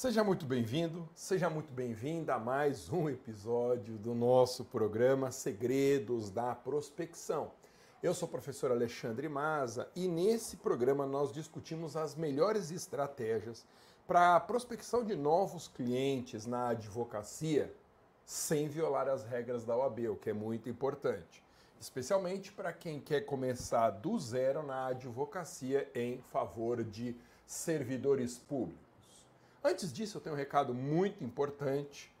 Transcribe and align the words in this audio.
Seja 0.00 0.22
muito 0.22 0.46
bem-vindo, 0.46 1.08
seja 1.12 1.50
muito 1.50 1.72
bem-vinda 1.72 2.36
a 2.36 2.38
mais 2.38 2.88
um 2.88 3.08
episódio 3.10 3.98
do 3.98 4.14
nosso 4.14 4.64
programa 4.64 5.32
Segredos 5.32 6.30
da 6.30 6.54
Prospecção. 6.54 7.50
Eu 8.00 8.14
sou 8.14 8.28
o 8.28 8.30
professor 8.30 8.70
Alexandre 8.70 9.28
Maza 9.28 9.90
e 9.96 10.06
nesse 10.06 10.56
programa 10.56 11.04
nós 11.04 11.32
discutimos 11.32 11.96
as 11.96 12.14
melhores 12.14 12.70
estratégias 12.70 13.66
para 14.06 14.36
a 14.36 14.40
prospecção 14.40 15.02
de 15.02 15.16
novos 15.16 15.66
clientes 15.66 16.46
na 16.46 16.68
advocacia 16.68 17.74
sem 18.24 18.68
violar 18.68 19.08
as 19.08 19.24
regras 19.24 19.64
da 19.64 19.76
OAB, 19.76 20.10
o 20.10 20.16
que 20.16 20.30
é 20.30 20.32
muito 20.32 20.68
importante, 20.68 21.42
especialmente 21.80 22.52
para 22.52 22.72
quem 22.72 23.00
quer 23.00 23.22
começar 23.22 23.90
do 23.90 24.16
zero 24.16 24.62
na 24.62 24.86
advocacia 24.86 25.90
em 25.92 26.18
favor 26.30 26.84
de 26.84 27.16
servidores 27.44 28.38
públicos. 28.38 28.87
Antes 29.62 29.92
disso, 29.92 30.18
eu 30.18 30.20
tenho 30.20 30.36
um 30.36 30.38
recado 30.38 30.72
muito 30.72 31.24
importante. 31.24 32.14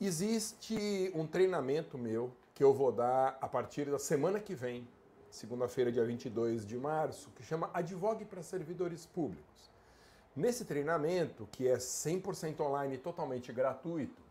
Existe 0.00 1.12
um 1.14 1.26
treinamento 1.26 1.98
meu 1.98 2.32
que 2.54 2.64
eu 2.64 2.72
vou 2.72 2.90
dar 2.90 3.36
a 3.42 3.46
partir 3.46 3.90
da 3.90 3.98
semana 3.98 4.40
que 4.40 4.54
vem, 4.54 4.88
segunda-feira, 5.30 5.92
dia 5.92 6.04
22 6.04 6.66
de 6.66 6.78
março, 6.78 7.30
que 7.36 7.42
chama 7.42 7.70
Advogue 7.74 8.24
para 8.24 8.42
Servidores 8.42 9.04
Públicos. 9.04 9.70
Nesse 10.34 10.64
treinamento, 10.64 11.46
que 11.52 11.68
é 11.68 11.76
100% 11.76 12.60
online 12.60 12.94
e 12.94 12.98
totalmente 12.98 13.52
gratuito, 13.52 14.22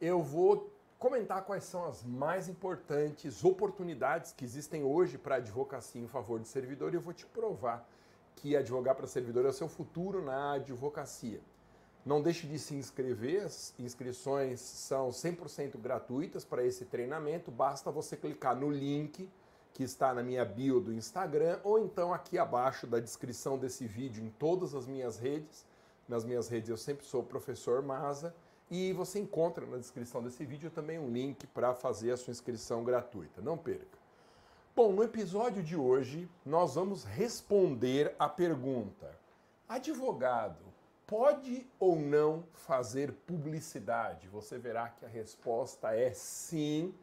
eu 0.00 0.22
vou 0.22 0.70
comentar 0.98 1.42
quais 1.44 1.64
são 1.64 1.84
as 1.84 2.04
mais 2.04 2.48
importantes 2.48 3.44
oportunidades 3.44 4.30
que 4.30 4.44
existem 4.44 4.84
hoje 4.84 5.18
para 5.18 5.36
advocacia 5.36 6.00
em 6.00 6.06
favor 6.06 6.38
de 6.38 6.46
servidor 6.46 6.92
e 6.92 6.96
eu 6.96 7.00
vou 7.00 7.12
te 7.12 7.26
provar 7.26 7.88
que 8.36 8.56
advogar 8.56 8.94
para 8.94 9.06
servidor 9.06 9.44
é 9.44 9.48
o 9.48 9.52
seu 9.52 9.68
futuro 9.68 10.22
na 10.24 10.52
advocacia. 10.52 11.40
Não 12.04 12.20
deixe 12.20 12.46
de 12.46 12.58
se 12.58 12.74
inscrever, 12.74 13.44
as 13.44 13.72
inscrições 13.78 14.60
são 14.60 15.08
100% 15.08 15.78
gratuitas 15.78 16.44
para 16.44 16.62
esse 16.62 16.84
treinamento, 16.84 17.50
basta 17.50 17.90
você 17.90 18.14
clicar 18.14 18.54
no 18.54 18.70
link 18.70 19.26
que 19.72 19.82
está 19.82 20.12
na 20.12 20.22
minha 20.22 20.44
bio 20.44 20.80
do 20.80 20.92
Instagram 20.92 21.58
ou 21.64 21.78
então 21.78 22.12
aqui 22.12 22.38
abaixo 22.38 22.86
da 22.86 23.00
descrição 23.00 23.58
desse 23.58 23.86
vídeo 23.86 24.22
em 24.22 24.28
todas 24.28 24.74
as 24.74 24.86
minhas 24.86 25.18
redes. 25.18 25.64
Nas 26.06 26.26
minhas 26.26 26.46
redes 26.46 26.68
eu 26.68 26.76
sempre 26.76 27.06
sou 27.06 27.22
o 27.22 27.26
professor 27.26 27.82
Maza 27.82 28.34
e 28.70 28.92
você 28.92 29.18
encontra 29.18 29.64
na 29.64 29.78
descrição 29.78 30.22
desse 30.22 30.44
vídeo 30.44 30.70
também 30.70 30.98
um 30.98 31.10
link 31.10 31.46
para 31.48 31.74
fazer 31.74 32.12
a 32.12 32.16
sua 32.18 32.32
inscrição 32.32 32.84
gratuita. 32.84 33.40
Não 33.40 33.56
perca. 33.56 33.98
Bom, 34.76 34.92
no 34.92 35.02
episódio 35.02 35.62
de 35.62 35.74
hoje 35.74 36.28
nós 36.44 36.74
vamos 36.74 37.02
responder 37.04 38.14
a 38.18 38.28
pergunta: 38.28 39.10
advogado 39.66 40.63
pode 41.06 41.66
ou 41.78 41.96
não 41.96 42.44
fazer 42.52 43.12
publicidade? 43.26 44.28
Você 44.28 44.58
verá 44.58 44.88
que 44.88 45.04
a 45.04 45.08
resposta 45.08 45.94
é 45.94 46.12
sim, 46.12 46.94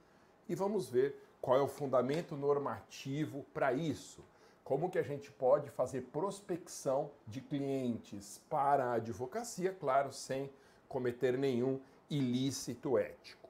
e 0.48 0.56
vamos 0.56 0.90
ver 0.90 1.16
qual 1.42 1.58
é 1.58 1.62
o 1.62 1.68
fundamento 1.68 2.36
normativo 2.36 3.46
para 3.54 3.74
isso. 3.74 4.24
Como 4.64 4.90
que 4.90 5.00
a 5.00 5.04
gente 5.04 5.32
pode 5.32 5.70
fazer 5.70 6.02
prospecção 6.12 7.12
de 7.28 7.42
clientes 7.42 8.42
para 8.50 8.86
a 8.86 8.94
advocacia, 8.94 9.74
claro, 9.74 10.12
sem 10.12 10.52
cometer 10.88 11.38
nenhum 11.38 11.80
ilícito 12.10 12.98
ético. 12.98 13.50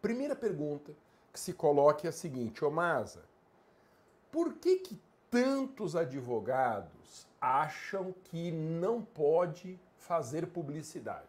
Primeira 0.00 0.36
pergunta 0.36 0.94
que 1.32 1.40
se 1.40 1.52
coloca 1.52 2.06
é 2.06 2.10
a 2.10 2.12
seguinte, 2.12 2.64
ô 2.64 2.70
Masa, 2.70 3.24
por 4.30 4.54
que 4.54 4.76
que 4.76 5.00
tantos 5.32 5.96
advogados 5.96 7.26
acham 7.40 8.14
que 8.24 8.52
não 8.52 9.00
pode 9.00 9.80
fazer 9.96 10.46
publicidade. 10.48 11.26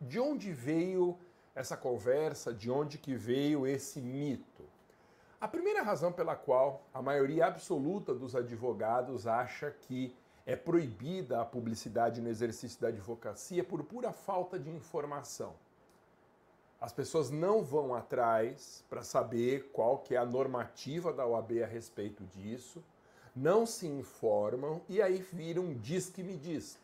De 0.00 0.18
onde 0.18 0.52
veio 0.52 1.16
essa 1.54 1.76
conversa? 1.76 2.52
De 2.52 2.68
onde 2.68 2.98
que 2.98 3.14
veio 3.14 3.64
esse 3.64 4.00
mito? 4.00 4.64
A 5.40 5.46
primeira 5.46 5.84
razão 5.84 6.10
pela 6.10 6.34
qual 6.34 6.82
a 6.92 7.00
maioria 7.00 7.46
absoluta 7.46 8.12
dos 8.12 8.34
advogados 8.34 9.24
acha 9.24 9.70
que 9.70 10.12
é 10.44 10.56
proibida 10.56 11.40
a 11.40 11.44
publicidade 11.44 12.20
no 12.20 12.28
exercício 12.28 12.80
da 12.80 12.88
advocacia 12.88 13.62
por 13.62 13.84
pura 13.84 14.12
falta 14.12 14.58
de 14.58 14.68
informação. 14.68 15.54
As 16.80 16.92
pessoas 16.92 17.30
não 17.30 17.62
vão 17.62 17.94
atrás 17.94 18.84
para 18.90 19.02
saber 19.02 19.70
qual 19.72 19.98
que 19.98 20.16
é 20.16 20.18
a 20.18 20.26
normativa 20.26 21.12
da 21.12 21.24
OAB 21.24 21.62
a 21.62 21.66
respeito 21.66 22.24
disso 22.24 22.82
não 23.40 23.64
se 23.64 23.86
informam 23.86 24.80
e 24.88 25.00
aí 25.00 25.18
viram 25.32 25.62
um 25.62 25.74
diz 25.74 26.10
que 26.10 26.22
me 26.22 26.36
diz. 26.36 26.78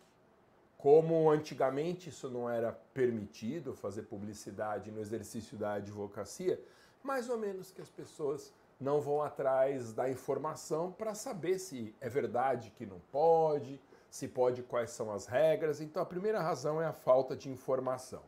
Como 0.79 1.31
antigamente 1.31 2.11
isso 2.11 2.29
não 2.29 2.49
era 2.49 2.73
permitido 2.93 3.75
fazer 3.75 4.03
publicidade 4.03 4.91
no 4.91 5.01
exercício 5.01 5.57
da 5.57 5.75
advocacia, 5.75 6.61
mais 7.03 7.29
ou 7.29 7.37
menos 7.37 7.71
que 7.71 7.81
as 7.81 7.91
pessoas 7.91 8.53
não 8.79 9.01
vão 9.01 9.23
atrás 9.23 9.93
da 9.93 10.09
informação 10.09 10.93
para 10.93 11.15
saber 11.15 11.59
se 11.59 11.95
é 12.01 12.09
verdade 12.09 12.73
que 12.77 12.87
não 12.87 13.01
pode, 13.11 13.81
se 14.11 14.29
pode, 14.29 14.63
quais 14.63 14.91
são 14.91 15.11
as 15.11 15.27
regras. 15.27 15.81
Então 15.81 16.03
a 16.03 16.07
primeira 16.07 16.41
razão 16.41 16.81
é 16.81 16.87
a 16.87 16.93
falta 16.93 17.35
de 17.35 17.49
informação. 17.49 18.23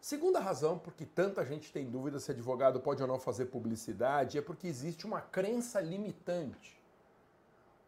Segunda 0.00 0.40
razão, 0.40 0.78
porque 0.78 1.04
tanta 1.04 1.44
gente 1.44 1.72
tem 1.72 1.90
dúvida 1.90 2.18
se 2.18 2.30
advogado 2.30 2.80
pode 2.80 3.02
ou 3.02 3.08
não 3.08 3.18
fazer 3.18 3.46
publicidade, 3.46 4.38
é 4.38 4.42
porque 4.42 4.66
existe 4.66 5.06
uma 5.06 5.20
crença 5.20 5.80
limitante 5.80 6.77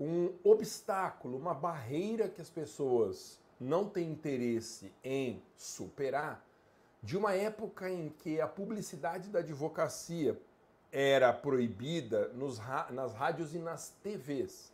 um 0.01 0.33
obstáculo, 0.43 1.37
uma 1.37 1.53
barreira 1.53 2.27
que 2.27 2.41
as 2.41 2.49
pessoas 2.49 3.39
não 3.61 3.87
têm 3.87 4.11
interesse 4.11 4.91
em 5.05 5.43
superar, 5.55 6.43
de 7.03 7.19
uma 7.19 7.35
época 7.35 7.91
em 7.91 8.09
que 8.09 8.41
a 8.41 8.49
publicidade 8.49 9.29
da 9.29 9.41
advocacia 9.41 10.41
era 10.91 11.33
proibida 11.33 12.29
nos, 12.29 12.59
nas 12.91 13.13
rádios 13.13 13.55
e 13.55 13.59
nas 13.59 13.91
TVs. 14.03 14.73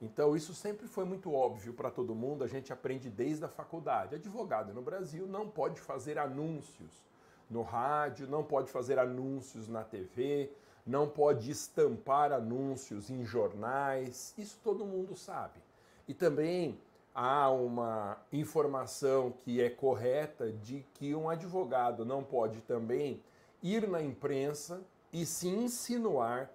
Então, 0.00 0.34
isso 0.34 0.54
sempre 0.54 0.86
foi 0.86 1.04
muito 1.04 1.32
óbvio 1.32 1.74
para 1.74 1.90
todo 1.90 2.14
mundo, 2.14 2.42
a 2.42 2.46
gente 2.46 2.72
aprende 2.72 3.10
desde 3.10 3.44
a 3.44 3.48
faculdade. 3.48 4.14
Advogado 4.14 4.72
no 4.72 4.80
Brasil 4.80 5.26
não 5.26 5.48
pode 5.48 5.80
fazer 5.80 6.16
anúncios 6.16 7.04
no 7.50 7.62
rádio, 7.62 8.28
não 8.28 8.44
pode 8.44 8.70
fazer 8.70 8.98
anúncios 8.98 9.68
na 9.68 9.82
TV, 9.82 10.50
não 10.90 11.08
pode 11.08 11.52
estampar 11.52 12.32
anúncios 12.32 13.10
em 13.10 13.24
jornais, 13.24 14.34
isso 14.36 14.58
todo 14.62 14.84
mundo 14.84 15.14
sabe. 15.16 15.60
E 16.08 16.12
também 16.12 16.76
há 17.14 17.48
uma 17.48 18.18
informação 18.32 19.30
que 19.30 19.62
é 19.62 19.70
correta 19.70 20.50
de 20.50 20.84
que 20.94 21.14
um 21.14 21.30
advogado 21.30 22.04
não 22.04 22.24
pode 22.24 22.60
também 22.62 23.22
ir 23.62 23.86
na 23.88 24.02
imprensa 24.02 24.80
e 25.12 25.24
se 25.24 25.46
insinuar 25.46 26.50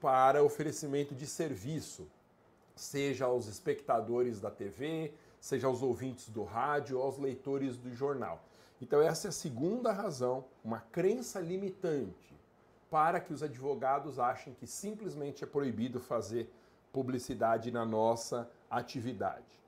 para 0.00 0.44
oferecimento 0.44 1.12
de 1.12 1.26
serviço, 1.26 2.06
seja 2.76 3.24
aos 3.24 3.48
espectadores 3.48 4.40
da 4.40 4.52
TV, 4.52 5.12
seja 5.40 5.66
aos 5.66 5.82
ouvintes 5.82 6.28
do 6.28 6.44
rádio, 6.44 7.02
aos 7.02 7.18
leitores 7.18 7.76
do 7.76 7.92
jornal. 7.92 8.40
Então, 8.80 9.02
essa 9.02 9.26
é 9.26 9.30
a 9.30 9.32
segunda 9.32 9.90
razão, 9.90 10.44
uma 10.64 10.78
crença 10.78 11.40
limitante 11.40 12.30
para 12.90 13.20
que 13.20 13.32
os 13.32 13.42
advogados 13.42 14.18
achem 14.18 14.52
que 14.52 14.66
simplesmente 14.66 15.44
é 15.44 15.46
proibido 15.46 16.00
fazer 16.00 16.52
publicidade 16.92 17.70
na 17.70 17.86
nossa 17.86 18.50
atividade. 18.68 19.60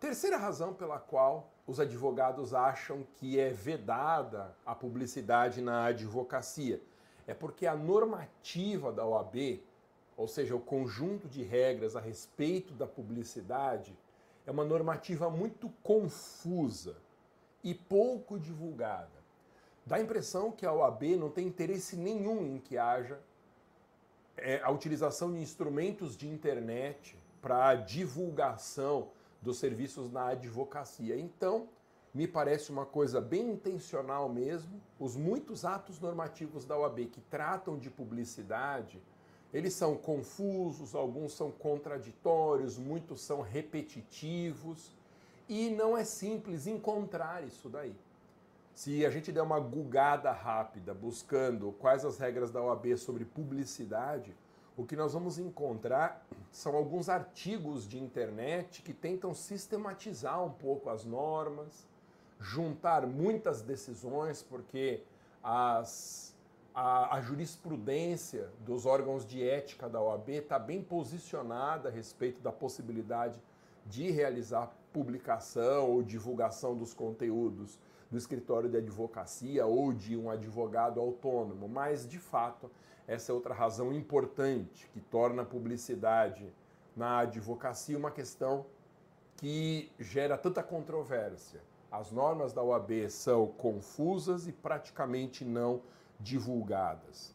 Terceira 0.00 0.36
razão 0.36 0.74
pela 0.74 0.98
qual 0.98 1.50
os 1.66 1.80
advogados 1.80 2.52
acham 2.52 3.06
que 3.14 3.38
é 3.38 3.50
vedada 3.50 4.54
a 4.66 4.74
publicidade 4.74 5.62
na 5.62 5.86
advocacia 5.86 6.82
é 7.26 7.34
porque 7.34 7.66
a 7.66 7.74
normativa 7.74 8.92
da 8.92 9.04
OAB, 9.04 9.60
ou 10.16 10.28
seja, 10.28 10.54
o 10.54 10.60
conjunto 10.60 11.28
de 11.28 11.42
regras 11.42 11.96
a 11.96 12.00
respeito 12.00 12.72
da 12.72 12.86
publicidade, 12.86 13.96
é 14.46 14.50
uma 14.50 14.64
normativa 14.64 15.28
muito 15.28 15.68
confusa 15.82 16.96
e 17.64 17.74
pouco 17.74 18.38
divulgada. 18.38 19.15
Dá 19.86 19.96
a 19.96 20.00
impressão 20.00 20.50
que 20.50 20.66
a 20.66 20.72
OAB 20.72 21.16
não 21.16 21.30
tem 21.30 21.46
interesse 21.46 21.96
nenhum 21.96 22.44
em 22.44 22.58
que 22.58 22.76
haja 22.76 23.20
é, 24.36 24.60
a 24.60 24.70
utilização 24.70 25.32
de 25.32 25.38
instrumentos 25.38 26.16
de 26.16 26.28
internet 26.28 27.16
para 27.40 27.76
divulgação 27.76 29.10
dos 29.40 29.58
serviços 29.58 30.10
na 30.10 30.30
advocacia. 30.30 31.16
Então, 31.16 31.68
me 32.12 32.26
parece 32.26 32.72
uma 32.72 32.84
coisa 32.84 33.20
bem 33.20 33.52
intencional 33.52 34.28
mesmo. 34.28 34.80
Os 34.98 35.14
muitos 35.14 35.64
atos 35.64 36.00
normativos 36.00 36.64
da 36.64 36.76
OAB 36.76 37.06
que 37.06 37.20
tratam 37.20 37.78
de 37.78 37.88
publicidade, 37.88 39.00
eles 39.54 39.74
são 39.74 39.96
confusos, 39.96 40.96
alguns 40.96 41.32
são 41.32 41.52
contraditórios, 41.52 42.76
muitos 42.76 43.20
são 43.20 43.40
repetitivos 43.40 44.90
e 45.48 45.70
não 45.70 45.96
é 45.96 46.02
simples 46.02 46.66
encontrar 46.66 47.44
isso 47.44 47.68
daí. 47.68 47.94
Se 48.76 49.06
a 49.06 49.10
gente 49.10 49.32
der 49.32 49.40
uma 49.40 49.58
gugada 49.58 50.30
rápida 50.30 50.92
buscando 50.92 51.72
quais 51.78 52.04
as 52.04 52.18
regras 52.18 52.50
da 52.50 52.60
OAB 52.60 52.94
sobre 52.98 53.24
publicidade, 53.24 54.36
o 54.76 54.84
que 54.84 54.94
nós 54.94 55.14
vamos 55.14 55.38
encontrar 55.38 56.26
são 56.52 56.76
alguns 56.76 57.08
artigos 57.08 57.88
de 57.88 57.98
internet 57.98 58.82
que 58.82 58.92
tentam 58.92 59.32
sistematizar 59.32 60.44
um 60.44 60.50
pouco 60.50 60.90
as 60.90 61.06
normas, 61.06 61.88
juntar 62.38 63.06
muitas 63.06 63.62
decisões, 63.62 64.42
porque 64.42 65.02
as, 65.42 66.36
a, 66.74 67.16
a 67.16 67.20
jurisprudência 67.22 68.50
dos 68.60 68.84
órgãos 68.84 69.24
de 69.24 69.42
ética 69.42 69.88
da 69.88 70.02
OAB 70.02 70.28
está 70.28 70.58
bem 70.58 70.82
posicionada 70.82 71.88
a 71.88 71.92
respeito 71.92 72.42
da 72.42 72.52
possibilidade 72.52 73.40
de 73.86 74.10
realizar 74.10 74.70
publicação 74.92 75.90
ou 75.92 76.02
divulgação 76.02 76.76
dos 76.76 76.92
conteúdos 76.92 77.78
do 78.10 78.16
escritório 78.16 78.68
de 78.68 78.76
advocacia 78.76 79.66
ou 79.66 79.92
de 79.92 80.16
um 80.16 80.30
advogado 80.30 81.00
autônomo, 81.00 81.68
mas 81.68 82.06
de 82.06 82.18
fato 82.18 82.70
essa 83.06 83.30
é 83.30 83.34
outra 83.34 83.54
razão 83.54 83.92
importante 83.92 84.88
que 84.92 85.00
torna 85.00 85.42
a 85.42 85.46
publicidade 85.46 86.52
na 86.96 87.18
advocacia 87.18 87.96
uma 87.96 88.10
questão 88.10 88.66
que 89.36 89.92
gera 89.98 90.36
tanta 90.36 90.62
controvérsia. 90.62 91.60
As 91.90 92.10
normas 92.10 92.52
da 92.52 92.62
OAB 92.62 93.08
são 93.08 93.46
confusas 93.46 94.46
e 94.46 94.52
praticamente 94.52 95.44
não 95.44 95.82
divulgadas. 96.18 97.34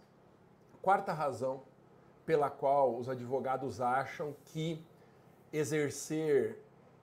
Quarta 0.81 1.13
razão 1.13 1.61
pela 2.25 2.49
qual 2.49 2.97
os 2.97 3.07
advogados 3.07 3.79
acham 3.79 4.35
que 4.45 4.83
exercer 5.53 6.57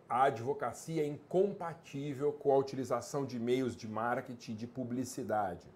a 0.09 0.25
advocacia 0.25 1.03
é 1.03 1.07
incompatível 1.07 2.33
com 2.33 2.51
a 2.51 2.57
utilização 2.57 3.27
de 3.27 3.39
meios 3.39 3.77
de 3.77 3.87
marketing 3.87 4.53
e 4.53 4.55
de 4.55 4.67
publicidade. 4.67 5.67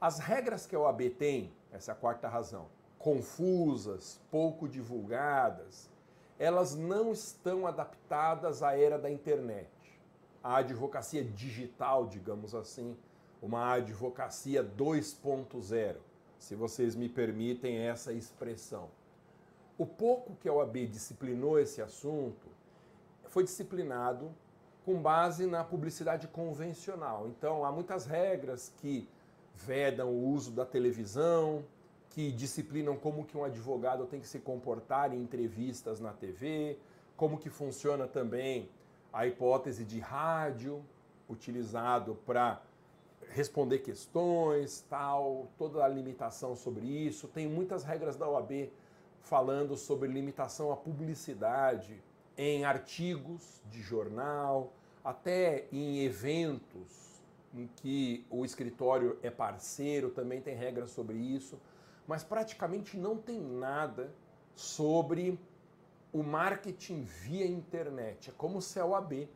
As 0.00 0.20
regras 0.20 0.66
que 0.66 0.76
a 0.76 0.80
OAB 0.80 1.10
tem, 1.18 1.52
essa 1.72 1.90
é 1.90 1.92
a 1.92 1.96
quarta 1.96 2.28
razão, 2.28 2.66
confusas, 2.96 4.20
pouco 4.30 4.68
divulgadas, 4.68 5.90
elas 6.38 6.76
não 6.76 7.12
estão 7.12 7.66
adaptadas 7.66 8.62
à 8.62 8.78
era 8.78 8.98
da 8.98 9.10
internet. 9.10 9.68
A 10.44 10.58
advocacia 10.58 11.24
digital, 11.24 12.06
digamos 12.06 12.54
assim, 12.54 12.96
uma 13.42 13.72
advocacia 13.72 14.62
2.0, 14.62 15.96
se 16.38 16.54
vocês 16.54 16.94
me 16.94 17.08
permitem 17.08 17.78
essa 17.78 18.12
expressão. 18.12 18.88
O 19.76 19.84
pouco 19.84 20.36
que 20.36 20.48
a 20.48 20.52
OAB 20.52 20.86
disciplinou 20.86 21.58
esse 21.58 21.82
assunto 21.82 22.55
foi 23.36 23.44
disciplinado 23.44 24.34
com 24.82 24.94
base 24.98 25.44
na 25.46 25.62
publicidade 25.62 26.26
convencional. 26.26 27.28
Então, 27.28 27.66
há 27.66 27.70
muitas 27.70 28.06
regras 28.06 28.72
que 28.78 29.06
vedam 29.54 30.08
o 30.08 30.28
uso 30.28 30.52
da 30.52 30.64
televisão, 30.64 31.62
que 32.08 32.32
disciplinam 32.32 32.96
como 32.96 33.26
que 33.26 33.36
um 33.36 33.44
advogado 33.44 34.06
tem 34.06 34.20
que 34.20 34.26
se 34.26 34.38
comportar 34.38 35.12
em 35.12 35.20
entrevistas 35.20 36.00
na 36.00 36.14
TV, 36.14 36.78
como 37.14 37.36
que 37.36 37.50
funciona 37.50 38.06
também 38.06 38.70
a 39.12 39.26
hipótese 39.26 39.84
de 39.84 40.00
rádio 40.00 40.82
utilizado 41.28 42.14
para 42.24 42.62
responder 43.28 43.80
questões, 43.80 44.82
tal, 44.88 45.48
toda 45.58 45.84
a 45.84 45.88
limitação 45.88 46.56
sobre 46.56 46.86
isso. 46.86 47.28
Tem 47.28 47.46
muitas 47.46 47.84
regras 47.84 48.16
da 48.16 48.26
OAB 48.26 48.70
falando 49.20 49.76
sobre 49.76 50.08
limitação 50.08 50.72
à 50.72 50.76
publicidade, 50.76 52.02
em 52.36 52.64
artigos 52.64 53.62
de 53.70 53.80
jornal, 53.80 54.72
até 55.02 55.66
em 55.72 56.00
eventos 56.04 57.22
em 57.54 57.68
que 57.76 58.26
o 58.28 58.44
escritório 58.44 59.18
é 59.22 59.30
parceiro, 59.30 60.10
também 60.10 60.40
tem 60.40 60.54
regras 60.54 60.90
sobre 60.90 61.16
isso, 61.16 61.58
mas 62.06 62.22
praticamente 62.22 62.96
não 62.96 63.16
tem 63.16 63.40
nada 63.40 64.12
sobre 64.54 65.38
o 66.12 66.22
marketing 66.22 67.02
via 67.02 67.46
internet. 67.46 68.30
É 68.30 68.32
como 68.36 68.60
se 68.60 68.78
a 68.78 68.84
OAB 68.84 69.28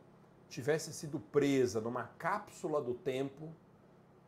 tivesse 0.49 0.93
sido 0.93 1.19
presa 1.19 1.81
numa 1.81 2.03
cápsula 2.03 2.81
do 2.81 2.93
tempo 2.93 3.49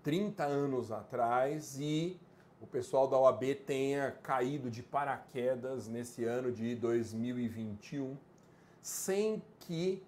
30 0.03 0.43
anos 0.43 0.91
atrás 0.91 1.77
e 1.79 2.19
o 2.61 2.67
pessoal 2.67 3.07
da 3.07 3.17
OAB 3.17 3.55
tenha 3.65 4.11
caído 4.11 4.71
de 4.71 4.81
paraquedas 4.81 5.87
nesse 5.87 6.23
ano 6.23 6.51
de 6.51 6.75
2021 6.75 8.17
sem 8.83 9.41
que 9.61 10.03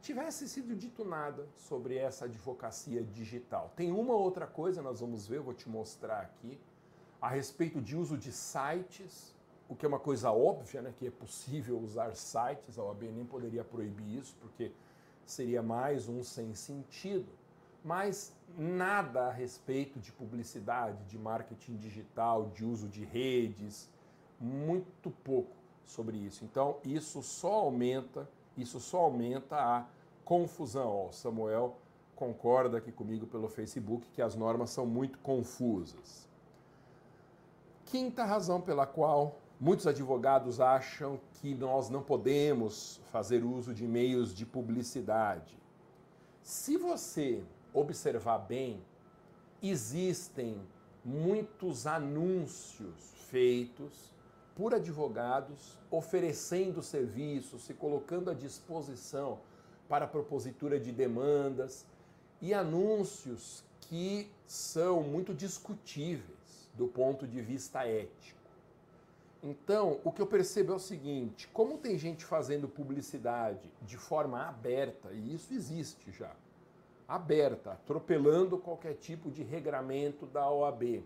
tivesse 0.00 0.48
sido 0.48 0.74
dito 0.74 1.04
nada 1.04 1.46
sobre 1.54 1.98
essa 1.98 2.24
advocacia 2.24 3.02
digital. 3.02 3.70
Tem 3.76 3.92
uma 3.92 4.14
outra 4.14 4.46
coisa, 4.46 4.80
nós 4.80 5.00
vamos 5.00 5.28
ver, 5.28 5.40
vou 5.40 5.52
te 5.52 5.68
mostrar 5.68 6.20
aqui, 6.20 6.58
a 7.20 7.28
respeito 7.28 7.82
de 7.82 7.94
uso 7.94 8.16
de 8.16 8.32
sites, 8.32 9.34
o 9.68 9.76
que 9.76 9.84
é 9.84 9.88
uma 9.88 9.98
coisa 9.98 10.32
óbvia, 10.32 10.80
né, 10.80 10.94
que 10.96 11.06
é 11.06 11.10
possível 11.10 11.78
usar 11.78 12.16
sites, 12.16 12.78
a 12.78 12.82
OAB 12.82 13.02
nem 13.02 13.26
poderia 13.26 13.62
proibir 13.62 14.16
isso, 14.16 14.34
porque 14.40 14.72
seria 15.26 15.62
mais 15.62 16.08
um 16.08 16.24
sem 16.24 16.54
sentido, 16.54 17.28
mas 17.84 18.32
nada 18.56 19.26
a 19.26 19.30
respeito 19.30 20.00
de 20.00 20.10
publicidade, 20.12 21.04
de 21.04 21.18
marketing 21.18 21.76
digital, 21.76 22.48
de 22.54 22.64
uso 22.64 22.88
de 22.88 23.04
redes, 23.04 23.90
muito 24.40 25.10
pouco 25.22 25.57
sobre 25.88 26.18
isso. 26.18 26.44
Então, 26.44 26.76
isso 26.84 27.22
só 27.22 27.54
aumenta, 27.54 28.28
isso 28.56 28.78
só 28.78 28.98
aumenta 28.98 29.56
a 29.56 29.86
confusão. 30.24 31.08
o 31.08 31.12
Samuel 31.12 31.76
concorda 32.14 32.78
aqui 32.78 32.92
comigo 32.92 33.26
pelo 33.26 33.48
Facebook 33.48 34.06
que 34.10 34.20
as 34.20 34.36
normas 34.36 34.70
são 34.70 34.84
muito 34.84 35.18
confusas. 35.20 36.28
Quinta 37.86 38.24
razão 38.24 38.60
pela 38.60 38.86
qual 38.86 39.38
muitos 39.58 39.86
advogados 39.86 40.60
acham 40.60 41.18
que 41.34 41.54
nós 41.54 41.88
não 41.88 42.02
podemos 42.02 43.00
fazer 43.10 43.42
uso 43.42 43.72
de 43.72 43.86
meios 43.86 44.34
de 44.34 44.44
publicidade. 44.44 45.56
Se 46.42 46.76
você 46.76 47.42
observar 47.72 48.38
bem, 48.38 48.82
existem 49.62 50.60
muitos 51.04 51.86
anúncios 51.86 53.14
feitos 53.30 54.12
por 54.58 54.74
advogados 54.74 55.78
oferecendo 55.88 56.82
serviços, 56.82 57.62
se 57.62 57.72
colocando 57.72 58.28
à 58.28 58.34
disposição 58.34 59.38
para 59.88 60.04
a 60.04 60.08
propositura 60.08 60.80
de 60.80 60.90
demandas 60.90 61.86
e 62.42 62.52
anúncios 62.52 63.62
que 63.82 64.28
são 64.48 65.00
muito 65.00 65.32
discutíveis 65.32 66.68
do 66.74 66.88
ponto 66.88 67.24
de 67.24 67.40
vista 67.40 67.86
ético. 67.86 68.36
Então, 69.44 70.00
o 70.02 70.10
que 70.10 70.20
eu 70.20 70.26
percebo 70.26 70.72
é 70.72 70.74
o 70.74 70.80
seguinte: 70.80 71.46
como 71.52 71.78
tem 71.78 71.96
gente 71.96 72.24
fazendo 72.24 72.66
publicidade 72.66 73.70
de 73.82 73.96
forma 73.96 74.44
aberta, 74.44 75.12
e 75.12 75.34
isso 75.34 75.54
existe 75.54 76.10
já, 76.10 76.34
aberta, 77.06 77.74
atropelando 77.74 78.58
qualquer 78.58 78.94
tipo 78.94 79.30
de 79.30 79.44
regramento 79.44 80.26
da 80.26 80.50
OAB, 80.50 81.04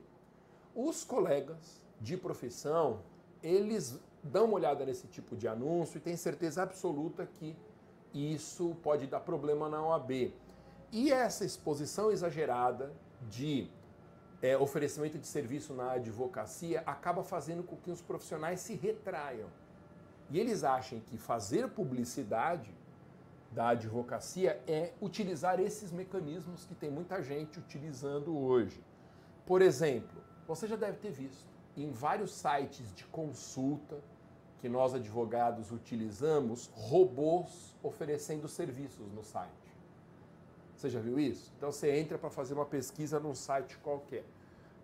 os 0.74 1.04
colegas 1.04 1.82
de 2.00 2.16
profissão 2.16 3.00
eles 3.42 3.98
dão 4.22 4.44
uma 4.44 4.54
olhada 4.54 4.84
nesse 4.84 5.06
tipo 5.08 5.36
de 5.36 5.48
anúncio 5.48 5.98
e 5.98 6.00
têm 6.00 6.16
certeza 6.16 6.62
absoluta 6.62 7.26
que 7.38 7.56
isso 8.14 8.76
pode 8.82 9.06
dar 9.06 9.20
problema 9.20 9.68
na 9.68 9.84
OAB. 9.84 10.32
E 10.92 11.10
essa 11.10 11.44
exposição 11.44 12.10
exagerada 12.10 12.92
de 13.28 13.70
é, 14.42 14.56
oferecimento 14.56 15.18
de 15.18 15.26
serviço 15.26 15.72
na 15.72 15.92
advocacia 15.92 16.82
acaba 16.84 17.22
fazendo 17.22 17.62
com 17.62 17.76
que 17.76 17.90
os 17.90 18.02
profissionais 18.02 18.60
se 18.60 18.74
retraiam. 18.74 19.48
E 20.30 20.38
eles 20.38 20.64
acham 20.64 21.00
que 21.00 21.16
fazer 21.16 21.68
publicidade 21.68 22.74
da 23.50 23.68
advocacia 23.68 24.60
é 24.66 24.92
utilizar 25.00 25.60
esses 25.60 25.92
mecanismos 25.92 26.64
que 26.64 26.74
tem 26.74 26.90
muita 26.90 27.22
gente 27.22 27.58
utilizando 27.58 28.36
hoje. 28.36 28.82
Por 29.46 29.60
exemplo, 29.60 30.22
você 30.46 30.66
já 30.66 30.76
deve 30.76 30.98
ter 30.98 31.10
visto 31.10 31.51
em 31.76 31.90
vários 31.90 32.32
sites 32.32 32.92
de 32.94 33.04
consulta 33.04 33.98
que 34.60 34.68
nós 34.68 34.94
advogados 34.94 35.72
utilizamos, 35.72 36.70
robôs 36.74 37.74
oferecendo 37.82 38.46
serviços 38.46 39.10
no 39.12 39.24
site. 39.24 39.50
Você 40.76 40.88
já 40.88 41.00
viu 41.00 41.18
isso? 41.18 41.52
Então 41.56 41.72
você 41.72 41.96
entra 41.96 42.18
para 42.18 42.30
fazer 42.30 42.54
uma 42.54 42.64
pesquisa 42.64 43.18
num 43.18 43.34
site 43.34 43.76
qualquer. 43.78 44.24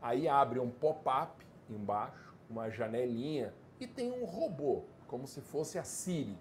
Aí 0.01 0.29
abre 0.29 0.59
um 0.59 0.71
pop-up 0.71 1.45
embaixo, 1.69 2.35
uma 2.49 2.71
janelinha 2.71 3.53
e 3.79 3.87
tem 3.87 4.11
um 4.11 4.25
robô, 4.25 4.83
como 5.07 5.27
se 5.27 5.41
fosse 5.41 5.79
a 5.79 5.85
Siri 5.85 6.37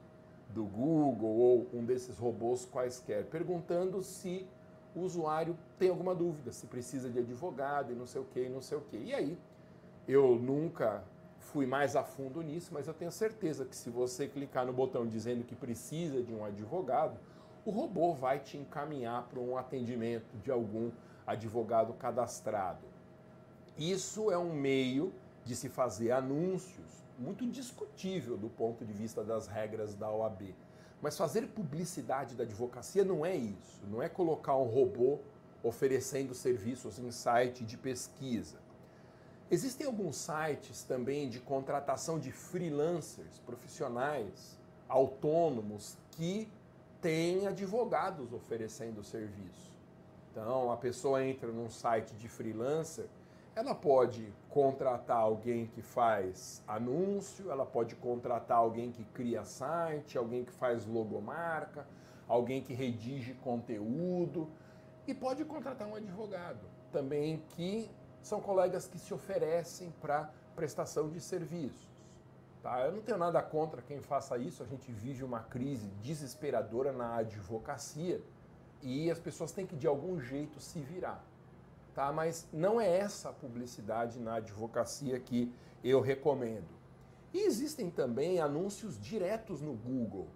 do 0.49 0.63
Google 0.63 1.37
ou 1.37 1.67
um 1.73 1.83
desses 1.83 2.17
robôs 2.17 2.65
quaisquer, 2.65 3.25
perguntando 3.25 4.01
se 4.01 4.47
o 4.95 5.01
usuário 5.01 5.57
tem 5.77 5.89
alguma 5.89 6.15
dúvida, 6.15 6.51
se 6.51 6.65
precisa 6.65 7.09
de 7.09 7.19
advogado 7.19 7.91
e 7.91 7.95
não 7.95 8.05
sei 8.05 8.21
o 8.21 8.25
que, 8.25 8.45
e 8.45 8.49
não 8.49 8.61
sei 8.61 8.77
o 8.77 8.81
que. 8.81 8.97
E 8.97 9.13
aí 9.13 9.37
eu 10.07 10.35
nunca 10.35 11.03
fui 11.39 11.65
mais 11.65 11.95
a 11.95 12.03
fundo 12.03 12.41
nisso, 12.41 12.73
mas 12.73 12.87
eu 12.87 12.93
tenho 12.93 13.11
certeza 13.11 13.65
que 13.65 13.75
se 13.75 13.89
você 13.89 14.27
clicar 14.27 14.65
no 14.65 14.73
botão 14.73 15.05
dizendo 15.05 15.43
que 15.43 15.55
precisa 15.55 16.21
de 16.21 16.33
um 16.33 16.45
advogado, 16.45 17.19
o 17.65 17.71
robô 17.71 18.13
vai 18.13 18.39
te 18.39 18.57
encaminhar 18.57 19.27
para 19.27 19.39
um 19.39 19.57
atendimento 19.57 20.37
de 20.41 20.51
algum 20.51 20.91
advogado 21.25 21.93
cadastrado. 21.93 22.85
Isso 23.77 24.31
é 24.31 24.37
um 24.37 24.53
meio 24.53 25.13
de 25.43 25.55
se 25.55 25.67
fazer 25.67 26.11
anúncios 26.11 27.03
muito 27.19 27.45
discutível 27.47 28.37
do 28.37 28.49
ponto 28.49 28.85
de 28.85 28.93
vista 28.93 29.23
das 29.23 29.47
regras 29.47 29.95
da 29.95 30.09
OAB. 30.09 30.55
Mas 31.01 31.17
fazer 31.17 31.47
publicidade 31.47 32.35
da 32.35 32.43
advocacia 32.43 33.03
não 33.03 33.25
é 33.25 33.35
isso, 33.35 33.81
não 33.89 34.01
é 34.01 34.09
colocar 34.09 34.55
um 34.55 34.63
robô 34.63 35.19
oferecendo 35.61 36.33
serviços 36.33 36.97
em 36.99 37.11
site 37.11 37.63
de 37.63 37.77
pesquisa. 37.77 38.57
Existem 39.49 39.87
alguns 39.87 40.17
sites 40.17 40.83
também 40.83 41.29
de 41.29 41.39
contratação 41.39 42.19
de 42.19 42.31
freelancers, 42.33 43.39
profissionais, 43.45 44.59
autônomos, 44.89 45.97
que 46.11 46.49
têm 47.01 47.47
advogados 47.47 48.33
oferecendo 48.33 49.03
serviço. 49.03 49.71
Então, 50.31 50.69
a 50.69 50.75
pessoa 50.75 51.23
entra 51.23 51.49
num 51.49 51.69
site 51.69 52.13
de 52.15 52.27
freelancer, 52.27 53.05
ela 53.55 53.73
pode 53.73 54.31
contratar 54.49 55.17
alguém 55.17 55.65
que 55.67 55.81
faz 55.81 56.61
anúncio, 56.67 57.49
ela 57.49 57.65
pode 57.65 57.95
contratar 57.95 58.57
alguém 58.57 58.91
que 58.91 59.03
cria 59.05 59.45
site, 59.45 60.17
alguém 60.17 60.43
que 60.43 60.51
faz 60.51 60.85
logomarca, 60.85 61.87
alguém 62.27 62.61
que 62.61 62.73
redige 62.73 63.33
conteúdo 63.35 64.49
e 65.07 65.13
pode 65.13 65.45
contratar 65.45 65.87
um 65.87 65.95
advogado 65.95 66.59
também 66.91 67.41
que 67.55 67.89
são 68.27 68.41
colegas 68.41 68.87
que 68.87 68.99
se 68.99 69.13
oferecem 69.13 69.91
para 70.01 70.29
prestação 70.55 71.09
de 71.09 71.19
serviços. 71.19 71.87
Tá? 72.61 72.81
Eu 72.81 72.91
não 72.91 73.01
tenho 73.01 73.17
nada 73.17 73.41
contra 73.41 73.81
quem 73.81 74.01
faça 74.01 74.37
isso, 74.37 74.61
a 74.61 74.65
gente 74.65 74.91
vive 74.91 75.23
uma 75.23 75.39
crise 75.39 75.87
desesperadora 76.01 76.91
na 76.91 77.15
advocacia 77.15 78.21
e 78.81 79.09
as 79.09 79.19
pessoas 79.19 79.51
têm 79.51 79.65
que 79.65 79.75
de 79.75 79.87
algum 79.87 80.19
jeito 80.19 80.59
se 80.59 80.79
virar. 80.79 81.23
Tá? 81.95 82.11
Mas 82.11 82.47
não 82.51 82.79
é 82.79 82.97
essa 82.97 83.31
publicidade 83.31 84.19
na 84.19 84.35
advocacia 84.35 85.19
que 85.19 85.51
eu 85.83 86.01
recomendo. 86.01 86.77
E 87.33 87.39
existem 87.39 87.89
também 87.89 88.39
anúncios 88.39 88.99
diretos 88.99 89.61
no 89.61 89.73
Google. 89.73 90.27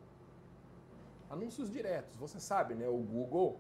Anúncios 1.30 1.72
diretos, 1.72 2.16
você 2.18 2.40
sabe, 2.40 2.74
né? 2.74 2.88
O 2.88 2.98
Google 2.98 3.58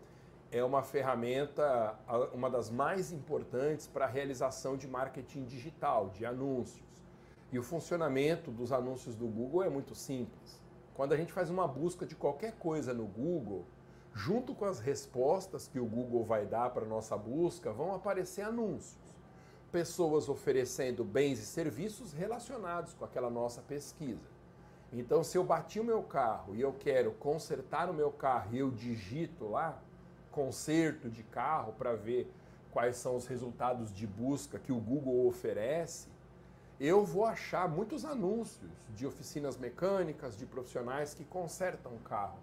é 0.51 0.61
uma 0.63 0.83
ferramenta, 0.83 1.97
uma 2.33 2.49
das 2.49 2.69
mais 2.69 3.11
importantes 3.11 3.87
para 3.87 4.03
a 4.03 4.07
realização 4.07 4.75
de 4.75 4.85
marketing 4.85 5.45
digital, 5.45 6.09
de 6.09 6.25
anúncios. 6.25 6.85
E 7.53 7.57
o 7.57 7.63
funcionamento 7.63 8.51
dos 8.51 8.73
anúncios 8.73 9.15
do 9.15 9.27
Google 9.27 9.63
é 9.63 9.69
muito 9.69 9.95
simples. 9.95 10.61
Quando 10.93 11.13
a 11.13 11.17
gente 11.17 11.31
faz 11.31 11.49
uma 11.49 11.65
busca 11.67 12.05
de 12.05 12.15
qualquer 12.15 12.53
coisa 12.57 12.93
no 12.93 13.05
Google, 13.05 13.65
junto 14.13 14.53
com 14.53 14.65
as 14.65 14.79
respostas 14.79 15.69
que 15.69 15.79
o 15.79 15.85
Google 15.85 16.25
vai 16.25 16.45
dar 16.45 16.69
para 16.71 16.85
nossa 16.85 17.17
busca, 17.17 17.71
vão 17.71 17.95
aparecer 17.95 18.41
anúncios. 18.41 18.99
Pessoas 19.71 20.27
oferecendo 20.27 21.05
bens 21.05 21.39
e 21.39 21.45
serviços 21.45 22.11
relacionados 22.11 22.93
com 22.93 23.05
aquela 23.05 23.29
nossa 23.29 23.61
pesquisa. 23.61 24.29
Então, 24.91 25.23
se 25.23 25.37
eu 25.37 25.45
bati 25.45 25.79
o 25.79 25.83
meu 25.85 26.03
carro 26.03 26.53
e 26.53 26.59
eu 26.59 26.73
quero 26.73 27.13
consertar 27.13 27.89
o 27.89 27.93
meu 27.93 28.11
carro 28.11 28.53
e 28.53 28.59
eu 28.59 28.69
digito 28.69 29.47
lá, 29.47 29.81
conserto 30.31 31.09
de 31.09 31.23
carro 31.23 31.73
para 31.73 31.95
ver 31.95 32.31
quais 32.71 32.95
são 32.95 33.15
os 33.15 33.27
resultados 33.27 33.93
de 33.93 34.07
busca 34.07 34.57
que 34.57 34.71
o 34.71 34.79
Google 34.79 35.27
oferece, 35.27 36.07
eu 36.79 37.05
vou 37.05 37.25
achar 37.25 37.69
muitos 37.69 38.05
anúncios 38.05 38.71
de 38.95 39.05
oficinas 39.05 39.55
mecânicas, 39.55 40.35
de 40.35 40.47
profissionais 40.47 41.13
que 41.13 41.23
consertam 41.23 41.95
carro. 41.99 42.39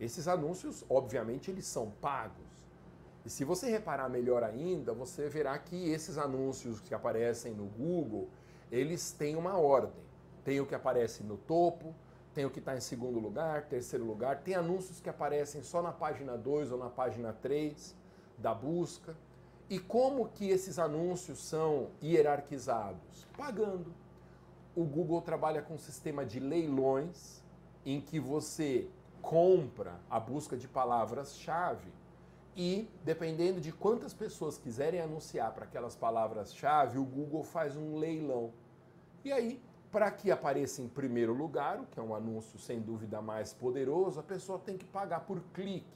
Esses 0.00 0.26
anúncios, 0.26 0.84
obviamente, 0.88 1.50
eles 1.50 1.66
são 1.66 1.90
pagos. 2.00 2.46
E 3.24 3.30
se 3.30 3.44
você 3.44 3.70
reparar 3.70 4.08
melhor 4.08 4.42
ainda, 4.42 4.94
você 4.94 5.28
verá 5.28 5.58
que 5.58 5.90
esses 5.90 6.16
anúncios 6.16 6.80
que 6.80 6.94
aparecem 6.94 7.52
no 7.52 7.66
Google, 7.66 8.28
eles 8.70 9.12
têm 9.12 9.36
uma 9.36 9.58
ordem. 9.58 10.02
Tem 10.42 10.58
o 10.58 10.66
que 10.66 10.74
aparece 10.74 11.22
no 11.22 11.36
topo, 11.36 11.94
tem 12.34 12.44
o 12.44 12.50
que 12.50 12.58
está 12.58 12.76
em 12.76 12.80
segundo 12.80 13.18
lugar, 13.18 13.66
terceiro 13.66 14.04
lugar, 14.04 14.40
tem 14.40 14.54
anúncios 14.54 15.00
que 15.00 15.08
aparecem 15.08 15.62
só 15.62 15.82
na 15.82 15.92
página 15.92 16.36
2 16.36 16.72
ou 16.72 16.78
na 16.78 16.88
página 16.88 17.32
3 17.32 17.94
da 18.38 18.54
busca. 18.54 19.16
E 19.68 19.78
como 19.78 20.28
que 20.28 20.48
esses 20.48 20.78
anúncios 20.78 21.38
são 21.38 21.90
hierarquizados? 22.02 23.26
Pagando. 23.36 23.94
O 24.74 24.84
Google 24.84 25.20
trabalha 25.20 25.62
com 25.62 25.74
um 25.74 25.78
sistema 25.78 26.24
de 26.24 26.40
leilões 26.40 27.42
em 27.84 28.00
que 28.00 28.18
você 28.18 28.88
compra 29.20 30.00
a 30.10 30.18
busca 30.18 30.56
de 30.56 30.66
palavras-chave 30.66 31.92
e, 32.56 32.88
dependendo 33.04 33.60
de 33.60 33.72
quantas 33.72 34.12
pessoas 34.12 34.58
quiserem 34.58 35.00
anunciar 35.00 35.52
para 35.52 35.64
aquelas 35.64 35.94
palavras-chave, 35.94 36.98
o 36.98 37.04
Google 37.04 37.42
faz 37.42 37.76
um 37.76 37.96
leilão. 37.96 38.52
E 39.24 39.32
aí 39.32 39.62
para 39.92 40.10
que 40.10 40.30
apareça 40.30 40.80
em 40.80 40.88
primeiro 40.88 41.34
lugar, 41.34 41.78
o 41.78 41.84
que 41.84 42.00
é 42.00 42.02
um 42.02 42.14
anúncio 42.14 42.58
sem 42.58 42.80
dúvida 42.80 43.20
mais 43.20 43.52
poderoso, 43.52 44.18
a 44.18 44.22
pessoa 44.22 44.58
tem 44.58 44.78
que 44.78 44.86
pagar 44.86 45.20
por 45.20 45.38
clique. 45.52 45.86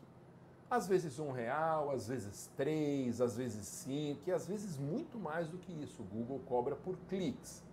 Às 0.71 0.87
vezes 0.87 1.19
um 1.19 1.33
real, 1.33 1.91
às 1.91 2.07
vezes 2.07 2.51
três, 2.55 3.23
às 3.23 3.39
vezes 3.39 3.67
cinco, 3.67 4.21
e 4.27 4.33
às 4.33 4.47
vezes 4.47 4.77
muito 4.77 5.19
mais 5.19 5.49
do 5.49 5.57
que 5.57 5.73
isso. 5.73 6.03
O 6.03 6.05
Google 6.05 6.41
cobra 6.41 6.77
por 6.77 6.99
cliques. 7.09 7.65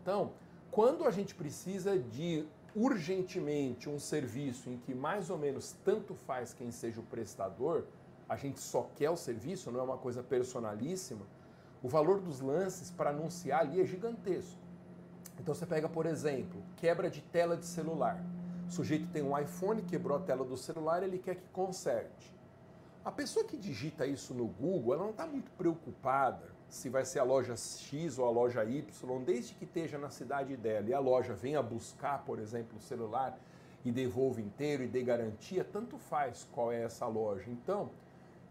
Então, 0.00 0.32
quando 0.70 1.04
a 1.04 1.10
gente 1.10 1.34
precisa 1.34 1.98
de 1.98 2.46
urgentemente 2.74 3.88
um 3.88 3.98
serviço 3.98 4.70
em 4.70 4.78
que 4.78 4.94
mais 4.94 5.28
ou 5.28 5.36
menos 5.36 5.76
tanto 5.84 6.14
faz 6.14 6.54
quem 6.54 6.70
seja 6.70 7.00
o 7.00 7.04
prestador, 7.04 7.84
a 8.26 8.36
gente 8.36 8.60
só 8.60 8.88
quer 8.96 9.10
o 9.10 9.16
serviço, 9.16 9.70
não 9.70 9.80
é 9.80 9.82
uma 9.82 9.98
coisa 9.98 10.22
personalíssima, 10.22 11.26
o 11.82 11.88
valor 11.88 12.18
dos 12.18 12.40
lances 12.40 12.90
para 12.90 13.10
anunciar 13.10 13.60
ali 13.60 13.80
é 13.80 13.84
gigantesco. 13.84 14.65
Então 15.38 15.54
você 15.54 15.66
pega, 15.66 15.88
por 15.88 16.06
exemplo, 16.06 16.62
quebra 16.76 17.10
de 17.10 17.20
tela 17.20 17.56
de 17.56 17.66
celular. 17.66 18.22
O 18.68 18.70
sujeito 18.70 19.06
tem 19.12 19.22
um 19.22 19.38
iPhone, 19.38 19.82
quebrou 19.82 20.16
a 20.16 20.20
tela 20.20 20.44
do 20.44 20.56
celular, 20.56 21.02
ele 21.02 21.18
quer 21.18 21.36
que 21.36 21.48
conserte. 21.50 22.34
A 23.04 23.12
pessoa 23.12 23.44
que 23.44 23.56
digita 23.56 24.04
isso 24.06 24.34
no 24.34 24.46
Google, 24.46 24.94
ela 24.94 25.04
não 25.04 25.10
está 25.10 25.26
muito 25.26 25.50
preocupada 25.52 26.56
se 26.68 26.88
vai 26.88 27.04
ser 27.04 27.20
a 27.20 27.22
loja 27.22 27.56
X 27.56 28.18
ou 28.18 28.26
a 28.26 28.30
loja 28.30 28.64
Y, 28.64 29.22
desde 29.24 29.54
que 29.54 29.64
esteja 29.64 29.96
na 29.98 30.10
cidade 30.10 30.56
dela 30.56 30.88
e 30.88 30.92
a 30.92 30.98
loja 30.98 31.32
venha 31.32 31.62
buscar, 31.62 32.24
por 32.24 32.40
exemplo, 32.40 32.76
o 32.78 32.80
celular 32.80 33.38
e 33.84 33.92
devolva 33.92 34.40
inteiro 34.40 34.82
e 34.82 34.88
dê 34.88 35.02
garantia, 35.02 35.64
tanto 35.64 35.96
faz 35.96 36.48
qual 36.52 36.72
é 36.72 36.82
essa 36.82 37.06
loja. 37.06 37.48
Então, 37.48 37.90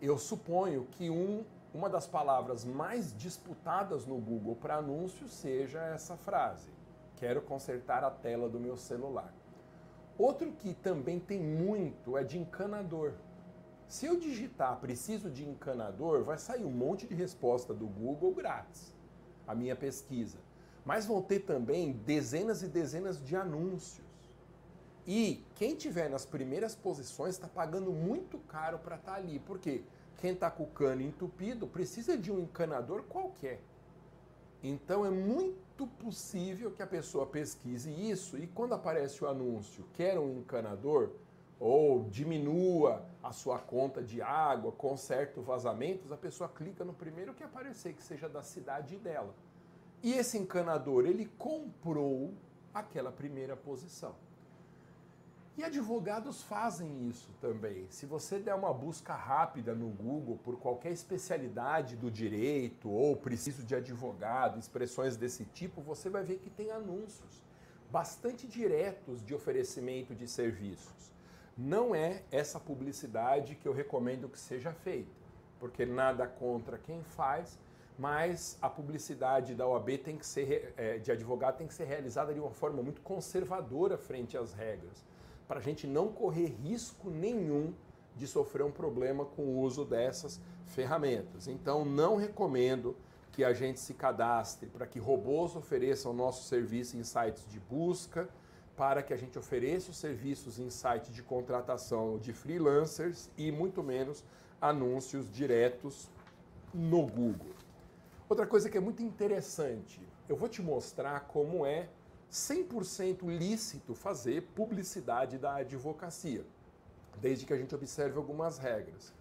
eu 0.01 0.17
suponho 0.17 0.87
que 0.91 1.09
um, 1.09 1.43
uma 1.75 1.89
das 1.89 2.07
palavras 2.07 2.63
mais 2.63 3.13
disputadas 3.17 4.05
no 4.05 4.17
Google 4.17 4.55
para 4.55 4.77
anúncio 4.77 5.27
seja 5.27 5.83
essa 5.87 6.15
frase: 6.15 6.69
quero 7.17 7.41
consertar 7.41 8.01
a 8.01 8.09
tela 8.09 8.47
do 8.47 8.57
meu 8.57 8.77
celular. 8.77 9.33
Outro 10.17 10.53
que 10.53 10.73
também 10.73 11.19
tem 11.19 11.37
muito 11.37 12.17
é 12.17 12.23
de 12.23 12.39
encanador. 12.39 13.11
Se 13.89 14.05
eu 14.05 14.17
digitar 14.17 14.79
preciso 14.79 15.29
de 15.29 15.45
encanador, 15.45 16.23
vai 16.23 16.37
sair 16.37 16.63
um 16.63 16.71
monte 16.71 17.05
de 17.05 17.13
resposta 17.13 17.73
do 17.73 17.85
Google 17.85 18.33
grátis, 18.33 18.95
a 19.45 19.53
minha 19.53 19.75
pesquisa. 19.75 20.37
Mas 20.85 21.05
vão 21.05 21.21
ter 21.21 21.39
também 21.41 21.91
dezenas 21.91 22.63
e 22.63 22.69
dezenas 22.69 23.21
de 23.21 23.35
anúncios. 23.35 24.05
E 25.05 25.43
quem 25.55 25.75
tiver 25.75 26.09
nas 26.09 26.25
primeiras 26.25 26.73
posições 26.73 27.35
está 27.35 27.49
pagando 27.49 27.91
muito 27.91 28.37
caro 28.39 28.79
para 28.79 28.95
estar 28.95 29.11
tá 29.11 29.17
ali. 29.17 29.39
Por 29.39 29.59
quê? 29.59 29.83
Quem 30.17 30.31
está 30.31 30.49
com 30.49 30.63
o 30.63 30.67
cano 30.67 31.01
entupido 31.01 31.67
precisa 31.67 32.17
de 32.17 32.31
um 32.31 32.39
encanador 32.39 33.03
qualquer. 33.03 33.61
Então 34.63 35.05
é 35.05 35.09
muito 35.09 35.85
possível 35.85 36.71
que 36.71 36.81
a 36.81 36.87
pessoa 36.87 37.25
pesquise 37.25 37.91
isso 37.91 38.37
e 38.37 38.47
quando 38.47 38.73
aparece 38.73 39.23
o 39.23 39.27
anúncio, 39.27 39.85
quer 39.93 40.17
um 40.17 40.39
encanador 40.39 41.11
ou 41.59 42.03
diminua 42.09 43.05
a 43.21 43.31
sua 43.31 43.59
conta 43.59 44.01
de 44.01 44.21
água, 44.21 44.71
conserte 44.71 45.39
vazamentos, 45.39 46.11
a 46.11 46.17
pessoa 46.17 46.49
clica 46.49 46.83
no 46.83 46.93
primeiro 46.93 47.33
que 47.33 47.43
aparecer 47.43 47.93
que 47.93 48.03
seja 48.03 48.27
da 48.27 48.41
cidade 48.43 48.97
dela. 48.97 49.33
E 50.03 50.13
esse 50.13 50.37
encanador, 50.37 51.05
ele 51.05 51.25
comprou 51.37 52.33
aquela 52.73 53.11
primeira 53.11 53.55
posição. 53.55 54.15
E 55.57 55.63
advogados 55.63 56.43
fazem 56.43 57.07
isso 57.07 57.29
também. 57.39 57.87
Se 57.89 58.05
você 58.05 58.37
der 58.39 58.53
uma 58.53 58.73
busca 58.73 59.13
rápida 59.15 59.73
no 59.73 59.87
Google 59.87 60.37
por 60.43 60.57
qualquer 60.59 60.91
especialidade 60.91 61.95
do 61.95 62.11
direito 62.11 62.89
ou 62.89 63.15
preciso 63.15 63.63
de 63.63 63.73
advogado, 63.73 64.59
expressões 64.59 65.15
desse 65.15 65.45
tipo, 65.45 65.81
você 65.81 66.09
vai 66.09 66.23
ver 66.23 66.39
que 66.39 66.49
tem 66.49 66.71
anúncios 66.71 67.41
bastante 67.89 68.45
diretos 68.45 69.23
de 69.23 69.33
oferecimento 69.33 70.13
de 70.13 70.27
serviços. 70.27 71.09
Não 71.57 71.95
é 71.95 72.23
essa 72.33 72.59
publicidade 72.59 73.55
que 73.55 73.65
eu 73.65 73.71
recomendo 73.71 74.27
que 74.27 74.37
seja 74.37 74.73
feita, 74.73 75.15
porque 75.57 75.85
nada 75.85 76.27
contra 76.27 76.77
quem 76.77 77.01
faz, 77.01 77.57
mas 77.97 78.57
a 78.61 78.69
publicidade 78.69 79.55
da 79.55 79.65
OAB 79.65 79.99
tem 79.99 80.17
que 80.17 80.25
ser, 80.25 80.73
é, 80.75 80.97
de 80.97 81.13
advogado 81.13 81.59
tem 81.59 81.67
que 81.67 81.73
ser 81.73 81.85
realizada 81.85 82.33
de 82.33 82.41
uma 82.41 82.51
forma 82.51 82.83
muito 82.83 82.99
conservadora 82.99 83.97
frente 83.97 84.37
às 84.37 84.53
regras 84.53 85.14
para 85.47 85.59
a 85.59 85.63
gente 85.63 85.87
não 85.87 86.07
correr 86.09 86.47
risco 86.63 87.09
nenhum 87.09 87.73
de 88.15 88.27
sofrer 88.27 88.63
um 88.63 88.71
problema 88.71 89.25
com 89.25 89.43
o 89.43 89.59
uso 89.59 89.83
dessas 89.83 90.39
ferramentas. 90.65 91.47
Então, 91.47 91.83
não 91.83 92.15
recomendo 92.15 92.95
que 93.31 93.43
a 93.43 93.53
gente 93.53 93.79
se 93.79 93.93
cadastre 93.93 94.69
para 94.69 94.87
que 94.87 94.97
robôs 94.97 95.55
ofereçam 95.55 96.13
nosso 96.13 96.47
serviço 96.47 96.95
em 96.97 97.03
sites 97.03 97.45
de 97.49 97.59
busca, 97.59 98.29
para 98.77 99.03
que 99.03 99.13
a 99.13 99.17
gente 99.17 99.37
ofereça 99.37 99.91
os 99.91 99.97
serviços 99.97 100.59
em 100.59 100.69
site 100.69 101.11
de 101.11 101.21
contratação 101.21 102.17
de 102.17 102.33
freelancers 102.33 103.29
e 103.37 103.51
muito 103.51 103.81
menos 103.81 104.23
anúncios 104.61 105.31
diretos 105.31 106.09
no 106.73 107.05
Google. 107.05 107.53
Outra 108.27 108.45
coisa 108.45 108.69
que 108.69 108.77
é 108.77 108.81
muito 108.81 109.01
interessante, 109.01 110.01
eu 110.27 110.35
vou 110.35 110.49
te 110.49 110.61
mostrar 110.61 111.21
como 111.21 111.65
é 111.65 111.89
100% 112.35 113.25
lícito 113.37 113.95
fazer 113.95 114.41
publicidade 114.53 115.37
da 115.37 115.55
advocacia, 115.55 116.45
desde 117.21 117.45
que 117.45 117.53
a 117.53 117.57
gente 117.57 117.73
observe 117.73 118.17
algumas 118.17 118.57
regras. 118.57 119.13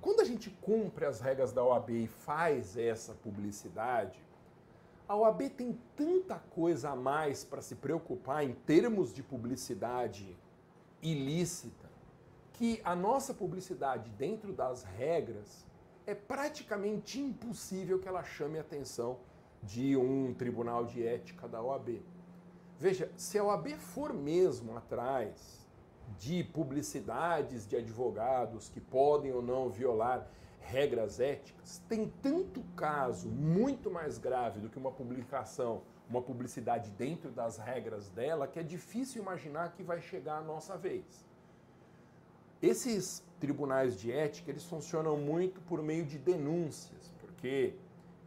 Quando 0.00 0.20
a 0.20 0.24
gente 0.24 0.50
cumpre 0.60 1.04
as 1.04 1.20
regras 1.20 1.52
da 1.52 1.62
OAB 1.62 1.90
e 1.90 2.06
faz 2.08 2.76
essa 2.76 3.14
publicidade, 3.14 4.20
a 5.08 5.14
OAB 5.14 5.48
tem 5.50 5.78
tanta 5.94 6.40
coisa 6.50 6.90
a 6.90 6.96
mais 6.96 7.44
para 7.44 7.62
se 7.62 7.76
preocupar 7.76 8.42
em 8.44 8.52
termos 8.52 9.14
de 9.14 9.22
publicidade 9.22 10.36
ilícita, 11.00 11.88
que 12.52 12.80
a 12.82 12.96
nossa 12.96 13.32
publicidade 13.32 14.10
dentro 14.18 14.52
das 14.52 14.82
regras 14.82 15.64
é 16.04 16.16
praticamente 16.16 17.20
impossível 17.20 18.00
que 18.00 18.08
ela 18.08 18.24
chame 18.24 18.58
a 18.58 18.62
atenção 18.62 19.20
de 19.62 19.96
um 19.96 20.34
tribunal 20.34 20.84
de 20.84 21.06
ética 21.06 21.46
da 21.46 21.62
OAB. 21.62 22.02
Veja, 22.78 23.10
se 23.16 23.38
a 23.38 23.44
OAB 23.44 23.68
for 23.78 24.12
mesmo 24.12 24.76
atrás 24.76 25.66
de 26.18 26.44
publicidades 26.44 27.66
de 27.66 27.76
advogados 27.76 28.68
que 28.68 28.80
podem 28.80 29.32
ou 29.32 29.42
não 29.42 29.70
violar 29.70 30.28
regras 30.60 31.18
éticas, 31.18 31.82
tem 31.88 32.12
tanto 32.22 32.62
caso 32.76 33.28
muito 33.28 33.90
mais 33.90 34.18
grave 34.18 34.60
do 34.60 34.68
que 34.68 34.78
uma 34.78 34.90
publicação, 34.90 35.82
uma 36.08 36.20
publicidade 36.20 36.90
dentro 36.90 37.30
das 37.30 37.56
regras 37.56 38.10
dela, 38.10 38.46
que 38.46 38.58
é 38.58 38.62
difícil 38.62 39.22
imaginar 39.22 39.72
que 39.72 39.82
vai 39.82 40.00
chegar 40.00 40.38
a 40.38 40.42
nossa 40.42 40.76
vez. 40.76 41.24
Esses 42.60 43.24
tribunais 43.40 43.98
de 43.98 44.12
ética, 44.12 44.50
eles 44.50 44.64
funcionam 44.64 45.16
muito 45.16 45.60
por 45.62 45.82
meio 45.82 46.04
de 46.04 46.18
denúncias, 46.18 47.12
porque 47.20 47.74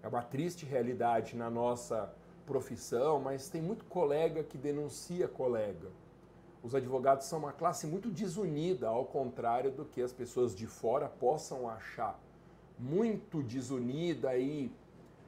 é 0.02 0.08
uma 0.08 0.22
triste 0.22 0.66
realidade 0.66 1.36
na 1.36 1.50
nossa 1.50 2.14
profissão, 2.50 3.20
mas 3.20 3.48
tem 3.48 3.62
muito 3.62 3.86
colega 3.86 4.44
que 4.44 4.58
denuncia 4.58 5.28
colega. 5.28 5.88
Os 6.64 6.74
advogados 6.74 7.28
são 7.28 7.38
uma 7.38 7.54
classe 7.54 7.86
muito 7.86 8.10
desunida, 8.10 8.88
ao 8.88 9.06
contrário 9.06 9.70
do 9.70 9.86
que 9.86 10.02
as 10.02 10.12
pessoas 10.12 10.56
de 10.56 10.66
fora 10.66 11.08
possam 11.08 11.70
achar. 11.70 12.20
Muito 12.80 13.44
desunida 13.44 14.36
e 14.36 14.72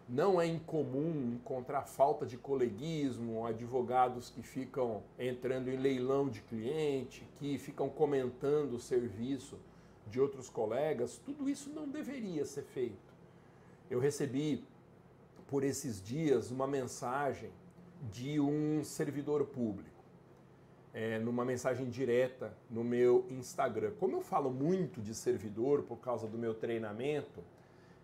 não 0.10 0.42
é 0.42 0.48
incomum 0.48 1.36
encontrar 1.36 1.84
falta 1.84 2.25
de 2.25 2.38
coleguismo, 2.38 3.46
advogados 3.46 4.32
que 4.32 4.42
ficam 4.42 5.04
entrando 5.20 5.70
em 5.70 5.78
leilão 5.78 6.28
de 6.28 6.42
cliente, 6.42 7.24
que 7.36 7.60
ficam 7.60 7.88
comentando 7.88 8.74
o 8.74 8.80
serviço 8.80 9.60
de 10.08 10.20
outros 10.20 10.50
colegas. 10.50 11.22
Tudo 11.24 11.48
isso 11.48 11.70
não 11.70 11.88
deveria 11.88 12.46
ser 12.46 12.63
feito. 12.63 13.12
Eu 13.92 14.00
recebi 14.00 14.66
por 15.51 15.65
esses 15.65 16.01
dias 16.01 16.50
uma 16.50 16.65
mensagem 16.65 17.51
de 18.10 18.39
um 18.39 18.86
servidor 18.86 19.46
público 19.46 20.01
é, 20.93 21.20
numa 21.20 21.43
mensagem 21.43 21.89
direta 21.89 22.55
no 22.70 22.86
meu 22.86 23.25
Instagram. 23.29 23.91
Como 24.00 24.15
eu 24.15 24.22
falo 24.22 24.50
muito 24.50 25.01
de 25.01 25.13
servidor 25.13 25.84
por 25.84 25.98
causa 25.98 26.25
do 26.25 26.38
meu 26.38 26.53
treinamento, 26.53 27.43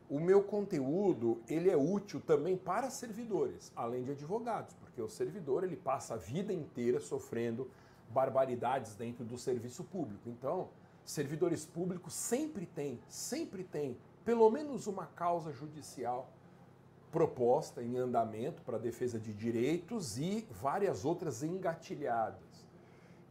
o 0.09 0.19
meu 0.19 0.43
conteúdo 0.43 1.41
ele 1.47 1.69
é 1.69 1.77
útil 1.77 2.19
também 2.19 2.57
para 2.57 2.89
servidores, 2.89 3.71
além 3.77 4.03
de 4.03 4.11
advogados, 4.11 4.73
porque 4.75 5.01
o 5.01 5.07
servidor 5.07 5.63
ele 5.63 5.77
passa 5.77 6.15
a 6.15 6.17
vida 6.17 6.51
inteira 6.51 6.99
sofrendo 6.99 7.71
barbaridades 8.09 8.93
dentro 8.93 9.23
do 9.23 9.37
serviço 9.37 9.85
público. 9.85 10.29
Então, 10.29 10.67
servidores 11.05 11.63
públicos 11.65 12.13
sempre 12.13 12.65
têm, 12.65 12.99
sempre 13.07 13.63
têm 13.63 13.97
pelo 14.25 14.49
menos 14.49 14.85
uma 14.85 15.05
causa 15.05 15.53
judicial 15.53 16.29
proposta 17.11 17.81
em 17.81 17.97
andamento 17.97 18.61
para 18.61 18.77
defesa 18.77 19.19
de 19.19 19.33
direitos 19.33 20.17
e 20.17 20.47
várias 20.51 21.05
outras 21.05 21.43
engatilhadas. 21.43 22.65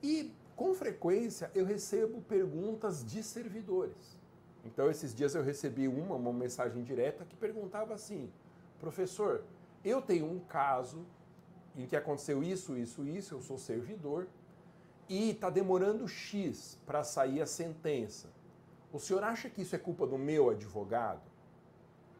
E 0.03 0.33
com 0.55 0.75
frequência 0.75 1.51
eu 1.55 1.65
recebo 1.65 2.21
perguntas 2.23 3.05
de 3.05 3.23
servidores. 3.23 4.17
Então 4.65 4.91
esses 4.91 5.15
dias 5.15 5.35
eu 5.35 5.43
recebi 5.43 5.87
uma, 5.87 6.17
uma 6.17 6.33
mensagem 6.33 6.83
direta 6.83 7.25
que 7.25 7.37
perguntava 7.37 7.95
assim: 7.95 8.31
professor, 8.81 9.45
eu 9.85 10.01
tenho 10.03 10.27
um 10.27 10.41
caso 10.41 11.05
em 11.77 11.87
que 11.87 11.95
aconteceu 11.95 12.43
isso, 12.43 12.77
isso, 12.77 13.07
isso, 13.07 13.35
eu 13.35 13.41
sou 13.41 13.59
servidor 13.59 14.27
e 15.09 15.31
está 15.31 15.51
demorando 15.51 16.09
X 16.09 16.79
para 16.87 17.05
sair 17.05 17.41
a 17.41 17.47
sentença. 17.47 18.29
O 18.93 18.99
senhor 18.99 19.23
acha 19.23 19.51
que 19.51 19.63
isso 19.63 19.77
é 19.77 19.79
culpa 19.79 20.07
do 20.07 20.17
meu 20.17 20.51
advogado? 20.51 21.21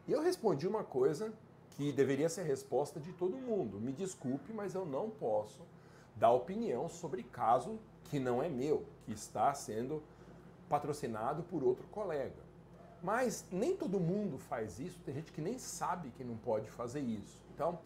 E 0.07 0.11
eu 0.11 0.21
respondi 0.21 0.67
uma 0.67 0.83
coisa 0.83 1.33
que 1.77 1.91
deveria 1.91 2.27
ser 2.27 2.43
resposta 2.43 2.99
de 2.99 3.13
todo 3.13 3.37
mundo. 3.37 3.79
Me 3.79 3.93
desculpe, 3.93 4.51
mas 4.51 4.73
eu 4.73 4.83
não 4.83 5.11
posso 5.11 5.61
dar 6.15 6.31
opinião 6.31 6.89
sobre 6.89 7.21
caso 7.21 7.79
que 8.05 8.19
não 8.19 8.41
é 8.41 8.49
meu, 8.49 8.83
que 9.05 9.13
está 9.13 9.53
sendo 9.53 10.01
patrocinado 10.67 11.43
por 11.43 11.63
outro 11.63 11.87
colega. 11.89 12.47
Mas 13.03 13.45
nem 13.51 13.77
todo 13.77 13.99
mundo 13.99 14.39
faz 14.39 14.79
isso, 14.79 14.99
tem 15.05 15.13
gente 15.13 15.31
que 15.31 15.39
nem 15.39 15.59
sabe 15.59 16.09
que 16.17 16.23
não 16.23 16.35
pode 16.35 16.67
fazer 16.71 17.01
isso. 17.01 17.43
Então, 17.53 17.77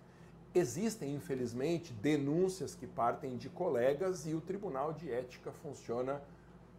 existem, 0.56 1.14
infelizmente, 1.14 1.92
denúncias 1.92 2.74
que 2.74 2.88
partem 2.88 3.36
de 3.36 3.50
colegas 3.50 4.26
e 4.26 4.34
o 4.34 4.40
Tribunal 4.40 4.94
de 4.94 5.12
Ética 5.12 5.52
funciona, 5.52 6.22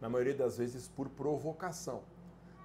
na 0.01 0.09
maioria 0.09 0.33
das 0.33 0.57
vezes, 0.57 0.87
por 0.87 1.07
provocação. 1.09 2.01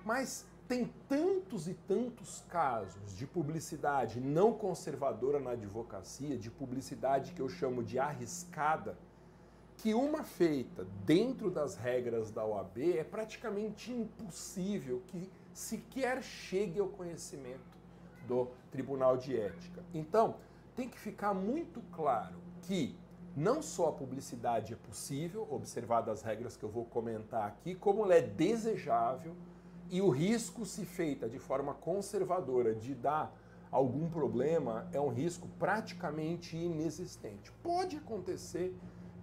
Mas 0.06 0.46
tem 0.68 0.92
tantos 1.08 1.66
e 1.66 1.72
tantos 1.72 2.44
casos 2.50 3.16
de 3.16 3.26
publicidade 3.26 4.20
não 4.20 4.52
conservadora 4.52 5.40
na 5.40 5.52
advocacia, 5.52 6.36
de 6.36 6.50
publicidade 6.50 7.32
que 7.32 7.40
eu 7.40 7.48
chamo 7.48 7.82
de 7.82 7.98
arriscada, 7.98 8.98
que 9.78 9.94
uma 9.94 10.22
feita 10.22 10.86
dentro 11.06 11.50
das 11.50 11.74
regras 11.74 12.30
da 12.30 12.44
OAB 12.44 12.78
é 12.98 13.02
praticamente 13.02 13.90
impossível 13.90 15.02
que 15.06 15.30
sequer 15.54 16.22
chegue 16.22 16.78
ao 16.78 16.88
conhecimento 16.88 17.78
do 18.26 18.48
Tribunal 18.70 19.16
de 19.16 19.40
Ética. 19.40 19.82
Então, 19.94 20.36
tem 20.76 20.88
que 20.88 20.98
ficar 20.98 21.32
muito 21.32 21.80
claro 21.92 22.36
que 22.62 22.94
não 23.34 23.62
só 23.62 23.88
a 23.88 23.92
publicidade 23.92 24.74
é 24.74 24.76
possível, 24.76 25.46
observadas 25.50 26.18
as 26.18 26.22
regras 26.22 26.56
que 26.56 26.64
eu 26.64 26.68
vou 26.68 26.84
comentar 26.84 27.46
aqui, 27.46 27.74
como 27.74 28.04
ela 28.04 28.16
é 28.16 28.20
desejável 28.20 29.34
e 29.90 30.00
o 30.02 30.10
risco, 30.10 30.64
se 30.66 30.84
feita 30.84 31.28
de 31.28 31.38
forma 31.38 31.74
conservadora, 31.74 32.74
de 32.74 32.94
dar 32.94 33.34
algum 33.70 34.08
problema, 34.08 34.88
é 34.92 35.00
um 35.00 35.08
risco 35.08 35.48
praticamente 35.58 36.56
inexistente. 36.56 37.52
Pode 37.62 37.96
acontecer 37.96 38.74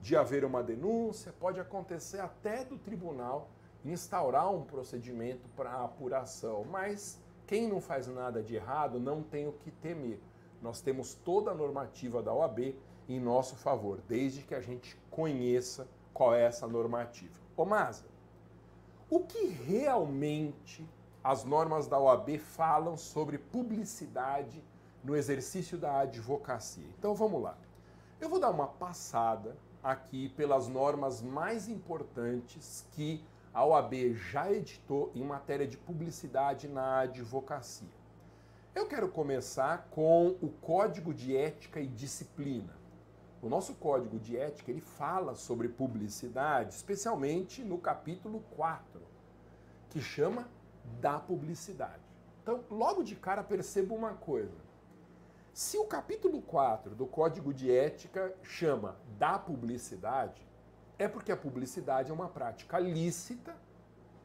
de 0.01 0.15
haver 0.15 0.45
uma 0.45 0.61
denúncia, 0.61 1.33
pode 1.39 1.59
acontecer 1.59 2.19
até 2.19 2.63
do 2.63 2.77
tribunal 2.77 3.49
instaurar 3.83 4.51
um 4.51 4.63
procedimento 4.63 5.47
para 5.55 5.83
apuração, 5.83 6.63
mas 6.69 7.19
quem 7.47 7.67
não 7.67 7.79
faz 7.79 8.07
nada 8.07 8.41
de 8.41 8.55
errado 8.55 8.99
não 8.99 9.21
tem 9.21 9.47
o 9.47 9.53
que 9.53 9.71
temer. 9.71 10.19
Nós 10.61 10.81
temos 10.81 11.13
toda 11.13 11.51
a 11.51 11.55
normativa 11.55 12.23
da 12.23 12.33
OAB 12.33 12.75
em 13.07 13.19
nosso 13.19 13.55
favor, 13.55 13.99
desde 14.07 14.41
que 14.41 14.55
a 14.55 14.61
gente 14.61 14.97
conheça 15.11 15.87
qual 16.13 16.33
é 16.33 16.43
essa 16.43 16.67
normativa. 16.67 17.39
Ô 17.55 17.65
Maza, 17.65 18.05
o 19.09 19.19
que 19.19 19.45
realmente 19.45 20.87
as 21.23 21.43
normas 21.43 21.87
da 21.87 21.99
OAB 21.99 22.37
falam 22.39 22.97
sobre 22.97 23.37
publicidade 23.37 24.63
no 25.03 25.15
exercício 25.15 25.77
da 25.77 25.99
advocacia? 25.99 26.87
Então 26.97 27.13
vamos 27.13 27.41
lá. 27.41 27.57
Eu 28.19 28.29
vou 28.29 28.39
dar 28.39 28.49
uma 28.49 28.67
passada 28.67 29.55
aqui 29.83 30.29
pelas 30.29 30.67
normas 30.67 31.21
mais 31.21 31.67
importantes 31.67 32.87
que 32.91 33.23
a 33.53 33.63
OAB 33.63 34.13
já 34.15 34.51
editou 34.51 35.11
em 35.13 35.23
matéria 35.23 35.67
de 35.67 35.77
publicidade 35.77 36.67
na 36.67 37.01
advocacia. 37.01 37.87
Eu 38.73 38.87
quero 38.87 39.07
começar 39.07 39.87
com 39.91 40.35
o 40.41 40.49
Código 40.49 41.13
de 41.13 41.37
Ética 41.37 41.79
e 41.79 41.87
Disciplina. 41.87 42.75
O 43.45 43.47
nosso 43.47 43.75
código 43.75 44.17
de 44.17 44.35
ética 44.35 44.71
ele 44.71 44.81
fala 44.81 45.35
sobre 45.35 45.69
publicidade, 45.69 46.73
especialmente 46.73 47.63
no 47.63 47.77
capítulo 47.77 48.43
4, 48.55 48.99
que 49.91 50.01
chama 50.01 50.49
da 50.99 51.19
publicidade. 51.19 52.01
Então, 52.41 52.63
logo 52.71 53.03
de 53.03 53.15
cara, 53.15 53.43
perceba 53.43 53.93
uma 53.93 54.15
coisa. 54.15 54.57
Se 55.53 55.77
o 55.77 55.85
capítulo 55.85 56.41
4 56.41 56.95
do 56.95 57.05
Código 57.05 57.53
de 57.53 57.69
Ética 57.69 58.35
chama 58.41 58.97
da 59.15 59.37
publicidade, 59.37 60.41
é 60.97 61.07
porque 61.07 61.31
a 61.31 61.37
publicidade 61.37 62.09
é 62.09 62.13
uma 62.15 62.27
prática 62.27 62.79
lícita 62.79 63.55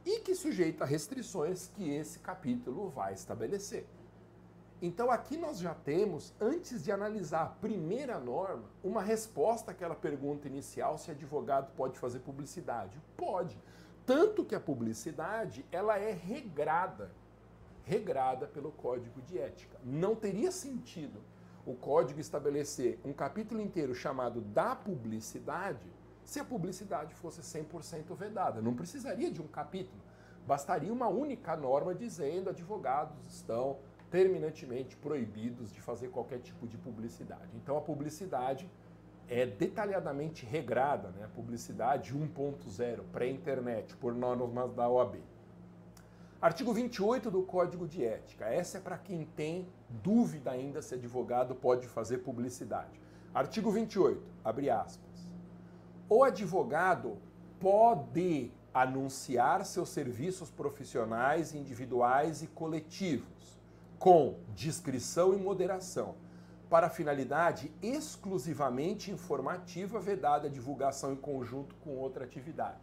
e 0.03 0.21
que 0.21 0.35
sujeita 0.35 0.85
a 0.85 0.87
restrições 0.87 1.71
que 1.75 1.91
esse 1.91 2.21
capítulo 2.21 2.89
vai 2.89 3.13
estabelecer. 3.13 3.87
Então 4.83 5.11
aqui 5.11 5.37
nós 5.37 5.59
já 5.59 5.75
temos, 5.75 6.33
antes 6.41 6.83
de 6.83 6.91
analisar 6.91 7.43
a 7.43 7.47
primeira 7.47 8.19
norma, 8.19 8.65
uma 8.83 9.03
resposta 9.03 9.73
àquela 9.73 9.95
pergunta 9.95 10.49
inicial 10.49 10.97
se 10.97 11.11
advogado 11.11 11.71
pode 11.77 11.99
fazer 11.99 12.21
publicidade. 12.21 12.99
Pode. 13.15 13.59
Tanto 14.07 14.43
que 14.43 14.55
a 14.55 14.61
publicidade, 14.61 15.67
ela 15.71 15.99
é 15.99 16.13
regrada, 16.13 17.11
regrada 17.85 18.47
pelo 18.47 18.73
Código 18.73 19.21
de 19.21 19.39
Ética. 19.39 19.79
Não 19.85 20.15
teria 20.15 20.51
sentido 20.51 21.21
o 21.67 21.75
código 21.75 22.19
estabelecer 22.19 22.99
um 23.05 23.13
capítulo 23.13 23.61
inteiro 23.61 23.95
chamado 23.95 24.41
da 24.41 24.75
publicidade 24.75 25.93
se 26.25 26.41
a 26.41 26.45
publicidade 26.45 27.15
fosse 27.15 27.43
100% 27.43 28.15
vedada. 28.17 28.63
Não 28.63 28.75
precisaria 28.75 29.31
de 29.31 29.43
um 29.43 29.47
capítulo. 29.47 30.01
Bastaria 30.47 30.93
uma 30.93 31.09
única 31.09 31.55
norma 31.55 31.95
dizendo 31.95 32.49
advogados 32.49 33.27
estão 33.27 33.79
terminantemente 34.11 34.97
proibidos 34.97 35.73
de 35.73 35.81
fazer 35.81 36.09
qualquer 36.09 36.41
tipo 36.41 36.67
de 36.67 36.77
publicidade. 36.77 37.57
Então 37.57 37.77
a 37.77 37.81
publicidade 37.81 38.69
é 39.29 39.47
detalhadamente 39.47 40.45
regrada, 40.45 41.11
né? 41.11 41.25
a 41.25 41.29
publicidade 41.29 42.13
1.0, 42.13 43.03
pré-internet, 43.13 43.97
por 43.97 44.13
normas 44.13 44.75
da 44.75 44.89
OAB. 44.89 45.19
Artigo 46.43 46.73
28 46.73 47.31
do 47.31 47.43
Código 47.43 47.87
de 47.87 48.05
Ética. 48.05 48.47
Essa 48.47 48.79
é 48.79 48.81
para 48.81 48.99
quem 48.99 49.25
tem 49.37 49.69
dúvida 50.03 50.51
ainda 50.51 50.83
se 50.83 50.95
advogado 50.95 51.55
pode 51.55 51.87
fazer 51.87 52.19
publicidade. 52.19 53.01
Artigo 53.33 53.71
28, 53.71 54.21
abre 54.45 54.69
aspas. 54.71 55.31
O 56.09 56.25
advogado 56.25 57.19
pode 57.61 58.51
anunciar 58.75 59.65
seus 59.65 59.91
serviços 59.91 60.51
profissionais, 60.51 61.55
individuais 61.55 62.43
e 62.43 62.49
coletivos 62.49 63.60
com 64.01 64.39
discrição 64.55 65.35
e 65.35 65.37
moderação, 65.37 66.15
para 66.71 66.89
finalidade 66.89 67.71
exclusivamente 67.83 69.11
informativa, 69.11 70.01
vedada 70.01 70.49
a 70.49 70.51
divulgação 70.51 71.13
em 71.13 71.17
conjunto 71.17 71.75
com 71.85 71.99
outra 71.99 72.25
atividade. 72.25 72.81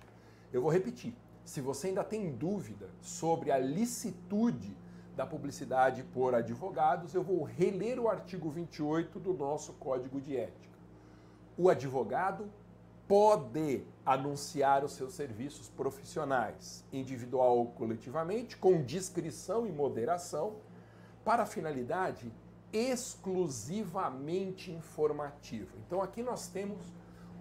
Eu 0.54 0.62
vou 0.62 0.72
repetir. 0.72 1.16
Se 1.44 1.60
você 1.60 1.88
ainda 1.88 2.04
tem 2.04 2.32
dúvida 2.32 2.88
sobre 3.02 3.52
a 3.52 3.58
licitude 3.58 4.78
da 5.16 5.26
publicidade 5.26 6.04
por 6.04 6.36
advogados, 6.36 7.16
eu 7.16 7.24
vou 7.24 7.42
reler 7.42 8.00
o 8.00 8.08
artigo 8.08 8.52
28 8.52 9.20
do 9.20 9.34
nosso 9.34 9.74
Código 9.74 10.22
de 10.22 10.38
Ética. 10.38 10.78
O 11.58 11.68
advogado 11.68 12.48
pode 13.08 13.84
anunciar 14.06 14.84
os 14.84 14.92
seus 14.92 15.14
serviços 15.14 15.68
profissionais, 15.70 16.86
individual 16.94 17.58
ou 17.58 17.68
coletivamente, 17.68 18.56
com 18.56 18.84
discrição 18.84 19.66
e 19.66 19.72
moderação, 19.72 20.58
para 21.28 21.44
a 21.44 21.46
finalidade 21.46 22.32
exclusivamente 22.72 24.72
informativa. 24.72 25.74
Então 25.86 26.02
aqui 26.02 26.24
nós 26.24 26.48
temos 26.48 26.82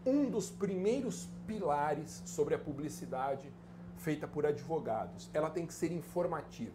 um 0.05 0.29
dos 0.29 0.51
primeiros 0.51 1.29
pilares 1.47 2.21
sobre 2.27 2.57
a 2.57 2.59
publicidade 2.59 3.49
feita 3.99 4.27
por 4.27 4.45
advogados. 4.45 5.31
Ela 5.33 5.51
tem 5.51 5.65
que 5.65 5.73
ser 5.73 5.93
informativa. 5.93 6.75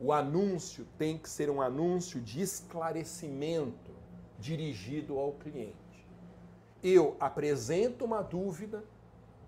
O 0.00 0.12
anúncio 0.12 0.88
tem 0.98 1.16
que 1.16 1.30
ser 1.30 1.48
um 1.50 1.62
anúncio 1.62 2.20
de 2.20 2.42
esclarecimento 2.42 3.92
dirigido 4.40 5.20
ao 5.20 5.34
cliente. 5.34 6.04
Eu 6.82 7.16
apresento 7.20 8.04
uma 8.04 8.22
dúvida 8.22 8.82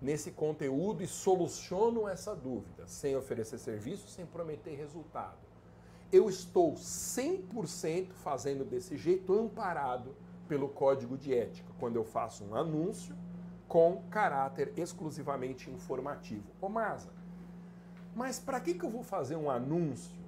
nesse 0.01 0.31
conteúdo 0.31 1.03
e 1.03 1.07
soluciono 1.07 2.07
essa 2.07 2.33
dúvida, 2.33 2.87
sem 2.87 3.13
oferecer 3.13 3.57
serviço, 3.57 4.07
sem 4.07 4.25
prometer 4.25 4.75
resultado 4.75 5.50
eu 6.11 6.29
estou 6.29 6.73
100% 6.73 8.11
fazendo 8.13 8.65
desse 8.65 8.97
jeito 8.97 9.33
amparado 9.33 10.13
pelo 10.47 10.67
código 10.67 11.17
de 11.17 11.33
ética, 11.33 11.71
quando 11.79 11.95
eu 11.95 12.03
faço 12.03 12.43
um 12.43 12.53
anúncio 12.53 13.15
com 13.67 14.03
caráter 14.09 14.73
exclusivamente 14.75 15.69
informativo. 15.69 16.43
Ô 16.59 16.67
Masa, 16.67 17.09
mas 18.13 18.37
para 18.37 18.59
que, 18.59 18.73
que 18.73 18.83
eu 18.83 18.89
vou 18.89 19.03
fazer 19.03 19.37
um 19.37 19.49
anúncio 19.49 20.19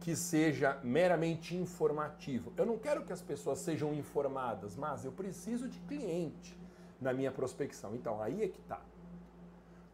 que 0.00 0.14
seja 0.14 0.78
meramente 0.82 1.56
informativo? 1.56 2.52
Eu 2.56 2.66
não 2.66 2.76
quero 2.76 3.04
que 3.04 3.12
as 3.12 3.22
pessoas 3.22 3.60
sejam 3.60 3.94
informadas, 3.94 4.76
mas 4.76 5.04
eu 5.04 5.12
preciso 5.12 5.66
de 5.66 5.78
cliente 5.80 6.54
na 7.00 7.14
minha 7.14 7.32
prospecção. 7.32 7.94
Então, 7.94 8.20
aí 8.20 8.42
é 8.42 8.48
que 8.48 8.60
está. 8.60 8.80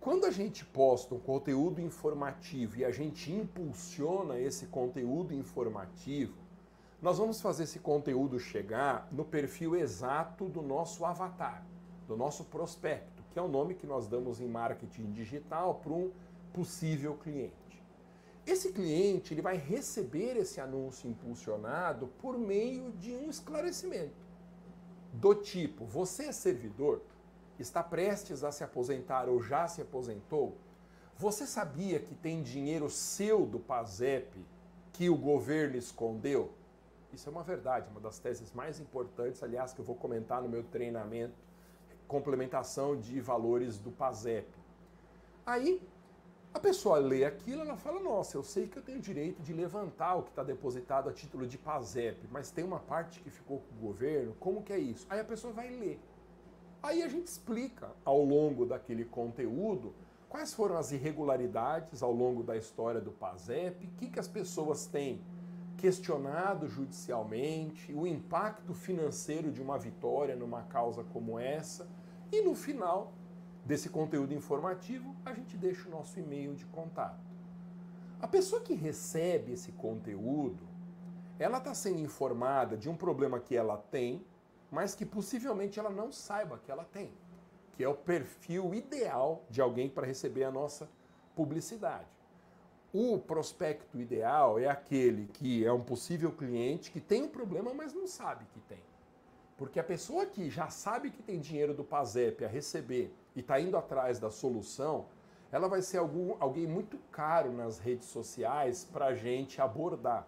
Quando 0.00 0.26
a 0.26 0.30
gente 0.30 0.64
posta 0.64 1.12
um 1.14 1.18
conteúdo 1.18 1.80
informativo 1.80 2.76
e 2.78 2.84
a 2.84 2.90
gente 2.90 3.32
impulsiona 3.32 4.38
esse 4.38 4.66
conteúdo 4.66 5.34
informativo, 5.34 6.38
nós 7.02 7.18
vamos 7.18 7.40
fazer 7.40 7.64
esse 7.64 7.80
conteúdo 7.80 8.38
chegar 8.38 9.08
no 9.10 9.24
perfil 9.24 9.74
exato 9.74 10.48
do 10.48 10.62
nosso 10.62 11.04
avatar, 11.04 11.66
do 12.06 12.16
nosso 12.16 12.44
prospecto, 12.44 13.24
que 13.30 13.38
é 13.38 13.42
o 13.42 13.48
nome 13.48 13.74
que 13.74 13.86
nós 13.86 14.06
damos 14.06 14.40
em 14.40 14.46
marketing 14.46 15.10
digital 15.10 15.74
para 15.74 15.92
um 15.92 16.12
possível 16.52 17.16
cliente. 17.16 17.82
Esse 18.46 18.72
cliente 18.72 19.34
ele 19.34 19.42
vai 19.42 19.56
receber 19.56 20.36
esse 20.36 20.60
anúncio 20.60 21.10
impulsionado 21.10 22.06
por 22.20 22.38
meio 22.38 22.92
de 22.92 23.12
um 23.14 23.28
esclarecimento 23.28 24.28
do 25.12 25.34
tipo: 25.34 25.84
você 25.84 26.26
é 26.26 26.32
servidor? 26.32 27.02
Está 27.62 27.82
prestes 27.82 28.44
a 28.44 28.52
se 28.52 28.62
aposentar 28.62 29.28
ou 29.28 29.42
já 29.42 29.66
se 29.66 29.82
aposentou, 29.82 30.56
você 31.16 31.46
sabia 31.46 31.98
que 31.98 32.14
tem 32.14 32.42
dinheiro 32.42 32.88
seu 32.88 33.44
do 33.44 33.58
PASEP 33.58 34.44
que 34.92 35.10
o 35.10 35.16
governo 35.16 35.76
escondeu? 35.76 36.52
Isso 37.12 37.28
é 37.28 37.32
uma 37.32 37.42
verdade, 37.42 37.88
uma 37.90 38.00
das 38.00 38.18
teses 38.18 38.52
mais 38.52 38.78
importantes, 38.78 39.42
aliás, 39.42 39.72
que 39.72 39.80
eu 39.80 39.84
vou 39.84 39.96
comentar 39.96 40.42
no 40.42 40.48
meu 40.48 40.62
treinamento, 40.62 41.34
complementação 42.06 42.96
de 42.96 43.20
valores 43.20 43.78
do 43.78 43.90
PASEP. 43.90 44.46
Aí, 45.44 45.82
a 46.52 46.60
pessoa 46.60 46.98
lê 46.98 47.24
aquilo, 47.24 47.62
ela 47.62 47.76
fala: 47.76 48.00
Nossa, 48.00 48.36
eu 48.36 48.42
sei 48.42 48.66
que 48.66 48.76
eu 48.76 48.82
tenho 48.82 49.00
direito 49.00 49.42
de 49.42 49.52
levantar 49.52 50.14
o 50.16 50.22
que 50.22 50.30
está 50.30 50.42
depositado 50.42 51.08
a 51.08 51.12
título 51.12 51.46
de 51.46 51.58
PASEP, 51.58 52.28
mas 52.30 52.50
tem 52.50 52.64
uma 52.64 52.78
parte 52.78 53.20
que 53.20 53.30
ficou 53.30 53.60
com 53.60 53.74
o 53.76 53.88
governo, 53.88 54.34
como 54.38 54.62
que 54.62 54.72
é 54.72 54.78
isso? 54.78 55.06
Aí 55.10 55.20
a 55.20 55.24
pessoa 55.24 55.52
vai 55.52 55.68
ler. 55.68 56.00
Aí 56.82 57.02
a 57.02 57.08
gente 57.08 57.26
explica 57.26 57.90
ao 58.04 58.24
longo 58.24 58.64
daquele 58.64 59.04
conteúdo 59.04 59.94
quais 60.28 60.54
foram 60.54 60.76
as 60.76 60.92
irregularidades 60.92 62.02
ao 62.02 62.12
longo 62.12 62.42
da 62.42 62.56
história 62.56 63.00
do 63.00 63.10
PASEP, 63.10 63.86
o 63.86 63.90
que, 63.96 64.10
que 64.10 64.20
as 64.20 64.28
pessoas 64.28 64.86
têm 64.86 65.20
questionado 65.76 66.68
judicialmente, 66.68 67.92
o 67.92 68.06
impacto 68.06 68.74
financeiro 68.74 69.50
de 69.50 69.62
uma 69.62 69.78
vitória 69.78 70.36
numa 70.36 70.62
causa 70.62 71.04
como 71.04 71.38
essa. 71.38 71.88
E 72.30 72.42
no 72.42 72.54
final 72.54 73.12
desse 73.64 73.88
conteúdo 73.88 74.34
informativo, 74.34 75.14
a 75.24 75.32
gente 75.32 75.56
deixa 75.56 75.88
o 75.88 75.90
nosso 75.90 76.18
e-mail 76.18 76.54
de 76.54 76.66
contato. 76.66 77.28
A 78.20 78.26
pessoa 78.26 78.60
que 78.60 78.74
recebe 78.74 79.52
esse 79.52 79.70
conteúdo, 79.72 80.66
ela 81.38 81.58
está 81.58 81.72
sendo 81.72 82.00
informada 82.00 82.76
de 82.76 82.88
um 82.88 82.96
problema 82.96 83.38
que 83.38 83.54
ela 83.54 83.76
tem, 83.76 84.24
mas 84.70 84.94
que 84.94 85.06
possivelmente 85.06 85.78
ela 85.78 85.90
não 85.90 86.12
saiba 86.12 86.58
que 86.58 86.70
ela 86.70 86.84
tem, 86.84 87.12
que 87.72 87.84
é 87.84 87.88
o 87.88 87.94
perfil 87.94 88.74
ideal 88.74 89.44
de 89.48 89.60
alguém 89.60 89.88
para 89.88 90.06
receber 90.06 90.44
a 90.44 90.50
nossa 90.50 90.88
publicidade. 91.34 92.06
O 92.92 93.18
prospecto 93.18 94.00
ideal 94.00 94.58
é 94.58 94.66
aquele 94.66 95.26
que 95.26 95.64
é 95.64 95.72
um 95.72 95.82
possível 95.82 96.32
cliente 96.32 96.90
que 96.90 97.00
tem 97.00 97.22
um 97.22 97.28
problema, 97.28 97.74
mas 97.74 97.92
não 97.92 98.06
sabe 98.06 98.46
que 98.52 98.60
tem. 98.60 98.82
Porque 99.58 99.78
a 99.78 99.84
pessoa 99.84 100.24
que 100.24 100.48
já 100.48 100.70
sabe 100.70 101.10
que 101.10 101.22
tem 101.22 101.40
dinheiro 101.40 101.74
do 101.74 101.84
PASEP 101.84 102.44
a 102.44 102.48
receber 102.48 103.12
e 103.34 103.40
está 103.40 103.60
indo 103.60 103.76
atrás 103.76 104.18
da 104.18 104.30
solução, 104.30 105.06
ela 105.50 105.68
vai 105.68 105.82
ser 105.82 105.98
algum, 105.98 106.36
alguém 106.38 106.66
muito 106.66 106.96
caro 107.10 107.52
nas 107.52 107.78
redes 107.78 108.08
sociais 108.08 108.84
para 108.84 109.06
a 109.06 109.14
gente 109.14 109.60
abordar. 109.60 110.26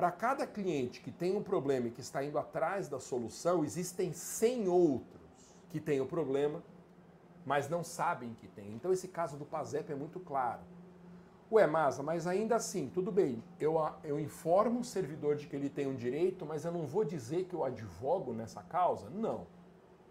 Para 0.00 0.10
cada 0.10 0.46
cliente 0.46 1.02
que 1.02 1.10
tem 1.10 1.36
um 1.36 1.42
problema 1.42 1.88
e 1.88 1.90
que 1.90 2.00
está 2.00 2.24
indo 2.24 2.38
atrás 2.38 2.88
da 2.88 2.98
solução, 2.98 3.62
existem 3.62 4.14
100 4.14 4.66
outros 4.66 5.20
que 5.68 5.78
têm 5.78 6.00
o 6.00 6.06
problema, 6.06 6.62
mas 7.44 7.68
não 7.68 7.84
sabem 7.84 8.32
que 8.32 8.48
tem. 8.48 8.72
Então 8.72 8.94
esse 8.94 9.08
caso 9.08 9.36
do 9.36 9.44
PASEP 9.44 9.92
é 9.92 9.94
muito 9.94 10.18
claro. 10.18 10.62
Ué, 11.52 11.66
Masa, 11.66 12.02
mas 12.02 12.26
ainda 12.26 12.56
assim, 12.56 12.88
tudo 12.88 13.12
bem, 13.12 13.44
eu, 13.60 13.74
eu 14.02 14.18
informo 14.18 14.80
o 14.80 14.84
servidor 14.84 15.36
de 15.36 15.46
que 15.46 15.54
ele 15.54 15.68
tem 15.68 15.86
um 15.86 15.94
direito, 15.94 16.46
mas 16.46 16.64
eu 16.64 16.72
não 16.72 16.86
vou 16.86 17.04
dizer 17.04 17.44
que 17.44 17.52
eu 17.52 17.62
advogo 17.62 18.32
nessa 18.32 18.62
causa? 18.62 19.10
Não. 19.10 19.46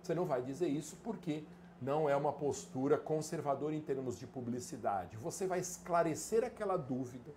Você 0.03 0.13
não 0.13 0.27
vai 0.27 0.43
dizer 0.43 0.67
isso 0.67 0.97
porque 1.03 1.43
não 1.81 2.07
é 2.07 2.15
uma 2.15 2.31
postura 2.31 2.95
conservadora 2.95 3.73
em 3.73 3.81
termos 3.81 4.19
de 4.19 4.27
publicidade. 4.27 5.17
Você 5.17 5.47
vai 5.47 5.57
esclarecer 5.57 6.43
aquela 6.43 6.77
dúvida 6.77 7.33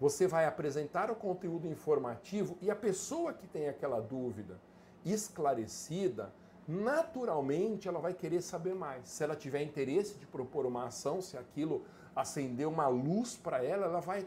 você 0.00 0.26
vai 0.26 0.46
apresentar 0.46 1.10
o 1.10 1.16
conteúdo 1.16 1.66
informativo 1.66 2.56
e 2.60 2.70
a 2.70 2.76
pessoa 2.76 3.32
que 3.32 3.46
tem 3.46 3.68
aquela 3.68 4.00
dúvida 4.00 4.60
esclarecida, 5.04 6.32
naturalmente 6.66 7.88
ela 7.88 7.98
vai 7.98 8.14
querer 8.14 8.42
saber 8.42 8.74
mais. 8.74 9.08
Se 9.08 9.24
ela 9.24 9.34
tiver 9.34 9.62
interesse 9.62 10.18
de 10.18 10.26
propor 10.26 10.66
uma 10.66 10.86
ação, 10.86 11.20
se 11.20 11.36
aquilo 11.36 11.84
acender 12.14 12.66
uma 12.66 12.88
luz 12.88 13.36
para 13.36 13.64
ela, 13.64 13.86
ela 13.86 14.00
vai 14.00 14.26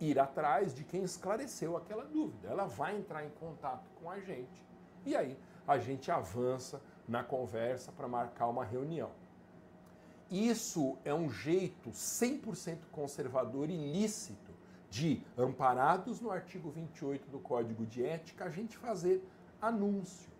ir 0.00 0.18
atrás 0.18 0.74
de 0.74 0.84
quem 0.84 1.02
esclareceu 1.02 1.76
aquela 1.76 2.04
dúvida. 2.04 2.48
Ela 2.48 2.66
vai 2.66 2.96
entrar 2.96 3.24
em 3.24 3.30
contato 3.30 3.88
com 4.00 4.10
a 4.10 4.18
gente 4.20 4.64
e 5.04 5.14
aí 5.14 5.38
a 5.66 5.78
gente 5.78 6.10
avança 6.10 6.80
na 7.06 7.22
conversa 7.22 7.92
para 7.92 8.08
marcar 8.08 8.48
uma 8.48 8.64
reunião. 8.64 9.10
Isso 10.30 10.96
é 11.04 11.14
um 11.14 11.28
jeito 11.30 11.90
100% 11.90 12.78
conservador 12.90 13.68
e 13.68 13.76
lícito 13.76 14.53
de, 14.94 15.20
amparados 15.36 16.20
no 16.20 16.30
artigo 16.30 16.70
28 16.70 17.28
do 17.28 17.40
Código 17.40 17.84
de 17.84 18.06
Ética, 18.06 18.44
a 18.44 18.48
gente 18.48 18.76
fazer 18.76 19.20
anúncio. 19.60 20.30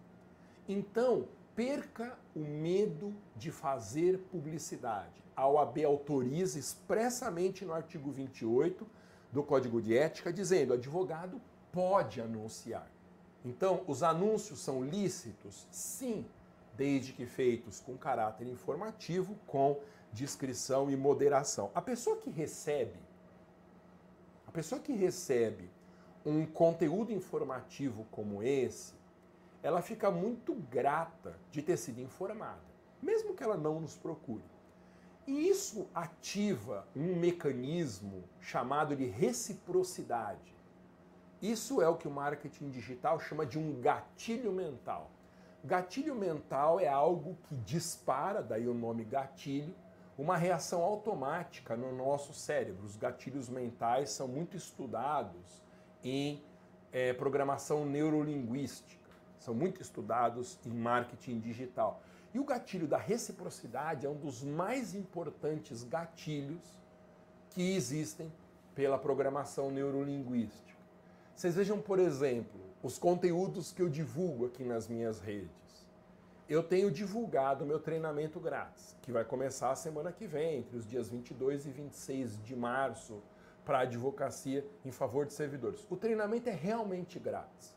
Então, 0.69 1.27
perca 1.57 2.17
o 2.37 2.38
medo 2.38 3.12
de 3.35 3.51
fazer 3.51 4.19
publicidade. 4.31 5.25
A 5.35 5.49
OAB 5.49 5.85
autoriza 5.85 6.57
expressamente 6.57 7.64
no 7.64 7.73
artigo 7.73 8.12
28 8.12 8.87
do 9.33 9.43
Código 9.43 9.83
de 9.83 9.99
Ética, 9.99 10.33
dizendo: 10.33 10.75
advogado 10.75 11.40
pode 11.73 12.21
anunciar. 12.21 12.88
Então, 13.45 13.83
os 13.88 14.05
anúncios 14.05 14.61
são 14.61 14.85
lícitos? 14.85 15.67
Sim, 15.73 16.25
desde 16.77 17.12
que 17.12 17.27
feitos 17.27 17.81
com 17.81 17.99
caráter 17.99 18.47
informativo, 18.47 19.35
com 19.49 19.81
discrição 20.12 20.88
e 20.88 20.97
moderação. 20.97 21.73
A 21.75 21.83
pessoa 21.83 22.19
que 22.19 22.31
recebe, 22.31 23.04
pessoa 24.55 24.81
que 24.81 24.93
recebe 24.93 25.69
um 26.25 26.47
conteúdo 26.47 27.12
informativo 27.12 28.07
como 28.12 28.40
esse, 28.40 28.95
ela 29.61 29.83
fica 29.83 30.12
muito 30.12 30.55
grata 30.55 31.37
de 31.51 31.61
ter 31.61 31.77
sido 31.77 32.01
informada, 32.01 32.62
mesmo 33.03 33.35
que 33.35 33.43
ela 33.43 33.57
não 33.57 33.81
nos 33.81 33.97
procure. 33.97 34.45
E 35.27 35.49
isso 35.49 35.88
ativa 35.93 36.87
um 36.95 37.17
mecanismo 37.17 38.23
chamado 38.40 38.95
de 38.95 39.07
reciprocidade. 39.07 40.55
Isso 41.43 41.83
é 41.83 41.88
o 41.88 41.97
que 41.97 42.07
o 42.07 42.11
marketing 42.11 42.71
digital 42.71 43.19
chama 43.19 43.45
de 43.45 43.59
um 43.59 43.81
gatilho 43.81 44.53
mental. 44.53 45.11
Gatilho 45.64 46.14
mental 46.14 46.79
é 46.79 46.87
algo 46.87 47.37
que 47.49 47.57
dispara, 47.57 48.40
daí 48.40 48.69
o 48.69 48.75
nome 48.75 49.03
gatilho, 49.03 49.75
uma 50.16 50.37
reação 50.37 50.83
automática 50.83 51.77
no 51.77 51.94
nosso 51.94 52.33
cérebro. 52.33 52.85
Os 52.87 52.96
gatilhos 52.96 53.48
mentais 53.48 54.11
são 54.11 54.29
muito 54.29 54.57
estudados 54.57 55.62
em 56.03 56.42
é, 56.92 57.12
programação 57.12 57.85
neurolinguística, 57.85 59.11
são 59.40 59.55
muito 59.55 59.83
estudados 59.83 60.59
em 60.64 60.70
marketing 60.70 61.40
digital. 61.40 62.00
E 62.33 62.38
o 62.38 62.44
gatilho 62.44 62.87
da 62.87 62.98
reciprocidade 62.98 64.07
é 64.07 64.09
um 64.09 64.16
dos 64.16 64.42
mais 64.42 64.94
importantes 64.94 65.85
gatilhos 65.85 66.79
que 67.50 67.74
existem 67.74 68.33
pela 68.74 68.98
programação 68.98 69.70
neurolinguística. 69.70 70.74
Vocês 71.35 71.55
vejam, 71.55 71.81
por 71.81 71.98
exemplo, 71.98 72.61
os 72.83 72.98
conteúdos 72.98 73.72
que 73.72 73.83
eu 73.83 73.88
divulgo 73.88 74.46
aqui 74.46 74.64
nas 74.64 74.88
minhas 74.88 75.20
redes. 75.20 75.63
Eu 76.48 76.62
tenho 76.62 76.90
divulgado 76.90 77.64
meu 77.64 77.78
treinamento 77.78 78.38
grátis, 78.38 78.94
que 79.00 79.11
vai 79.11 79.24
começar 79.24 79.70
a 79.70 79.76
semana 79.76 80.12
que 80.12 80.26
vem, 80.26 80.59
entre 80.59 80.76
os 80.76 80.87
dias 80.87 81.09
22 81.09 81.64
e 81.64 81.70
26 81.70 82.42
de 82.42 82.54
março, 82.54 83.22
para 83.64 83.80
advocacia 83.80 84.66
em 84.85 84.92
favor 84.92 85.24
de 85.24 85.33
servidores. 85.33 85.87
O 85.88 85.96
treinamento 85.96 86.50
é 86.50 86.52
realmente 86.52 87.18
grátis. 87.18 87.74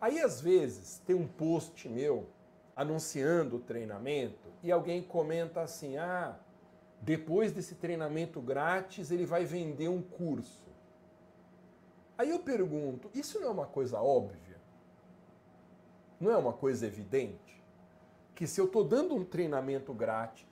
Aí, 0.00 0.20
às 0.20 0.40
vezes, 0.40 1.02
tem 1.04 1.16
um 1.16 1.26
post 1.26 1.88
meu 1.88 2.28
anunciando 2.76 3.56
o 3.56 3.60
treinamento 3.60 4.48
e 4.62 4.70
alguém 4.70 5.02
comenta 5.02 5.60
assim: 5.60 5.96
ah, 5.96 6.36
depois 7.00 7.52
desse 7.52 7.74
treinamento 7.74 8.40
grátis 8.40 9.10
ele 9.10 9.26
vai 9.26 9.44
vender 9.44 9.88
um 9.88 10.00
curso. 10.00 10.70
Aí 12.16 12.30
eu 12.30 12.38
pergunto: 12.38 13.10
isso 13.12 13.40
não 13.40 13.48
é 13.48 13.50
uma 13.50 13.66
coisa 13.66 14.00
óbvia? 14.00 14.60
Não 16.20 16.30
é 16.30 16.36
uma 16.36 16.52
coisa 16.52 16.86
evidente? 16.86 17.61
Que 18.42 18.48
se 18.48 18.60
eu 18.60 18.64
estou 18.64 18.82
dando 18.82 19.14
um 19.14 19.24
treinamento 19.24 19.94
grátis, 19.94 20.44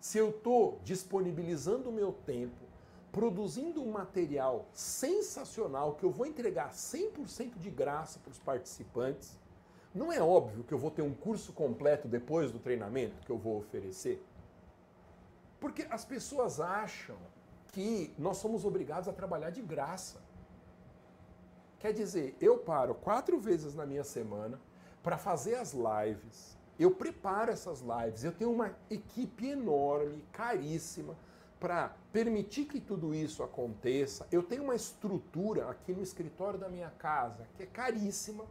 se 0.00 0.18
eu 0.18 0.30
estou 0.30 0.78
disponibilizando 0.84 1.90
o 1.90 1.92
meu 1.92 2.12
tempo, 2.12 2.64
produzindo 3.10 3.82
um 3.82 3.90
material 3.90 4.66
sensacional 4.72 5.96
que 5.96 6.04
eu 6.04 6.12
vou 6.12 6.26
entregar 6.26 6.70
100% 6.70 7.58
de 7.58 7.70
graça 7.70 8.20
para 8.20 8.30
os 8.30 8.38
participantes, 8.38 9.36
não 9.92 10.12
é 10.12 10.22
óbvio 10.22 10.62
que 10.62 10.72
eu 10.72 10.78
vou 10.78 10.92
ter 10.92 11.02
um 11.02 11.12
curso 11.12 11.52
completo 11.52 12.06
depois 12.06 12.52
do 12.52 12.60
treinamento 12.60 13.26
que 13.26 13.30
eu 13.30 13.36
vou 13.36 13.58
oferecer? 13.58 14.24
Porque 15.58 15.88
as 15.90 16.04
pessoas 16.04 16.60
acham 16.60 17.16
que 17.72 18.14
nós 18.16 18.36
somos 18.36 18.64
obrigados 18.64 19.08
a 19.08 19.12
trabalhar 19.12 19.50
de 19.50 19.60
graça. 19.60 20.20
Quer 21.80 21.92
dizer, 21.92 22.36
eu 22.40 22.58
paro 22.58 22.94
quatro 22.94 23.40
vezes 23.40 23.74
na 23.74 23.84
minha 23.84 24.04
semana 24.04 24.60
para 25.02 25.18
fazer 25.18 25.56
as 25.56 25.74
lives. 25.74 26.56
Eu 26.78 26.92
preparo 26.92 27.50
essas 27.50 27.80
lives. 27.80 28.24
Eu 28.24 28.32
tenho 28.32 28.52
uma 28.52 28.74
equipe 28.90 29.48
enorme, 29.48 30.24
caríssima, 30.32 31.16
para 31.58 31.92
permitir 32.12 32.66
que 32.66 32.80
tudo 32.80 33.14
isso 33.14 33.42
aconteça. 33.42 34.26
Eu 34.30 34.42
tenho 34.42 34.62
uma 34.62 34.74
estrutura 34.74 35.68
aqui 35.68 35.92
no 35.92 36.02
escritório 36.02 36.58
da 36.58 36.68
minha 36.68 36.90
casa 36.90 37.46
que 37.56 37.64
é 37.64 37.66
caríssima 37.66 38.44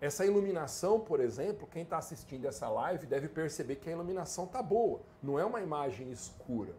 essa 0.00 0.24
iluminação, 0.24 0.98
por 0.98 1.20
exemplo, 1.20 1.68
quem 1.70 1.82
está 1.82 1.98
assistindo 1.98 2.46
essa 2.46 2.66
live 2.70 3.04
deve 3.06 3.28
perceber 3.28 3.76
que 3.76 3.90
a 3.90 3.92
iluminação 3.92 4.44
está 4.44 4.62
boa, 4.62 5.02
não 5.22 5.38
é 5.38 5.44
uma 5.44 5.60
imagem 5.60 6.10
escura. 6.10 6.74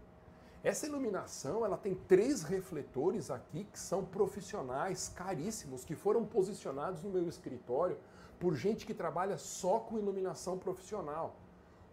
Essa 0.64 0.88
iluminação 0.88 1.64
ela 1.64 1.78
tem 1.78 1.94
três 1.94 2.42
refletores 2.42 3.30
aqui 3.30 3.64
que 3.64 3.78
são 3.78 4.04
profissionais 4.04 5.10
caríssimos, 5.10 5.86
que 5.86 5.96
foram 5.96 6.26
posicionados 6.26 7.04
no 7.04 7.12
meu 7.12 7.30
escritório 7.30 7.96
por 8.42 8.56
gente 8.56 8.88
que 8.88 8.94
trabalha 8.96 9.38
só 9.38 9.78
com 9.78 10.00
iluminação 10.00 10.58
profissional. 10.58 11.36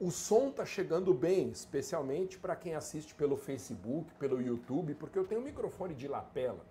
O 0.01 0.11
som 0.11 0.49
está 0.49 0.65
chegando 0.65 1.13
bem, 1.13 1.51
especialmente 1.51 2.39
para 2.39 2.57
quem 2.57 2.75
assiste 2.75 3.15
pelo 3.15 3.37
Facebook, 3.37 4.15
pelo 4.15 4.41
YouTube, 4.41 4.95
porque 4.95 5.19
eu 5.19 5.27
tenho 5.27 5.43
um 5.43 5.45
microfone 5.45 5.95
de 5.95 6.09
lapela. 6.09 6.65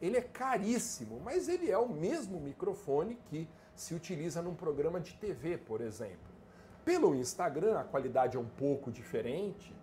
Ele 0.00 0.16
é 0.16 0.22
caríssimo, 0.22 1.20
mas 1.24 1.48
ele 1.48 1.68
é 1.68 1.76
o 1.76 1.88
mesmo 1.88 2.38
microfone 2.38 3.18
que 3.28 3.48
se 3.74 3.92
utiliza 3.92 4.40
num 4.40 4.54
programa 4.54 5.00
de 5.00 5.12
TV, 5.14 5.58
por 5.58 5.80
exemplo. 5.80 6.30
Pelo 6.84 7.12
Instagram, 7.16 7.76
a 7.76 7.84
qualidade 7.84 8.36
é 8.36 8.40
um 8.40 8.48
pouco 8.48 8.88
diferente, 8.88 9.74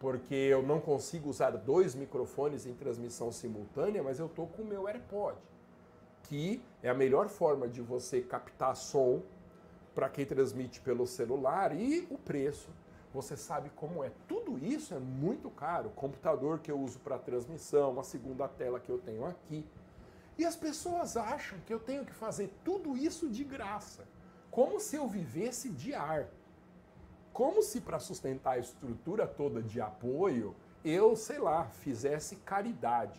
porque 0.00 0.34
eu 0.34 0.60
não 0.60 0.80
consigo 0.80 1.30
usar 1.30 1.52
dois 1.52 1.94
microfones 1.94 2.66
em 2.66 2.74
transmissão 2.74 3.30
simultânea, 3.30 4.02
mas 4.02 4.18
eu 4.18 4.26
estou 4.26 4.48
com 4.48 4.62
o 4.62 4.66
meu 4.66 4.88
AirPod, 4.88 5.38
que 6.24 6.62
é 6.82 6.88
a 6.88 6.94
melhor 6.94 7.28
forma 7.28 7.68
de 7.68 7.80
você 7.80 8.20
captar 8.20 8.76
som 8.76 9.22
para 9.94 10.08
quem 10.08 10.24
transmite 10.24 10.80
pelo 10.80 11.06
celular 11.06 11.74
e 11.74 12.06
o 12.10 12.18
preço. 12.18 12.70
Você 13.12 13.36
sabe 13.36 13.70
como 13.76 14.02
é. 14.02 14.10
Tudo 14.26 14.58
isso 14.58 14.94
é 14.94 14.98
muito 14.98 15.50
caro. 15.50 15.88
O 15.88 15.92
computador 15.92 16.60
que 16.60 16.70
eu 16.70 16.80
uso 16.80 16.98
para 17.00 17.18
transmissão, 17.18 18.00
a 18.00 18.02
segunda 18.02 18.48
tela 18.48 18.80
que 18.80 18.90
eu 18.90 18.98
tenho 18.98 19.26
aqui. 19.26 19.66
E 20.38 20.44
as 20.44 20.56
pessoas 20.56 21.16
acham 21.16 21.58
que 21.66 21.74
eu 21.74 21.78
tenho 21.78 22.06
que 22.06 22.12
fazer 22.12 22.50
tudo 22.64 22.96
isso 22.96 23.28
de 23.28 23.44
graça, 23.44 24.04
como 24.50 24.80
se 24.80 24.96
eu 24.96 25.06
vivesse 25.06 25.68
de 25.68 25.94
ar. 25.94 26.28
Como 27.32 27.62
se 27.62 27.80
para 27.80 27.98
sustentar 27.98 28.52
a 28.52 28.58
estrutura 28.58 29.26
toda 29.26 29.62
de 29.62 29.80
apoio, 29.80 30.54
eu, 30.84 31.16
sei 31.16 31.38
lá, 31.38 31.64
fizesse 31.64 32.36
caridade. 32.36 33.18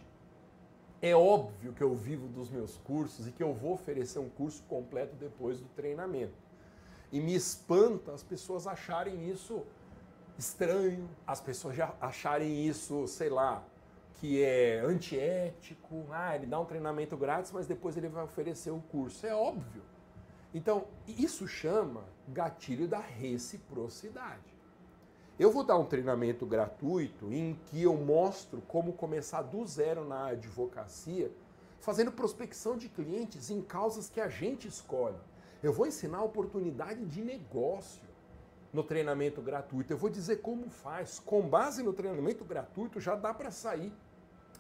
É 1.05 1.13
óbvio 1.13 1.73
que 1.73 1.83
eu 1.83 1.93
vivo 1.93 2.29
dos 2.29 2.49
meus 2.49 2.77
cursos 2.77 3.27
e 3.27 3.31
que 3.33 3.43
eu 3.43 3.53
vou 3.53 3.73
oferecer 3.73 4.19
um 4.19 4.29
curso 4.29 4.63
completo 4.69 5.17
depois 5.17 5.59
do 5.59 5.67
treinamento. 5.75 6.31
E 7.11 7.19
me 7.19 7.35
espanta 7.35 8.13
as 8.13 8.23
pessoas 8.23 8.65
acharem 8.65 9.29
isso 9.29 9.65
estranho, 10.37 11.09
as 11.27 11.41
pessoas 11.41 11.75
já 11.75 11.93
acharem 11.99 12.65
isso, 12.65 13.05
sei 13.05 13.29
lá, 13.29 13.61
que 14.13 14.41
é 14.41 14.79
antiético, 14.79 16.05
ah, 16.09 16.37
ele 16.37 16.45
dá 16.45 16.57
um 16.57 16.63
treinamento 16.63 17.17
grátis, 17.17 17.51
mas 17.51 17.67
depois 17.67 17.97
ele 17.97 18.07
vai 18.07 18.23
oferecer 18.23 18.71
o 18.71 18.79
curso. 18.79 19.25
É 19.25 19.35
óbvio. 19.35 19.83
Então, 20.53 20.85
isso 21.05 21.45
chama 21.49 22.05
gatilho 22.29 22.87
da 22.87 22.99
reciprocidade. 22.99 24.52
Eu 25.39 25.51
vou 25.51 25.63
dar 25.63 25.79
um 25.79 25.85
treinamento 25.85 26.45
gratuito 26.45 27.33
em 27.33 27.59
que 27.65 27.81
eu 27.81 27.97
mostro 27.97 28.61
como 28.67 28.93
começar 28.93 29.41
do 29.41 29.65
zero 29.65 30.05
na 30.05 30.27
advocacia, 30.27 31.31
fazendo 31.79 32.11
prospecção 32.11 32.77
de 32.77 32.87
clientes 32.87 33.49
em 33.49 33.59
causas 33.59 34.09
que 34.09 34.21
a 34.21 34.29
gente 34.29 34.67
escolhe. 34.67 35.17
Eu 35.63 35.73
vou 35.73 35.87
ensinar 35.87 36.21
oportunidade 36.21 37.03
de 37.05 37.23
negócio 37.23 38.03
no 38.71 38.83
treinamento 38.83 39.41
gratuito. 39.41 39.91
Eu 39.91 39.97
vou 39.97 40.09
dizer 40.09 40.37
como 40.37 40.69
faz. 40.69 41.19
Com 41.19 41.41
base 41.41 41.81
no 41.81 41.93
treinamento 41.93 42.45
gratuito, 42.45 42.99
já 42.99 43.15
dá 43.15 43.33
para 43.33 43.49
sair 43.49 43.91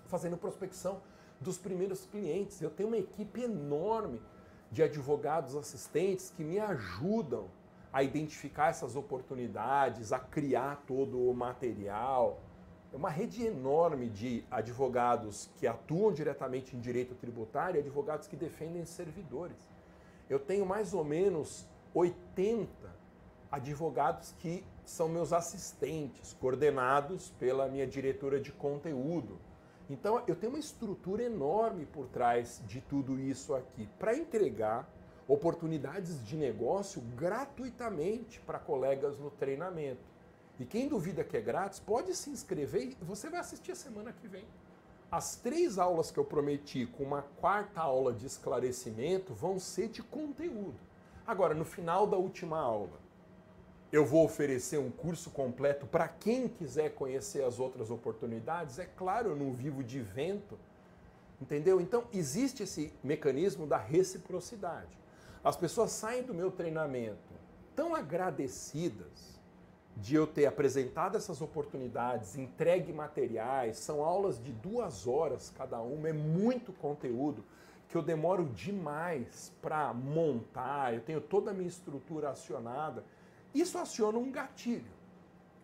fazendo 0.07 0.37
prospecção 0.37 1.01
dos 1.39 1.57
primeiros 1.57 2.05
clientes. 2.05 2.59
Eu 2.61 2.71
tenho 2.71 2.89
uma 2.89 2.97
equipe 2.97 3.43
enorme 3.43 4.19
de 4.71 4.81
advogados 4.81 5.55
assistentes 5.55 6.33
que 6.35 6.43
me 6.43 6.59
ajudam 6.59 7.47
a 7.93 8.01
identificar 8.01 8.69
essas 8.69 8.95
oportunidades, 8.95 10.11
a 10.11 10.17
criar 10.19 10.83
todo 10.87 11.29
o 11.29 11.33
material. 11.33 12.41
é 12.91 12.97
uma 12.97 13.09
rede 13.09 13.45
enorme 13.45 14.09
de 14.09 14.43
advogados 14.51 15.49
que 15.55 15.67
atuam 15.67 16.11
diretamente 16.11 16.75
em 16.75 16.79
direito 16.79 17.15
tributário 17.15 17.77
e 17.77 17.79
advogados 17.79 18.27
que 18.27 18.35
defendem 18.35 18.83
servidores. 18.85 19.57
Eu 20.29 20.39
tenho 20.39 20.65
mais 20.65 20.93
ou 20.93 21.03
menos 21.03 21.67
80 21.93 22.67
advogados 23.51 24.33
que 24.39 24.63
são 24.83 25.07
meus 25.07 25.31
assistentes, 25.31 26.33
coordenados 26.33 27.29
pela 27.39 27.67
minha 27.67 27.85
diretora 27.85 28.39
de 28.39 28.51
conteúdo. 28.51 29.37
Então 29.89 30.23
eu 30.27 30.35
tenho 30.35 30.51
uma 30.51 30.59
estrutura 30.59 31.23
enorme 31.23 31.85
por 31.85 32.07
trás 32.07 32.61
de 32.65 32.81
tudo 32.81 33.19
isso 33.19 33.53
aqui 33.53 33.87
para 33.99 34.15
entregar 34.15 34.89
oportunidades 35.27 36.25
de 36.25 36.35
negócio 36.35 37.01
gratuitamente 37.15 38.39
para 38.41 38.59
colegas 38.59 39.17
no 39.17 39.31
treinamento. 39.31 40.01
E 40.59 40.65
quem 40.65 40.87
duvida 40.87 41.23
que 41.23 41.37
é 41.37 41.41
grátis, 41.41 41.79
pode 41.79 42.15
se 42.15 42.29
inscrever 42.29 42.95
e 43.01 43.03
você 43.03 43.29
vai 43.29 43.39
assistir 43.39 43.71
a 43.71 43.75
semana 43.75 44.13
que 44.13 44.27
vem. 44.27 44.45
As 45.11 45.35
três 45.35 45.77
aulas 45.77 46.09
que 46.09 46.17
eu 46.17 46.25
prometi, 46.25 46.85
com 46.85 47.03
uma 47.03 47.21
quarta 47.39 47.81
aula 47.81 48.13
de 48.13 48.25
esclarecimento, 48.25 49.33
vão 49.33 49.59
ser 49.59 49.87
de 49.87 50.01
conteúdo. 50.01 50.79
Agora, 51.25 51.53
no 51.53 51.63
final 51.63 52.05
da 52.07 52.17
última 52.17 52.57
aula, 52.59 52.99
eu 53.91 54.03
vou 54.03 54.25
oferecer 54.25 54.79
um 54.79 54.89
curso 54.89 55.29
completo 55.29 55.85
para 55.85 56.07
quem 56.07 56.47
quiser 56.47 56.95
conhecer 56.95 57.43
as 57.43 57.59
outras 57.59 57.91
oportunidades. 57.91 58.79
É 58.79 58.85
claro, 58.85 59.29
eu 59.29 59.35
não 59.35 59.53
vivo 59.53 59.83
de 59.83 59.99
vento, 60.01 60.57
entendeu? 61.39 61.79
Então, 61.79 62.05
existe 62.11 62.63
esse 62.63 62.91
mecanismo 63.03 63.67
da 63.67 63.77
reciprocidade. 63.77 64.97
As 65.43 65.57
pessoas 65.57 65.91
saem 65.91 66.23
do 66.23 66.33
meu 66.33 66.49
treinamento 66.49 67.33
tão 67.75 67.93
agradecidas 67.93 69.33
de 69.97 70.15
eu 70.15 70.25
ter 70.25 70.45
apresentado 70.45 71.17
essas 71.17 71.41
oportunidades, 71.41 72.37
entregue 72.37 72.93
materiais, 72.93 73.77
são 73.77 74.03
aulas 74.03 74.41
de 74.41 74.51
duas 74.51 75.05
horas 75.05 75.51
cada 75.55 75.81
uma, 75.81 76.09
é 76.09 76.13
muito 76.13 76.71
conteúdo 76.73 77.43
que 77.89 77.97
eu 77.97 78.01
demoro 78.01 78.45
demais 78.45 79.51
para 79.61 79.93
montar, 79.93 80.93
eu 80.93 81.01
tenho 81.01 81.21
toda 81.21 81.51
a 81.51 81.53
minha 81.53 81.67
estrutura 81.67 82.31
acionada. 82.31 83.03
Isso 83.53 83.77
aciona 83.77 84.17
um 84.17 84.31
gatilho, 84.31 84.91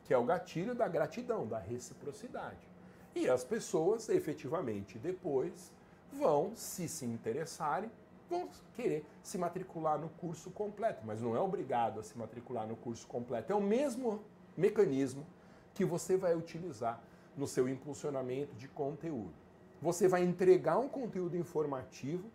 que 0.03 0.13
é 0.13 0.17
o 0.17 0.23
gatilho 0.23 0.75
da 0.75 0.87
gratidão, 0.87 1.47
da 1.47 1.57
reciprocidade. 1.57 2.69
E 3.15 3.27
as 3.27 3.43
pessoas, 3.43 4.09
efetivamente, 4.09 4.99
depois 4.99 5.71
vão, 6.13 6.51
se 6.53 6.87
se 6.87 7.05
interessarem, 7.05 7.89
vão 8.29 8.49
querer 8.75 9.05
se 9.23 9.37
matricular 9.37 9.97
no 9.97 10.09
curso 10.09 10.51
completo, 10.51 11.01
mas 11.05 11.21
não 11.21 11.35
é 11.35 11.39
obrigado 11.39 11.99
a 11.99 12.03
se 12.03 12.17
matricular 12.17 12.67
no 12.67 12.75
curso 12.75 13.07
completo. 13.07 13.51
É 13.51 13.55
o 13.55 13.61
mesmo 13.61 14.21
mecanismo 14.55 15.25
que 15.73 15.83
você 15.83 16.15
vai 16.15 16.35
utilizar 16.35 17.01
no 17.35 17.47
seu 17.47 17.67
impulsionamento 17.67 18.53
de 18.55 18.67
conteúdo. 18.67 19.33
Você 19.81 20.07
vai 20.07 20.23
entregar 20.23 20.77
um 20.77 20.89
conteúdo 20.89 21.37
informativo 21.37 22.29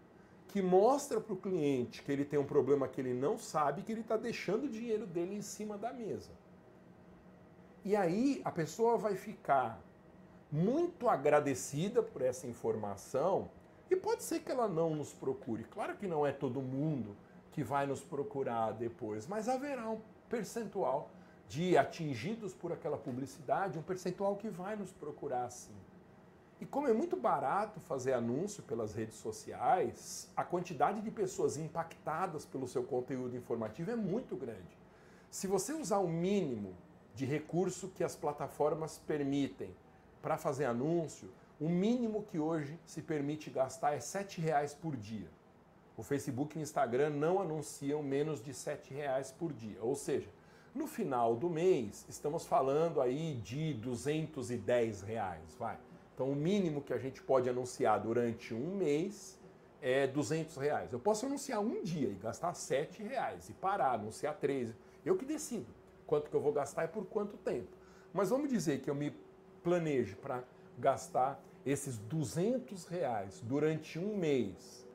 que 0.49 0.63
mostra 0.63 1.21
para 1.21 1.35
o 1.35 1.37
cliente 1.37 2.03
que 2.03 2.11
ele 2.11 2.25
tem 2.25 2.39
um 2.39 2.45
problema 2.45 2.89
que 2.89 3.01
ele 3.01 3.13
não 3.13 3.37
sabe, 3.37 3.83
que 3.83 3.93
ele 3.93 4.01
está 4.01 4.17
deixando 4.17 4.65
o 4.65 4.69
dinheiro 4.69 5.07
dele 5.07 5.35
em 5.35 5.43
cima 5.43 5.77
da 5.77 5.93
mesa. 5.93 6.31
E 7.85 7.95
aí 7.95 8.41
a 8.45 8.51
pessoa 8.51 8.97
vai 8.97 9.15
ficar 9.15 9.79
muito 10.51 11.09
agradecida 11.09 12.03
por 12.03 12.23
essa 12.23 12.47
informação 12.47 13.51
e 13.95 14.01
pode 14.01 14.23
ser 14.23 14.41
que 14.41 14.51
ela 14.51 14.69
não 14.69 14.95
nos 14.95 15.13
procure. 15.13 15.65
Claro 15.65 15.97
que 15.97 16.07
não 16.07 16.27
é 16.27 16.33
todo 16.33 16.61
mundo 16.61 17.17
que 17.53 17.63
vai 17.63 17.87
nos 17.87 18.01
procurar 18.01 18.73
depois, 18.73 19.27
mas 19.27 19.49
haverá 19.49 19.89
um 19.89 20.01
percentual 20.29 21.11
de 21.49 21.79
atingidos 21.79 22.53
por 22.53 22.73
aquela 22.73 22.97
publicidade, 22.97 23.79
um 23.79 23.83
percentual 23.83 24.37
que 24.37 24.49
vai 24.49 24.75
nos 24.75 24.91
procurar 24.91 25.49
sim. 25.51 25.77
E 26.61 26.67
como 26.67 26.89
é 26.89 26.93
muito 26.93 27.17
barato 27.17 27.79
fazer 27.81 28.15
anúncio 28.15 28.63
pelas 28.63 28.95
redes 28.95 29.17
sociais, 29.17 30.31
a 30.37 30.43
quantidade 30.43 31.01
de 31.01 31.11
pessoas 31.11 31.57
impactadas 31.57 32.45
pelo 32.45 32.67
seu 32.67 32.83
conteúdo 32.83 33.37
informativo 33.37 33.91
é 33.91 33.97
muito 33.97 34.35
grande. 34.35 34.77
Se 35.31 35.47
você 35.47 35.73
usar 35.73 35.99
o 35.99 36.09
mínimo 36.09 36.75
de 37.15 37.25
recurso 37.25 37.89
que 37.89 38.03
as 38.03 38.17
plataformas 38.17 38.99
permitem 38.99 39.75
para 40.23 40.37
fazer 40.37 40.65
anúncio, 40.65 41.29
o 41.61 41.69
mínimo 41.69 42.25
que 42.25 42.39
hoje 42.39 42.79
se 42.85 43.01
permite 43.01 43.51
gastar 43.51 43.93
é 43.93 43.99
R$ 43.99 44.27
reais 44.39 44.75
por 44.75 44.97
dia. 44.97 45.29
O 45.97 46.03
Facebook 46.03 46.57
e 46.57 46.61
o 46.61 46.63
Instagram 46.63 47.11
não 47.11 47.41
anunciam 47.41 48.03
menos 48.03 48.43
de 48.43 48.51
R$ 48.51 48.79
reais 48.91 49.31
por 49.31 49.53
dia. 49.53 49.79
Ou 49.81 49.95
seja, 49.95 50.29
no 50.75 50.89
final 50.89 51.37
do 51.37 51.49
mês, 51.49 52.05
estamos 52.09 52.45
falando 52.45 53.01
aí 53.01 53.37
de 53.37 53.75
210 53.75 55.03
reais, 55.03 55.55
vai. 55.57 55.79
Então, 56.13 56.31
o 56.31 56.35
mínimo 56.35 56.83
que 56.83 56.93
a 56.93 56.99
gente 56.99 57.23
pode 57.23 57.49
anunciar 57.49 58.01
durante 58.01 58.53
um 58.53 58.75
mês 58.77 59.39
é 59.81 60.07
200 60.07 60.57
reais. 60.57 60.93
Eu 60.93 60.99
posso 60.99 61.27
anunciar 61.27 61.61
um 61.61 61.83
dia 61.83 62.09
e 62.09 62.15
gastar 62.15 62.55
7 62.55 63.03
reais 63.03 63.49
e 63.49 63.53
parar, 63.53 63.93
anunciar 63.93 64.35
13. 64.35 64.75
Eu 65.05 65.17
que 65.17 65.25
decido 65.25 65.67
quanto 66.07 66.29
que 66.29 66.35
eu 66.35 66.41
vou 66.41 66.53
gastar 66.53 66.85
e 66.85 66.89
por 66.89 67.07
quanto 67.07 67.37
tempo. 67.37 67.69
Mas 68.13 68.31
vamos 68.31 68.49
dizer 68.49 68.81
que 68.81 68.91
eu 68.91 68.95
me 68.95 69.15
planejo 69.63 70.17
para 70.17 70.43
gastar 70.79 71.43
esses 71.65 71.99
200 71.99 72.87
reais 72.87 73.41
durante 73.43 73.99
um 73.99 74.17
mês, 74.17 74.87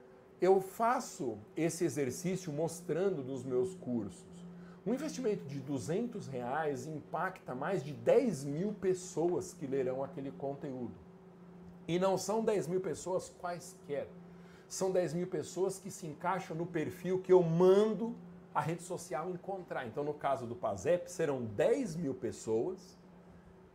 eu 0.42 0.62
faço 0.62 1.38
esse 1.56 1.84
exercício 1.84 2.52
mostrando 2.54 3.24
nos 3.24 3.44
meus 3.44 3.74
cursos. 3.76 4.26
Um 4.86 4.94
investimento 4.94 5.46
de 5.46 5.60
200 5.60 6.28
reais 6.28 6.88
impacta 6.88 7.54
mais 7.54 7.84
de 7.84 7.94
10 7.94 8.46
mil 8.46 8.74
pessoas 8.74 9.54
que 9.54 9.68
lerão 9.68 10.04
aquele 10.04 10.32
conteúdo. 10.32 10.96
E 11.88 12.00
não 12.00 12.18
são 12.18 12.44
10 12.44 12.68
mil 12.68 12.80
pessoas 12.80 13.30
quaisquer. 13.40 14.08
São 14.68 14.92
10 14.92 15.16
mil 15.16 15.28
pessoas 15.28 15.80
que 15.80 15.92
se 15.92 16.08
encaixam 16.08 16.56
no 16.56 16.66
perfil 16.66 17.20
que 17.20 17.34
eu 17.34 17.42
mando 17.44 18.16
a 18.54 18.62
rede 18.62 18.84
social 18.84 19.30
encontrar. 19.30 19.86
Então, 19.86 20.04
no 20.04 20.14
caso 20.14 20.46
do 20.46 20.56
PASEP, 20.56 21.12
serão 21.12 21.44
10 21.44 21.96
mil 21.96 22.14
pessoas 22.14 22.98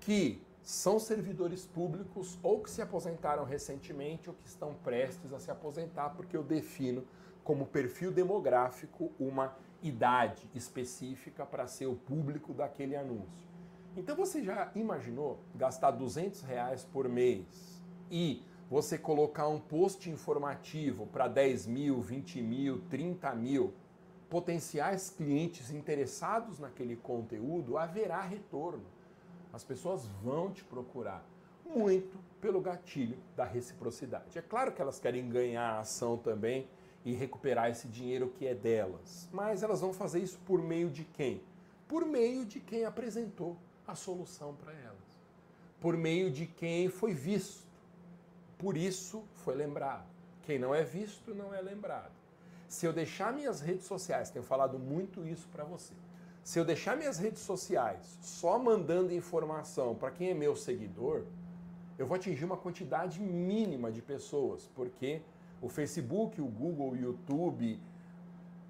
que 0.00 0.42
são 0.64 0.98
servidores 0.98 1.66
públicos 1.66 2.38
ou 2.42 2.60
que 2.60 2.70
se 2.70 2.80
aposentaram 2.80 3.44
recentemente 3.44 4.30
ou 4.30 4.34
que 4.34 4.48
estão 4.48 4.72
prestes 4.72 5.30
a 5.34 5.38
se 5.38 5.50
aposentar, 5.50 6.10
porque 6.16 6.34
eu 6.34 6.42
defino 6.42 7.04
como 7.44 7.66
perfil 7.66 8.10
demográfico 8.10 9.12
uma 9.20 9.54
idade 9.82 10.48
específica 10.54 11.44
para 11.44 11.66
ser 11.66 11.84
o 11.84 11.94
público 11.94 12.54
daquele 12.54 12.96
anúncio. 12.96 13.46
Então 13.94 14.16
você 14.16 14.42
já 14.42 14.72
imaginou 14.74 15.38
gastar 15.54 15.90
200 15.90 16.40
reais 16.40 16.82
por 16.82 17.10
mês 17.10 17.82
e 18.10 18.42
você 18.70 18.96
colocar 18.96 19.46
um 19.46 19.60
post 19.60 20.08
informativo 20.08 21.06
para 21.08 21.28
10 21.28 21.66
mil, 21.66 22.00
20 22.00 22.40
mil, 22.40 22.80
30 22.88 23.34
mil 23.34 23.74
potenciais 24.30 25.10
clientes 25.10 25.70
interessados 25.70 26.58
naquele 26.58 26.96
conteúdo, 26.96 27.76
haverá 27.76 28.22
retorno 28.22 28.93
as 29.54 29.62
pessoas 29.62 30.04
vão 30.22 30.50
te 30.50 30.64
procurar 30.64 31.24
muito 31.64 32.18
pelo 32.40 32.60
gatilho 32.60 33.16
da 33.36 33.44
reciprocidade. 33.44 34.36
É 34.36 34.42
claro 34.42 34.72
que 34.72 34.82
elas 34.82 34.98
querem 34.98 35.28
ganhar 35.28 35.74
a 35.74 35.80
ação 35.80 36.18
também 36.18 36.68
e 37.04 37.12
recuperar 37.12 37.70
esse 37.70 37.86
dinheiro 37.86 38.28
que 38.36 38.46
é 38.46 38.54
delas, 38.54 39.28
mas 39.32 39.62
elas 39.62 39.80
vão 39.80 39.92
fazer 39.92 40.18
isso 40.18 40.38
por 40.44 40.60
meio 40.60 40.90
de 40.90 41.04
quem? 41.04 41.40
Por 41.86 42.04
meio 42.04 42.44
de 42.44 42.58
quem 42.58 42.84
apresentou 42.84 43.56
a 43.86 43.94
solução 43.94 44.54
para 44.56 44.72
elas, 44.72 45.20
por 45.80 45.96
meio 45.96 46.30
de 46.30 46.46
quem 46.46 46.88
foi 46.88 47.14
visto. 47.14 47.62
Por 48.58 48.76
isso 48.76 49.22
foi 49.36 49.54
lembrado. 49.54 50.06
Quem 50.42 50.58
não 50.58 50.74
é 50.74 50.82
visto 50.82 51.32
não 51.34 51.54
é 51.54 51.60
lembrado. 51.60 52.12
Se 52.68 52.86
eu 52.86 52.92
deixar 52.92 53.32
minhas 53.32 53.60
redes 53.60 53.86
sociais, 53.86 54.30
tenho 54.30 54.44
falado 54.44 54.78
muito 54.78 55.24
isso 55.26 55.46
para 55.48 55.64
você 55.64 55.94
se 56.44 56.58
eu 56.58 56.64
deixar 56.64 56.94
minhas 56.94 57.18
redes 57.18 57.40
sociais 57.40 58.18
só 58.20 58.58
mandando 58.58 59.14
informação 59.14 59.94
para 59.94 60.10
quem 60.10 60.28
é 60.28 60.34
meu 60.34 60.54
seguidor, 60.54 61.24
eu 61.98 62.06
vou 62.06 62.16
atingir 62.16 62.44
uma 62.44 62.56
quantidade 62.56 63.18
mínima 63.18 63.90
de 63.90 64.02
pessoas, 64.02 64.70
porque 64.74 65.22
o 65.62 65.70
Facebook, 65.70 66.40
o 66.42 66.46
Google, 66.46 66.90
o 66.90 66.96
YouTube, 66.96 67.80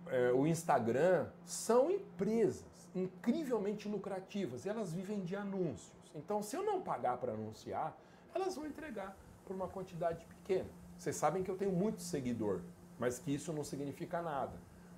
é, 0.07 0.33
o 0.33 0.47
Instagram 0.47 1.27
são 1.45 1.91
empresas 1.91 2.89
incrivelmente 2.95 3.89
lucrativas 3.89 4.65
e 4.65 4.69
elas 4.69 4.93
vivem 4.93 5.21
de 5.23 5.35
anúncios. 5.35 5.93
Então, 6.15 6.43
se 6.45 6.55
eu 6.55 6.63
não 6.63 6.81
pagar 6.81 7.17
para 7.17 7.33
anunciar, 7.33 7.99
elas 8.33 8.55
vão 8.55 8.67
entregar 8.67 9.17
por 9.45 9.57
uma 9.57 9.67
quantidade 9.67 10.25
pequena. 10.27 10.71
Vocês 10.97 11.17
sabem 11.17 11.43
que 11.43 11.51
eu 11.51 11.57
tenho 11.57 11.73
muito 11.73 12.03
seguidor, 12.03 12.61
mas 13.01 13.19
que 13.19 13.35
isso 13.35 13.53
não 13.53 13.65
significa 13.65 14.23
nada. 14.23 14.57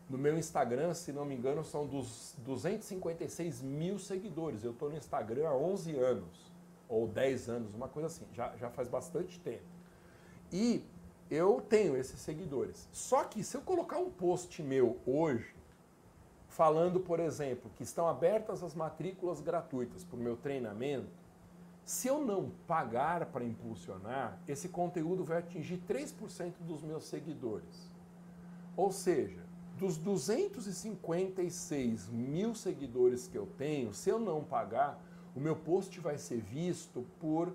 No 0.08 0.16
meu 0.18 0.38
Instagram, 0.38 0.94
se 0.94 1.12
não 1.12 1.24
me 1.24 1.34
engano, 1.34 1.64
são 1.64 1.86
dos 1.86 2.34
256 2.38 3.62
mil 3.62 3.98
seguidores. 3.98 4.62
Eu 4.62 4.70
estou 4.72 4.88
no 4.90 4.96
Instagram 4.96 5.48
há 5.48 5.54
11 5.56 5.96
anos, 5.96 6.52
ou 6.88 7.08
10 7.08 7.48
anos, 7.48 7.74
uma 7.74 7.88
coisa 7.88 8.06
assim, 8.06 8.24
já, 8.32 8.56
já 8.56 8.70
faz 8.70 8.88
bastante 8.88 9.40
tempo. 9.40 9.64
E 10.52 10.84
eu 11.28 11.60
tenho 11.68 11.96
esses 11.96 12.20
seguidores. 12.20 12.88
Só 12.92 13.24
que 13.24 13.42
se 13.42 13.56
eu 13.56 13.62
colocar 13.62 13.98
um 13.98 14.10
post 14.10 14.62
meu 14.62 14.98
hoje, 15.04 15.54
falando, 16.48 17.00
por 17.00 17.18
exemplo, 17.18 17.70
que 17.74 17.82
estão 17.82 18.06
abertas 18.08 18.62
as 18.62 18.74
matrículas 18.74 19.40
gratuitas 19.40 20.04
para 20.04 20.16
o 20.16 20.22
meu 20.22 20.36
treinamento, 20.36 21.10
Se 21.84 22.08
eu 22.08 22.20
não 22.24 22.50
pagar 22.66 23.26
para 23.26 23.44
impulsionar, 23.44 24.40
esse 24.48 24.68
conteúdo 24.68 25.24
vai 25.24 25.38
atingir 25.38 25.78
3% 25.88 26.54
dos 26.60 26.82
meus 26.82 27.04
seguidores. 27.06 27.92
Ou 28.76 28.90
seja, 28.90 29.45
dos 29.78 29.98
256 29.98 32.08
mil 32.08 32.54
seguidores 32.54 33.28
que 33.28 33.36
eu 33.36 33.46
tenho, 33.58 33.92
se 33.92 34.08
eu 34.08 34.18
não 34.18 34.42
pagar, 34.42 34.98
o 35.34 35.40
meu 35.40 35.54
post 35.54 36.00
vai 36.00 36.16
ser 36.16 36.40
visto 36.40 37.04
por 37.20 37.52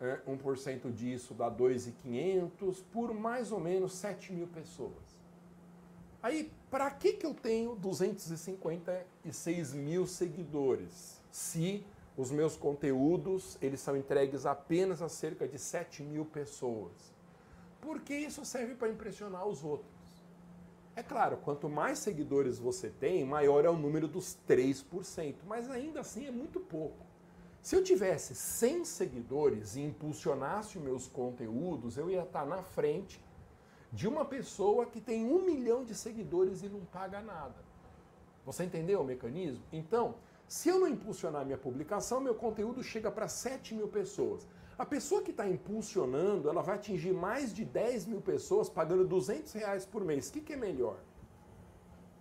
é, 0.00 0.20
1% 0.28 0.92
disso 0.92 1.34
dá 1.34 1.50
2.500, 1.50 2.82
por 2.92 3.14
mais 3.14 3.50
ou 3.50 3.58
menos 3.58 3.94
7 3.94 4.30
mil 4.32 4.46
pessoas. 4.46 5.16
Aí, 6.22 6.52
para 6.70 6.90
que, 6.90 7.14
que 7.14 7.24
eu 7.24 7.32
tenho 7.32 7.74
256 7.76 9.72
mil 9.72 10.06
seguidores? 10.06 11.22
Se 11.30 11.82
os 12.16 12.30
meus 12.30 12.56
conteúdos 12.56 13.58
eles 13.60 13.80
são 13.80 13.96
entregues 13.96 14.46
apenas 14.46 15.02
a 15.02 15.08
cerca 15.08 15.46
de 15.46 15.58
7 15.58 16.02
mil 16.02 16.24
pessoas. 16.24 16.92
Porque 17.80 18.14
isso 18.14 18.44
serve 18.44 18.74
para 18.74 18.88
impressionar 18.88 19.46
os 19.46 19.62
outros. 19.62 19.95
É 20.96 21.02
claro, 21.02 21.36
quanto 21.36 21.68
mais 21.68 21.98
seguidores 21.98 22.58
você 22.58 22.88
tem, 22.88 23.22
maior 23.22 23.66
é 23.66 23.68
o 23.68 23.76
número 23.76 24.08
dos 24.08 24.34
3%, 24.48 25.34
mas 25.46 25.70
ainda 25.70 26.00
assim 26.00 26.26
é 26.26 26.30
muito 26.30 26.58
pouco. 26.58 27.04
Se 27.60 27.76
eu 27.76 27.84
tivesse 27.84 28.34
100 28.34 28.86
seguidores 28.86 29.76
e 29.76 29.82
impulsionasse 29.82 30.78
os 30.78 30.82
meus 30.82 31.06
conteúdos, 31.06 31.98
eu 31.98 32.08
ia 32.08 32.22
estar 32.22 32.46
na 32.46 32.62
frente 32.62 33.22
de 33.92 34.08
uma 34.08 34.24
pessoa 34.24 34.86
que 34.86 34.98
tem 34.98 35.26
um 35.26 35.44
milhão 35.44 35.84
de 35.84 35.94
seguidores 35.94 36.62
e 36.62 36.68
não 36.68 36.80
paga 36.86 37.20
nada. 37.20 37.62
Você 38.46 38.64
entendeu 38.64 39.02
o 39.02 39.04
mecanismo? 39.04 39.62
Então, 39.70 40.14
se 40.48 40.70
eu 40.70 40.80
não 40.80 40.88
impulsionar 40.88 41.44
minha 41.44 41.58
publicação, 41.58 42.20
meu 42.20 42.34
conteúdo 42.34 42.82
chega 42.82 43.10
para 43.10 43.28
7 43.28 43.74
mil 43.74 43.88
pessoas. 43.88 44.46
A 44.78 44.84
pessoa 44.84 45.22
que 45.22 45.30
está 45.30 45.48
impulsionando, 45.48 46.50
ela 46.50 46.60
vai 46.60 46.74
atingir 46.76 47.14
mais 47.14 47.54
de 47.54 47.64
10 47.64 48.06
mil 48.06 48.20
pessoas 48.20 48.68
pagando 48.68 49.06
200 49.06 49.54
reais 49.54 49.86
por 49.86 50.04
mês. 50.04 50.28
O 50.28 50.32
que, 50.34 50.40
que 50.42 50.52
é 50.52 50.56
melhor? 50.56 50.98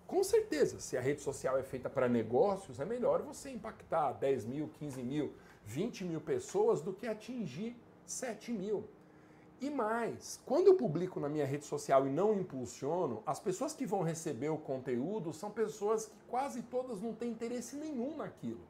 Com 0.08 0.24
certeza, 0.24 0.80
se 0.80 0.96
a 0.96 1.02
rede 1.02 1.22
social 1.22 1.58
é 1.58 1.64
feita 1.64 1.90
para 1.90 2.08
negócios, 2.08 2.80
é 2.80 2.86
melhor 2.86 3.22
você 3.24 3.50
impactar 3.50 4.14
10 4.14 4.46
mil, 4.46 4.70
15 4.80 5.04
mil, 5.04 5.34
20 5.66 6.06
mil 6.06 6.22
pessoas 6.22 6.82
do 6.82 6.94
que 6.94 7.08
atingir 7.08 7.76
7 8.06 8.54
mil. 8.54 8.88
E 9.60 9.70
mais, 9.70 10.40
quando 10.46 10.68
eu 10.68 10.76
publico 10.76 11.20
na 11.20 11.28
minha 11.28 11.46
rede 11.46 11.66
social 11.66 12.08
e 12.08 12.10
não 12.10 12.40
impulsiono, 12.40 13.22
as 13.26 13.40
pessoas 13.40 13.74
que 13.74 13.86
vão 13.86 14.02
receber 14.02 14.50
o 14.50 14.58
conteúdo 14.58 15.34
são 15.34 15.52
pessoas 15.52 16.06
que 16.06 16.18
quase 16.30 16.62
todas 16.62 17.02
não 17.02 17.14
têm 17.14 17.32
interesse 17.32 17.76
nenhum 17.76 18.16
naquilo. 18.16 18.62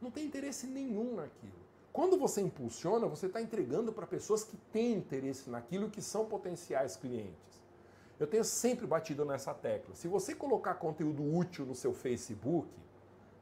Não 0.00 0.10
tem 0.10 0.24
interesse 0.24 0.66
nenhum 0.66 1.16
naquilo. 1.16 1.63
Quando 1.94 2.18
você 2.18 2.40
impulsiona, 2.40 3.06
você 3.06 3.26
está 3.26 3.40
entregando 3.40 3.92
para 3.92 4.04
pessoas 4.04 4.42
que 4.42 4.56
têm 4.72 4.94
interesse 4.94 5.48
naquilo 5.48 5.88
que 5.88 6.02
são 6.02 6.26
potenciais 6.26 6.96
clientes. 6.96 7.62
Eu 8.18 8.26
tenho 8.26 8.42
sempre 8.42 8.84
batido 8.84 9.24
nessa 9.24 9.54
tecla. 9.54 9.94
Se 9.94 10.08
você 10.08 10.34
colocar 10.34 10.74
conteúdo 10.74 11.22
útil 11.22 11.64
no 11.64 11.72
seu 11.72 11.94
Facebook, 11.94 12.68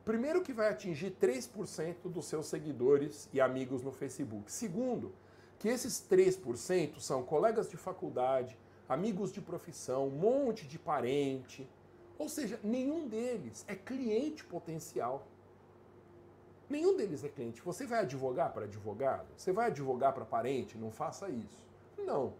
primeiro 0.04 0.42
que 0.42 0.52
vai 0.52 0.68
atingir 0.68 1.16
3% 1.18 2.10
dos 2.10 2.26
seus 2.26 2.44
seguidores 2.44 3.26
e 3.32 3.40
amigos 3.40 3.82
no 3.82 3.90
Facebook. 3.90 4.52
Segundo, 4.52 5.14
que 5.58 5.70
esses 5.70 6.06
3% 6.06 7.00
são 7.00 7.22
colegas 7.22 7.70
de 7.70 7.78
faculdade, 7.78 8.58
amigos 8.86 9.32
de 9.32 9.40
profissão, 9.40 10.08
um 10.08 10.10
monte 10.10 10.68
de 10.68 10.78
parente. 10.78 11.66
Ou 12.18 12.28
seja, 12.28 12.60
nenhum 12.62 13.08
deles 13.08 13.64
é 13.66 13.74
cliente 13.74 14.44
potencial. 14.44 15.26
Nenhum 16.72 16.96
deles 16.96 17.22
é 17.22 17.28
cliente. 17.28 17.60
Você 17.60 17.86
vai 17.86 18.00
advogar 18.00 18.50
para 18.50 18.64
advogado? 18.64 19.26
Você 19.36 19.52
vai 19.52 19.66
advogar 19.66 20.14
para 20.14 20.24
parente? 20.24 20.78
Não 20.78 20.90
faça 20.90 21.28
isso. 21.28 21.62
Não. 21.98 22.32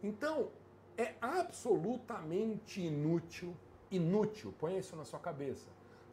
Então, 0.00 0.50
é 0.96 1.14
absolutamente 1.20 2.80
inútil, 2.80 3.52
inútil, 3.90 4.54
põe 4.60 4.78
isso 4.78 4.94
na 4.94 5.04
sua 5.04 5.18
cabeça, 5.18 5.66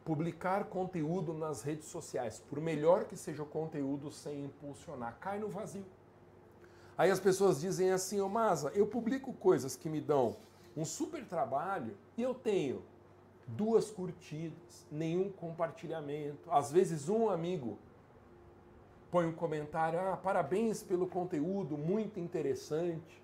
publicar 0.04 0.64
conteúdo 0.64 1.32
nas 1.32 1.62
redes 1.62 1.86
sociais, 1.86 2.42
por 2.50 2.60
melhor 2.60 3.04
que 3.04 3.16
seja 3.16 3.44
o 3.44 3.46
conteúdo 3.46 4.10
sem 4.10 4.44
impulsionar, 4.46 5.18
cai 5.20 5.38
no 5.38 5.48
vazio. 5.48 5.86
Aí 6.98 7.12
as 7.12 7.20
pessoas 7.20 7.60
dizem 7.60 7.92
assim, 7.92 8.20
ô 8.20 8.28
Masa, 8.28 8.72
eu 8.74 8.88
publico 8.88 9.32
coisas 9.34 9.76
que 9.76 9.88
me 9.88 10.00
dão 10.00 10.36
um 10.76 10.84
super 10.84 11.24
trabalho 11.24 11.96
e 12.16 12.22
eu 12.22 12.34
tenho 12.34 12.82
duas 13.46 13.90
curtidas, 13.90 14.86
nenhum 14.90 15.30
compartilhamento. 15.30 16.50
Às 16.50 16.70
vezes 16.70 17.08
um 17.08 17.28
amigo 17.28 17.78
põe 19.10 19.26
um 19.26 19.32
comentário: 19.32 19.98
"Ah, 19.98 20.16
parabéns 20.16 20.82
pelo 20.82 21.06
conteúdo, 21.06 21.76
muito 21.76 22.18
interessante". 22.18 23.22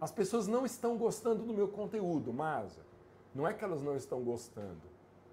As 0.00 0.12
pessoas 0.12 0.46
não 0.46 0.66
estão 0.66 0.96
gostando 0.96 1.44
do 1.44 1.54
meu 1.54 1.68
conteúdo, 1.68 2.32
mas 2.32 2.78
não 3.34 3.46
é 3.46 3.54
que 3.54 3.64
elas 3.64 3.82
não 3.82 3.96
estão 3.96 4.22
gostando. 4.22 4.82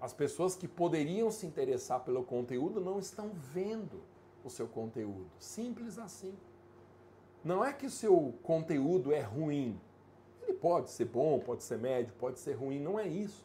As 0.00 0.12
pessoas 0.12 0.56
que 0.56 0.68
poderiam 0.68 1.30
se 1.30 1.46
interessar 1.46 2.00
pelo 2.00 2.24
conteúdo 2.24 2.80
não 2.80 2.98
estão 2.98 3.30
vendo 3.34 4.02
o 4.42 4.50
seu 4.50 4.66
conteúdo. 4.66 5.30
Simples 5.38 5.98
assim. 5.98 6.34
Não 7.42 7.64
é 7.64 7.72
que 7.72 7.86
o 7.86 7.90
seu 7.90 8.34
conteúdo 8.42 9.12
é 9.12 9.20
ruim. 9.20 9.78
Ele 10.42 10.54
pode 10.54 10.90
ser 10.90 11.06
bom, 11.06 11.38
pode 11.38 11.62
ser 11.62 11.78
médio, 11.78 12.14
pode 12.18 12.38
ser 12.38 12.52
ruim, 12.52 12.78
não 12.80 12.98
é 12.98 13.06
isso 13.06 13.44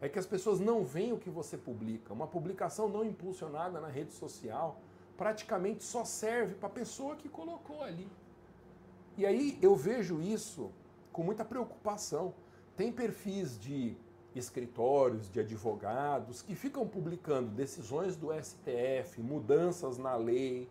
é 0.00 0.08
que 0.08 0.18
as 0.18 0.26
pessoas 0.26 0.60
não 0.60 0.84
veem 0.84 1.12
o 1.12 1.18
que 1.18 1.30
você 1.30 1.56
publica. 1.56 2.12
Uma 2.12 2.26
publicação 2.26 2.88
não 2.88 3.04
impulsionada 3.04 3.80
na 3.80 3.88
rede 3.88 4.12
social 4.12 4.80
praticamente 5.16 5.82
só 5.82 6.04
serve 6.04 6.54
para 6.54 6.68
a 6.68 6.72
pessoa 6.72 7.16
que 7.16 7.28
colocou 7.28 7.82
ali. 7.82 8.06
E 9.16 9.24
aí 9.24 9.58
eu 9.62 9.74
vejo 9.74 10.20
isso 10.20 10.70
com 11.10 11.22
muita 11.22 11.44
preocupação. 11.44 12.34
Tem 12.76 12.92
perfis 12.92 13.58
de 13.58 13.96
escritórios, 14.34 15.30
de 15.30 15.40
advogados 15.40 16.42
que 16.42 16.54
ficam 16.54 16.86
publicando 16.86 17.48
decisões 17.48 18.14
do 18.16 18.28
STF, 18.30 19.22
mudanças 19.22 19.96
na 19.96 20.14
lei, 20.14 20.68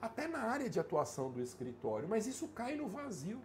até 0.00 0.26
na 0.26 0.38
área 0.38 0.70
de 0.70 0.80
atuação 0.80 1.30
do 1.30 1.42
escritório, 1.42 2.08
mas 2.08 2.26
isso 2.26 2.48
cai 2.48 2.74
no 2.74 2.86
vazio. 2.86 3.38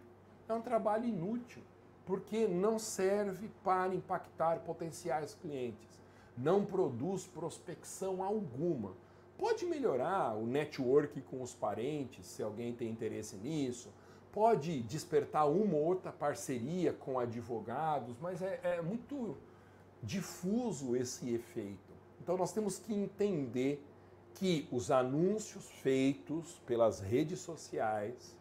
É 0.48 0.54
um 0.54 0.62
trabalho 0.62 1.04
inútil 1.04 1.62
porque 2.04 2.46
não 2.46 2.78
serve 2.78 3.48
para 3.62 3.94
impactar 3.94 4.60
potenciais 4.60 5.34
clientes, 5.34 6.00
não 6.36 6.64
produz 6.64 7.26
prospecção 7.26 8.22
alguma. 8.22 8.92
Pode 9.38 9.64
melhorar 9.66 10.36
o 10.36 10.46
network 10.46 11.20
com 11.22 11.42
os 11.42 11.54
parentes, 11.54 12.26
se 12.26 12.42
alguém 12.42 12.72
tem 12.72 12.88
interesse 12.90 13.36
nisso, 13.36 13.90
pode 14.32 14.82
despertar 14.82 15.48
uma 15.48 15.74
ou 15.74 15.84
outra 15.84 16.10
parceria 16.10 16.92
com 16.92 17.18
advogados, 17.18 18.16
mas 18.20 18.40
é, 18.40 18.60
é 18.62 18.82
muito 18.82 19.36
difuso 20.02 20.96
esse 20.96 21.32
efeito. 21.32 21.92
Então 22.20 22.36
nós 22.36 22.52
temos 22.52 22.78
que 22.78 22.94
entender 22.94 23.84
que 24.34 24.66
os 24.72 24.90
anúncios 24.90 25.70
feitos 25.82 26.58
pelas 26.66 27.00
redes 27.00 27.40
sociais 27.40 28.36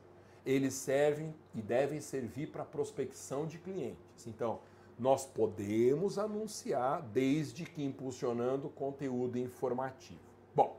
eles 0.46 0.74
servem 0.74 1.34
e 1.54 1.62
devem 1.62 2.02
servir 2.02 2.48
para 2.48 2.66
prospecção 2.66 3.46
de 3.46 3.58
clientes. 3.58 4.28
Então, 4.28 4.60
nós 4.98 5.26
podemos 5.26 6.20
anunciar 6.20 7.02
desde 7.02 7.66
que 7.66 7.84
impulsionando 7.84 8.70
conteúdo 8.70 9.38
informativo. 9.38 10.20
Bom, 10.54 10.78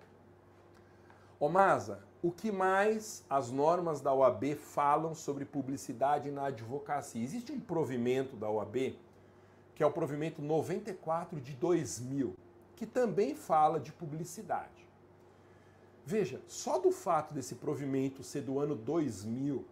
Omasa, 1.41 2.05
o 2.23 2.31
que 2.31 2.53
mais 2.53 3.25
as 3.29 3.51
normas 3.51 4.01
da 4.01 4.15
OAB 4.15 4.55
falam 4.55 5.13
sobre 5.13 5.45
publicidade 5.45 6.31
na 6.31 6.47
advocacia? 6.47 7.21
Existe 7.21 7.51
um 7.51 7.59
provimento 7.59 8.37
da 8.37 8.49
OAB, 8.49 8.97
que 9.75 9.83
é 9.83 9.87
o 9.87 9.91
provimento 9.91 10.41
94 10.41 11.41
de 11.41 11.55
2000, 11.55 12.37
que 12.77 12.87
também 12.87 13.35
fala 13.35 13.81
de 13.81 13.93
publicidade. 13.93 14.82
Veja, 16.05 16.41
só 16.47 16.79
do 16.79 16.91
fato 16.91 17.33
desse 17.33 17.55
provimento 17.55 18.23
ser 18.23 18.43
do 18.43 18.59
ano 18.59 18.75
2000, 18.75 19.65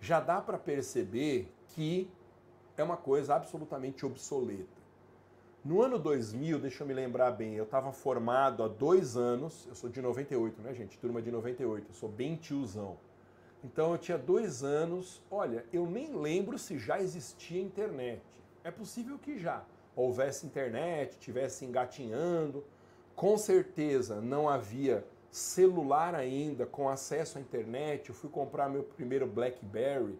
já 0.00 0.20
dá 0.20 0.40
para 0.40 0.58
perceber 0.58 1.52
que 1.68 2.10
é 2.76 2.82
uma 2.82 2.96
coisa 2.96 3.34
absolutamente 3.34 4.04
obsoleta. 4.04 4.78
No 5.64 5.82
ano 5.82 5.98
2000, 5.98 6.58
deixa 6.60 6.82
eu 6.82 6.86
me 6.86 6.94
lembrar 6.94 7.32
bem, 7.32 7.54
eu 7.54 7.64
estava 7.64 7.92
formado 7.92 8.62
há 8.62 8.68
dois 8.68 9.16
anos, 9.16 9.66
eu 9.68 9.74
sou 9.74 9.90
de 9.90 10.00
98, 10.00 10.62
né, 10.62 10.72
gente? 10.72 10.98
Turma 10.98 11.20
de 11.20 11.30
98, 11.30 11.86
eu 11.88 11.94
sou 11.94 12.08
bem 12.08 12.36
tiozão. 12.36 12.96
Então 13.64 13.92
eu 13.92 13.98
tinha 13.98 14.16
dois 14.16 14.62
anos, 14.62 15.20
olha, 15.30 15.64
eu 15.72 15.84
nem 15.84 16.14
lembro 16.14 16.58
se 16.58 16.78
já 16.78 17.00
existia 17.00 17.60
internet. 17.60 18.22
É 18.62 18.70
possível 18.70 19.18
que 19.18 19.36
já 19.36 19.64
houvesse 19.96 20.46
internet, 20.46 21.18
tivesse 21.18 21.64
engatinhando. 21.64 22.64
Com 23.16 23.36
certeza 23.36 24.20
não 24.20 24.48
havia 24.48 25.04
celular 25.30 26.14
ainda, 26.14 26.66
com 26.66 26.88
acesso 26.88 27.38
à 27.38 27.40
internet. 27.40 28.08
Eu 28.08 28.14
fui 28.14 28.30
comprar 28.30 28.68
meu 28.68 28.82
primeiro 28.82 29.26
BlackBerry, 29.26 30.18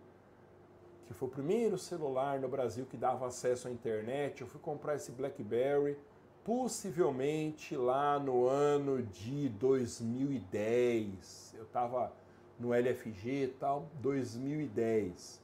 que 1.06 1.14
foi 1.14 1.28
o 1.28 1.30
primeiro 1.30 1.78
celular 1.78 2.38
no 2.38 2.48
Brasil 2.48 2.86
que 2.86 2.96
dava 2.96 3.26
acesso 3.26 3.68
à 3.68 3.70
internet. 3.70 4.40
Eu 4.40 4.46
fui 4.46 4.60
comprar 4.60 4.96
esse 4.96 5.10
BlackBerry, 5.10 5.96
possivelmente 6.44 7.76
lá 7.76 8.18
no 8.18 8.46
ano 8.46 9.02
de 9.02 9.48
2010. 9.50 11.54
Eu 11.56 11.64
estava 11.64 12.12
no 12.58 12.74
LFG 12.74 13.44
e 13.44 13.48
tal, 13.48 13.88
2010. 14.00 15.40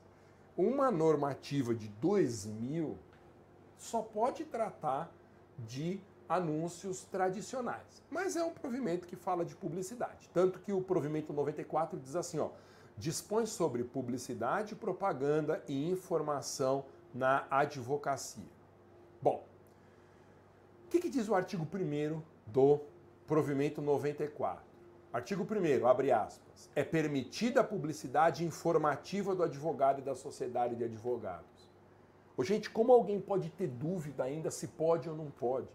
Uma 0.57 0.91
normativa 0.91 1.75
de 1.75 1.89
2000 1.89 2.97
só 3.79 4.03
pode 4.03 4.45
tratar 4.45 5.13
de 5.59 6.01
anúncios 6.35 7.05
tradicionais. 7.05 8.03
Mas 8.11 8.37
é 8.37 8.45
um 8.45 8.53
provimento 8.53 9.07
que 9.07 9.17
fala 9.17 9.45
de 9.45 9.55
publicidade. 9.55 10.29
Tanto 10.33 10.59
que 10.59 10.73
o 10.73 10.81
provimento 10.81 11.33
94 11.33 11.99
diz 11.99 12.17
assim, 12.17 12.39
ó, 12.39 12.51
dispõe 12.97 13.47
sobre 13.47 13.83
publicidade, 13.85 14.75
propaganda 14.75 15.63
e 15.69 15.91
informação 15.91 16.85
na 17.15 17.47
advocacia. 17.51 18.45
Bom, 19.21 19.45
o 20.87 20.91
que, 20.91 21.01
que 21.01 21.11
diz 21.11 21.29
o 21.29 21.35
artigo 21.35 21.67
1 21.73 22.21
do 22.47 22.81
provimento 23.27 23.81
94? 23.81 24.63
Artigo 25.13 25.47
1 25.49 25.87
abre 25.87 26.11
aspas, 26.11 26.69
é 26.75 26.83
permitida 26.83 27.61
a 27.61 27.65
publicidade 27.65 28.45
informativa 28.45 29.35
do 29.35 29.45
advogado 29.45 30.01
e 30.01 30.03
da 30.03 30.15
sociedade 30.15 30.75
de 30.75 30.85
advogados. 30.85 31.71
Gente, 32.43 32.69
como 32.69 32.93
alguém 32.93 33.21
pode 33.21 33.49
ter 33.51 33.69
dúvida 33.69 34.25
ainda 34.25 34.51
se 34.51 34.67
pode 34.67 35.09
ou 35.09 35.17
não 35.17 35.31
pode? 35.31 35.69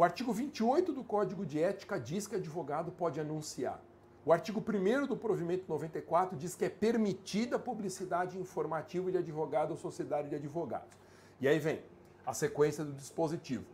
O 0.00 0.02
artigo 0.02 0.32
28 0.32 0.94
do 0.94 1.04
Código 1.04 1.44
de 1.44 1.62
Ética 1.62 2.00
diz 2.00 2.26
que 2.26 2.36
advogado 2.36 2.90
pode 2.90 3.20
anunciar. 3.20 3.84
O 4.24 4.32
artigo 4.32 4.64
1 4.66 5.06
do 5.06 5.14
provimento 5.14 5.66
94 5.68 6.38
diz 6.38 6.54
que 6.54 6.64
é 6.64 6.70
permitida 6.70 7.58
publicidade 7.58 8.38
informativa 8.38 9.12
de 9.12 9.18
advogado 9.18 9.72
ou 9.72 9.76
sociedade 9.76 10.30
de 10.30 10.36
advogados. 10.36 10.96
E 11.38 11.46
aí 11.46 11.58
vem 11.58 11.82
a 12.24 12.32
sequência 12.32 12.82
do 12.82 12.94
dispositivo. 12.94 13.66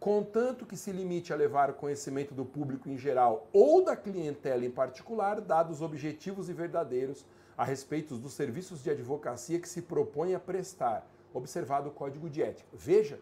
Contanto 0.00 0.64
que 0.64 0.78
se 0.78 0.90
limite 0.90 1.30
a 1.30 1.36
levar 1.36 1.74
conhecimento 1.74 2.32
do 2.32 2.46
público 2.46 2.88
em 2.88 2.96
geral 2.96 3.46
ou 3.52 3.84
da 3.84 3.94
clientela 3.94 4.64
em 4.64 4.70
particular 4.70 5.42
dados 5.42 5.82
objetivos 5.82 6.48
e 6.48 6.54
verdadeiros 6.54 7.22
a 7.54 7.66
respeito 7.66 8.16
dos 8.16 8.32
serviços 8.32 8.82
de 8.82 8.88
advocacia 8.88 9.60
que 9.60 9.68
se 9.68 9.82
propõe 9.82 10.34
a 10.34 10.40
prestar, 10.40 11.06
observado 11.34 11.90
o 11.90 11.92
Código 11.92 12.30
de 12.30 12.42
Ética. 12.42 12.66
Veja 12.72 13.20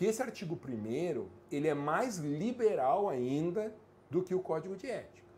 que 0.00 0.06
esse 0.06 0.22
artigo 0.22 0.58
1 0.66 1.26
ele 1.52 1.68
é 1.68 1.74
mais 1.74 2.16
liberal 2.16 3.10
ainda 3.10 3.70
do 4.10 4.22
que 4.22 4.34
o 4.34 4.40
Código 4.40 4.74
de 4.74 4.86
Ética. 4.86 5.28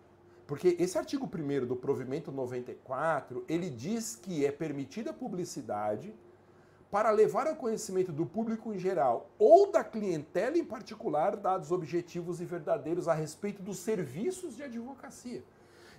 Porque 0.47 0.77
esse 0.79 0.97
artigo 0.97 1.27
1 1.29 1.67
do 1.67 1.75
provimento 1.75 2.31
94, 2.31 3.45
ele 3.49 3.69
diz 3.69 4.15
que 4.15 4.47
é 4.47 4.53
permitida 4.53 5.13
publicidade 5.13 6.15
para 6.93 7.11
levar 7.11 7.49
ao 7.49 7.57
conhecimento 7.57 8.13
do 8.13 8.25
público 8.25 8.73
em 8.73 8.79
geral 8.79 9.29
ou 9.37 9.73
da 9.73 9.83
clientela 9.83 10.57
em 10.57 10.65
particular 10.65 11.35
dados 11.35 11.73
objetivos 11.73 12.41
e 12.41 12.45
verdadeiros 12.45 13.09
a 13.09 13.15
respeito 13.15 13.61
dos 13.61 13.79
serviços 13.79 14.55
de 14.55 14.63
advocacia. 14.63 15.43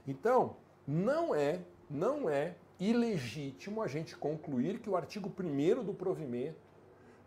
Então, 0.08 0.56
não 0.88 1.36
é, 1.36 1.60
não 1.90 2.30
é 2.30 2.56
ilegítimo 2.80 3.82
a 3.82 3.88
gente 3.88 4.16
concluir 4.16 4.80
que 4.80 4.90
o 4.90 4.96
artigo 4.96 5.30
1 5.38 5.84
do 5.84 5.94
provimento 5.94 6.63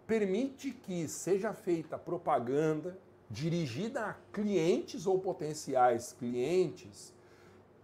permite 0.06 0.70
que 0.70 1.08
seja 1.08 1.52
feita 1.52 1.98
propaganda 1.98 2.98
dirigida 3.28 4.06
a 4.06 4.14
clientes 4.32 5.06
ou 5.06 5.18
potenciais 5.18 6.12
clientes, 6.12 7.12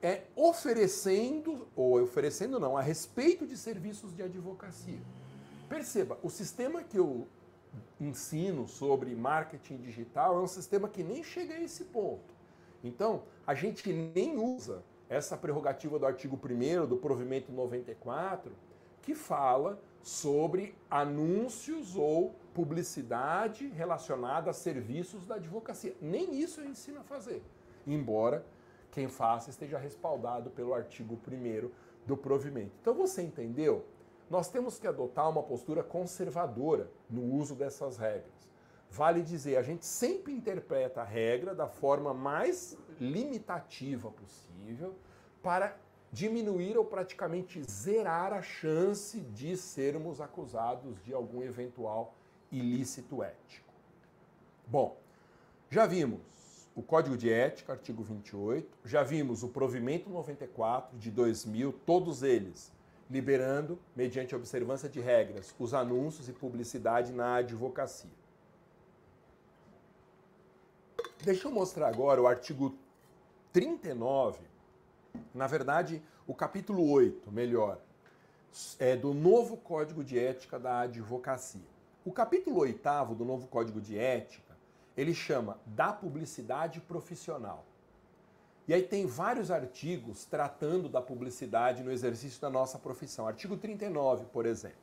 é 0.01 0.23
oferecendo, 0.37 1.67
ou 1.75 2.01
oferecendo 2.01 2.59
não, 2.59 2.77
a 2.77 2.83
respeito 2.83 3.47
de 3.47 3.57
serviços 3.57 4.15
de 4.15 4.23
advocacia. 4.23 5.01
Perceba, 5.69 6.19
o 6.23 6.31
sistema 6.31 6.83
que 6.83 6.99
eu 6.99 7.27
ensino 8.01 8.69
sobre 8.69 9.15
marketing 9.15 9.79
digital 9.79 10.37
é 10.37 10.41
um 10.41 10.47
sistema 10.47 10.89
que 10.89 11.03
nem 11.03 11.23
chega 11.23 11.55
a 11.55 11.61
esse 11.61 11.85
ponto. 11.85 12.33
Então, 12.83 13.23
a 13.47 13.55
gente 13.55 13.93
nem 13.93 14.37
usa 14.39 14.83
essa 15.09 15.37
prerrogativa 15.37 15.99
do 15.99 16.07
artigo 16.07 16.39
1 16.43 16.87
do 16.87 16.97
provimento 16.97 17.53
94, 17.53 18.53
que 19.03 19.15
fala 19.15 19.81
sobre 20.03 20.75
anúncios 20.91 21.97
ou 21.97 22.35
publicidade 22.55 23.69
relacionada 23.69 24.51
a 24.51 24.55
serviços 24.55 25.27
da 25.27 25.37
advocacia. 25.37 25.97
Nem 26.01 26.35
isso 26.35 26.61
eu 26.61 26.67
ensino 26.67 27.01
a 27.01 27.05
fazer, 27.05 27.43
embora 27.87 28.45
quem 28.91 29.09
faça 29.09 29.51
esteja 29.51 29.79
respaldado 29.79 30.51
pelo 30.51 30.75
artigo 30.75 31.19
1 31.27 31.71
do 32.07 32.17
provimento. 32.17 32.73
Então 32.81 32.95
você 32.95 33.23
entendeu? 33.23 33.87
Nós 34.29 34.49
temos 34.49 34.79
que 34.79 34.87
adotar 34.87 35.29
uma 35.29 35.43
postura 35.43 35.83
conservadora 35.83 36.91
no 37.09 37.23
uso 37.23 37.55
dessas 37.55 37.97
regras. 37.97 38.51
Vale 38.91 39.23
dizer, 39.23 39.57
a 39.57 39.63
gente 39.63 39.87
sempre 39.87 40.33
interpreta 40.33 41.01
a 41.01 41.05
regra 41.05 41.55
da 41.55 41.67
forma 41.67 42.13
mais 42.13 42.77
limitativa 43.01 44.11
possível 44.11 44.95
para 45.43 45.77
diminuir 46.13 46.77
ou 46.77 46.85
praticamente 46.85 47.63
zerar 47.65 48.35
a 48.35 48.43
chance 48.43 49.19
de 49.19 49.57
sermos 49.57 50.21
acusados 50.21 51.03
de 51.03 51.15
algum 51.15 51.43
eventual 51.43 52.15
ilícito 52.51 53.23
ético. 53.23 53.73
Bom, 54.67 54.99
já 55.71 55.87
vimos 55.87 56.21
o 56.77 56.83
Código 56.83 57.17
de 57.17 57.33
Ética, 57.33 57.73
artigo 57.73 58.03
28, 58.03 58.79
já 58.85 59.03
vimos 59.03 59.43
o 59.43 59.49
Provimento 59.49 60.11
94 60.11 60.99
de 60.99 61.11
2000, 61.11 61.73
todos 61.87 62.23
eles 62.23 62.71
liberando, 63.11 63.79
mediante 63.95 64.35
observância 64.35 64.89
de 64.89 65.01
regras, 65.01 65.55
os 65.59 65.75
anúncios 65.75 66.29
e 66.29 66.33
publicidade 66.33 67.13
na 67.13 67.37
advocacia. 67.37 68.11
Deixa 71.23 71.47
eu 71.47 71.53
mostrar 71.53 71.89
agora 71.89 72.23
o 72.23 72.27
artigo 72.27 72.75
39 73.53 74.52
na 75.35 75.47
verdade, 75.47 76.03
o 76.27 76.35
capítulo 76.35 76.89
8, 76.91 77.31
melhor, 77.31 77.79
é 78.79 78.97
do 78.97 79.15
novo 79.15 79.57
Código 79.57 80.05
de 80.05 80.19
Ética 80.19 80.59
da 80.59 80.81
Advocacia. 80.81 81.61
O 82.05 82.13
capítulo 82.13 82.59
8 82.61 83.15
do 83.15 83.25
novo 83.25 83.47
Código 83.47 83.81
de 83.81 83.99
Ética, 83.99 84.57
ele 84.97 85.15
chama 85.15 85.59
da 85.65 85.93
publicidade 85.93 86.81
profissional. 86.81 87.65
E 88.69 88.75
aí 88.75 88.83
tem 88.83 89.07
vários 89.07 89.51
artigos 89.51 90.25
tratando 90.25 90.89
da 90.89 91.01
publicidade 91.01 91.83
no 91.83 91.91
exercício 91.91 92.41
da 92.41 92.51
nossa 92.51 92.79
profissão. 92.79 93.27
Artigo 93.27 93.57
39, 93.57 94.27
por 94.27 94.47
exemplo. 94.47 94.77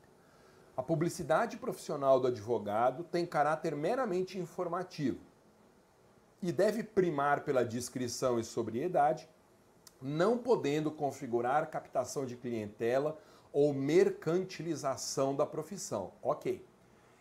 A 0.76 0.84
publicidade 0.84 1.58
profissional 1.58 2.20
do 2.20 2.28
advogado 2.28 3.04
tem 3.04 3.26
caráter 3.26 3.76
meramente 3.76 4.38
informativo 4.38 5.20
e 6.42 6.52
deve 6.52 6.84
primar 6.84 7.42
pela 7.42 7.66
discrição 7.66 8.40
e 8.40 8.44
sobriedade, 8.44 9.28
não 10.02 10.38
podendo 10.38 10.92
configurar 10.92 11.70
captação 11.70 12.26
de 12.26 12.36
clientela 12.36 13.20
ou 13.52 13.74
mercantilização 13.74 15.36
da 15.36 15.46
profissão. 15.46 16.12
Ok. 16.22 16.66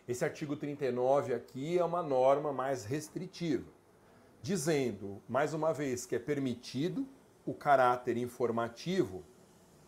Esse 0.07 0.25
artigo 0.25 0.55
39 0.55 1.33
aqui 1.33 1.77
é 1.77 1.83
uma 1.83 2.01
norma 2.01 2.51
mais 2.51 2.83
restritiva, 2.83 3.69
dizendo, 4.41 5.21
mais 5.27 5.53
uma 5.53 5.71
vez, 5.71 6.05
que 6.05 6.15
é 6.15 6.19
permitido 6.19 7.07
o 7.45 7.53
caráter 7.53 8.17
informativo, 8.17 9.23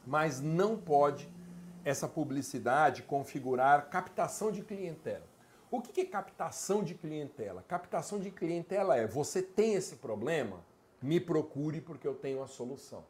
mas 0.06 0.40
não 0.40 0.78
pode 0.78 1.28
essa 1.84 2.08
publicidade 2.08 3.02
configurar 3.04 3.90
captação 3.90 4.52
de 4.52 4.62
clientela. 4.62 5.26
O 5.72 5.82
que 5.82 6.02
é 6.02 6.06
captação 6.06 6.84
de 6.84 6.94
clientela? 6.94 7.64
Captação 7.68 8.20
de 8.20 8.30
clientela 8.30 8.98
é 8.98 9.08
você 9.08 9.42
tem 9.42 9.74
esse 9.74 9.96
problema, 9.96 10.64
me 11.02 11.20
procure 11.20 11.82
porque 11.82 12.08
eu 12.08 12.14
tenho 12.14 12.44
a 12.44 12.48
solução. 12.48 13.04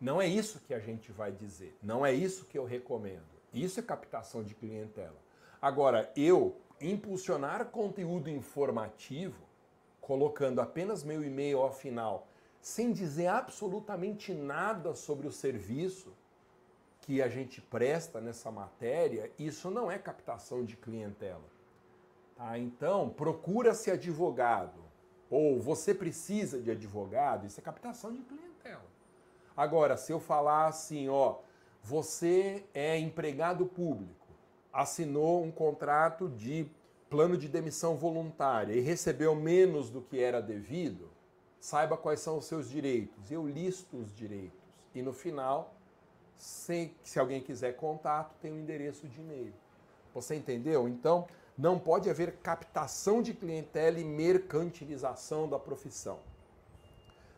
Não 0.00 0.20
é 0.20 0.26
isso 0.26 0.60
que 0.60 0.74
a 0.74 0.78
gente 0.78 1.10
vai 1.10 1.32
dizer, 1.32 1.76
não 1.82 2.04
é 2.04 2.12
isso 2.12 2.44
que 2.44 2.58
eu 2.58 2.64
recomendo. 2.64 3.34
Isso 3.52 3.78
é 3.80 3.82
captação 3.82 4.42
de 4.42 4.54
clientela. 4.54 5.16
Agora, 5.62 6.12
eu 6.16 6.56
impulsionar 6.80 7.66
conteúdo 7.66 8.28
informativo, 8.28 9.42
colocando 10.00 10.60
apenas 10.60 11.02
meu 11.02 11.24
e-mail 11.24 11.60
ao 11.60 11.72
final, 11.72 12.26
sem 12.60 12.92
dizer 12.92 13.28
absolutamente 13.28 14.34
nada 14.34 14.94
sobre 14.94 15.26
o 15.26 15.32
serviço 15.32 16.12
que 17.00 17.22
a 17.22 17.28
gente 17.28 17.60
presta 17.60 18.20
nessa 18.20 18.50
matéria, 18.50 19.30
isso 19.38 19.70
não 19.70 19.90
é 19.90 19.98
captação 19.98 20.64
de 20.64 20.76
clientela. 20.76 21.44
Tá? 22.36 22.58
Então, 22.58 23.08
procura-se 23.10 23.90
advogado 23.90 24.82
ou 25.30 25.60
você 25.60 25.94
precisa 25.94 26.60
de 26.60 26.70
advogado, 26.70 27.46
isso 27.46 27.58
é 27.58 27.62
captação 27.62 28.12
de 28.12 28.22
clientela. 28.22 28.84
Agora, 29.56 29.96
se 29.96 30.12
eu 30.12 30.20
falar 30.20 30.66
assim, 30.66 31.08
ó, 31.08 31.36
você 31.82 32.64
é 32.72 32.98
empregado 32.98 33.66
público, 33.66 34.26
assinou 34.72 35.44
um 35.44 35.50
contrato 35.50 36.28
de 36.28 36.68
plano 37.08 37.36
de 37.36 37.48
demissão 37.48 37.96
voluntária 37.96 38.72
e 38.72 38.80
recebeu 38.80 39.34
menos 39.34 39.90
do 39.90 40.00
que 40.00 40.20
era 40.20 40.42
devido, 40.42 41.08
saiba 41.60 41.96
quais 41.96 42.20
são 42.20 42.38
os 42.38 42.46
seus 42.46 42.68
direitos. 42.68 43.30
Eu 43.30 43.46
listo 43.46 43.96
os 43.96 44.14
direitos. 44.14 44.58
E 44.94 45.02
no 45.02 45.12
final, 45.12 45.74
se, 46.36 46.92
se 47.02 47.18
alguém 47.18 47.40
quiser 47.40 47.76
contato, 47.76 48.34
tem 48.40 48.50
o 48.50 48.54
um 48.54 48.58
endereço 48.58 49.06
de 49.06 49.20
e-mail. 49.20 49.52
Você 50.12 50.34
entendeu? 50.34 50.88
Então, 50.88 51.26
Não 51.56 51.78
pode 51.78 52.10
haver 52.10 52.32
captação 52.42 53.22
de 53.22 53.32
clientela 53.32 54.00
e 54.00 54.04
mercantilização 54.04 55.48
da 55.48 55.58
profissão. 55.58 56.18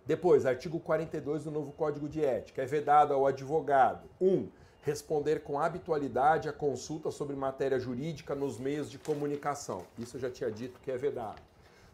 Depois, 0.06 0.46
artigo 0.46 0.80
42 0.80 1.44
do 1.44 1.50
novo 1.50 1.72
Código 1.72 2.08
de 2.08 2.24
Ética. 2.24 2.62
É 2.62 2.66
vedado 2.66 3.12
ao 3.12 3.26
advogado: 3.26 4.08
1. 4.20 4.26
Um, 4.26 4.48
responder 4.82 5.42
com 5.42 5.58
habitualidade 5.58 6.48
a 6.48 6.52
consulta 6.52 7.10
sobre 7.10 7.34
matéria 7.34 7.78
jurídica 7.78 8.34
nos 8.34 8.58
meios 8.58 8.88
de 8.90 8.98
comunicação. 8.98 9.82
Isso 9.98 10.16
eu 10.16 10.20
já 10.20 10.30
tinha 10.30 10.50
dito 10.50 10.80
que 10.80 10.92
é 10.92 10.96
vedado. 10.96 11.42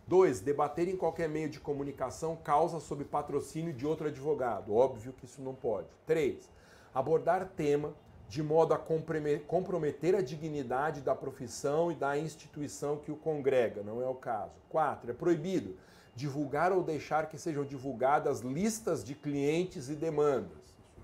2. 0.06 0.40
Debater 0.40 0.88
em 0.88 0.96
qualquer 0.96 1.28
meio 1.28 1.48
de 1.48 1.58
comunicação 1.58 2.36
causa 2.36 2.78
sob 2.78 3.02
patrocínio 3.04 3.72
de 3.72 3.86
outro 3.86 4.08
advogado. 4.08 4.74
Óbvio 4.74 5.12
que 5.14 5.24
isso 5.24 5.40
não 5.40 5.54
pode. 5.54 5.88
3. 6.06 6.48
Abordar 6.94 7.48
tema 7.56 7.94
de 8.32 8.42
modo 8.42 8.72
a 8.72 8.78
comprometer 8.78 10.14
a 10.14 10.22
dignidade 10.22 11.02
da 11.02 11.14
profissão 11.14 11.92
e 11.92 11.94
da 11.94 12.16
instituição 12.16 12.96
que 12.96 13.12
o 13.12 13.16
congrega. 13.16 13.82
Não 13.82 14.00
é 14.00 14.08
o 14.08 14.14
caso. 14.14 14.54
4. 14.70 15.10
É 15.10 15.12
proibido 15.12 15.76
divulgar 16.16 16.72
ou 16.72 16.82
deixar 16.82 17.28
que 17.28 17.36
sejam 17.36 17.62
divulgadas 17.62 18.40
listas 18.40 19.04
de 19.04 19.14
clientes 19.14 19.90
e 19.90 19.94
demandas. 19.94 20.56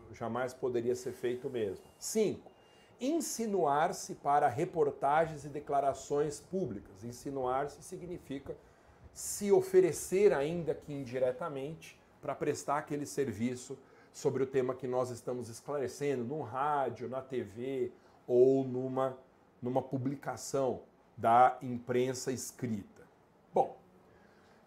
Isso 0.06 0.14
jamais 0.14 0.54
poderia 0.54 0.94
ser 0.94 1.12
feito 1.12 1.50
mesmo. 1.50 1.84
5. 1.98 2.50
Insinuar-se 2.98 4.14
para 4.14 4.48
reportagens 4.48 5.44
e 5.44 5.50
declarações 5.50 6.40
públicas. 6.40 7.04
Insinuar-se 7.04 7.82
significa 7.82 8.56
se 9.12 9.52
oferecer, 9.52 10.32
ainda 10.32 10.74
que 10.74 10.94
indiretamente, 10.94 12.00
para 12.22 12.34
prestar 12.34 12.78
aquele 12.78 13.04
serviço 13.04 13.78
sobre 14.12 14.42
o 14.42 14.46
tema 14.46 14.74
que 14.74 14.86
nós 14.86 15.10
estamos 15.10 15.48
esclarecendo, 15.48 16.24
no 16.24 16.42
rádio, 16.42 17.08
na 17.08 17.20
TV 17.20 17.92
ou 18.26 18.64
numa, 18.64 19.16
numa 19.62 19.82
publicação 19.82 20.80
da 21.16 21.56
imprensa 21.62 22.30
escrita. 22.30 23.02
Bom, 23.52 23.76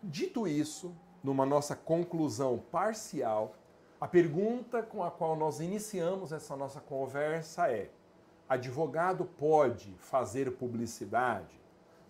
Dito 0.04 0.48
isso, 0.48 0.96
numa 1.24 1.46
nossa 1.46 1.76
conclusão 1.76 2.58
parcial, 2.72 3.54
a 4.00 4.08
pergunta 4.08 4.82
com 4.82 5.04
a 5.04 5.12
qual 5.12 5.36
nós 5.36 5.60
iniciamos 5.60 6.32
essa 6.32 6.56
nossa 6.56 6.82
conversa 6.82 7.70
é: 7.70 7.92
advogado 8.50 9.26
pode 9.26 9.94
fazer 10.00 10.54
publicidade? 10.54 11.62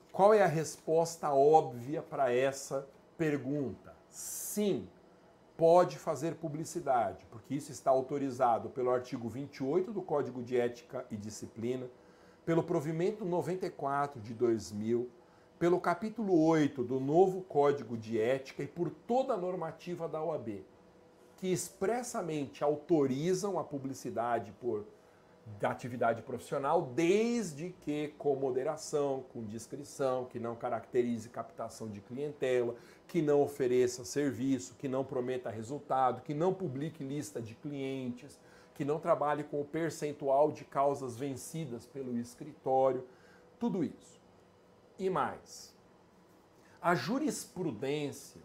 Qual 0.10 0.34
é 0.34 0.42
a 0.42 0.48
resposta 0.48 1.34
óbvia 1.34 2.02
para 2.02 2.34
essa 2.34 2.88
pergunta? 3.18 3.94
Sim, 4.10 4.88
pode 5.62 6.00
fazer 6.00 6.38
publicidade, 6.38 7.24
porque 7.30 7.54
isso 7.54 7.72
está 7.72 7.92
autorizado 7.92 8.72
pelo 8.72 8.90
artigo 8.90 9.30
28 9.30 9.94
do 9.94 10.02
Código 10.02 10.42
de 10.42 10.60
Ética 10.60 11.06
e 11.12 11.16
Disciplina, 11.16 11.88
pelo 12.44 12.64
provimento 12.64 13.24
94 13.24 14.20
de 14.20 14.34
2000 14.34 15.08
pelo 15.60 15.80
capítulo 15.80 16.44
8 16.44 16.84
do 16.84 17.00
novo 17.00 17.42
Código 17.44 17.96
de 17.96 18.20
Ética 18.20 18.64
e 18.64 18.68
por 18.68 18.90
toda 18.90 19.36
a 19.36 19.38
normativa 19.38 20.08
da 20.10 20.20
OAB, 20.20 20.66
que 21.38 21.50
expressamente 21.50 22.64
autorizam 22.64 23.60
a 23.60 23.64
publicidade 23.64 24.52
por 24.60 24.84
da 25.60 25.70
atividade 25.70 26.22
profissional, 26.22 26.82
desde 26.82 27.70
que 27.82 28.10
com 28.18 28.36
moderação, 28.36 29.24
com 29.34 29.44
discrição, 29.44 30.26
que 30.26 30.40
não 30.40 30.56
caracterize 30.56 31.30
captação 31.30 31.90
de 31.90 32.02
clientela, 32.02 32.76
que 33.08 33.22
não 33.22 33.42
ofereça 33.42 34.06
serviço, 34.06 34.76
que 34.76 34.88
não 34.88 35.04
prometa 35.04 35.50
resultado, 35.50 36.22
que 36.22 36.34
não 36.34 36.54
publique 36.54 37.04
lista 37.04 37.42
de 37.42 37.56
clientes, 37.56 38.40
que 38.74 38.86
não 38.86 39.00
trabalhe 39.00 39.44
com 39.44 39.62
o 39.62 39.66
percentual 39.66 40.52
de 40.52 40.64
causas 40.64 41.18
vencidas 41.18 41.86
pelo 41.86 42.18
escritório, 42.18 43.06
tudo 43.60 43.84
isso. 43.84 44.20
E 44.98 45.10
mais, 45.10 45.76
a 46.82 46.96
jurisprudência 46.96 48.42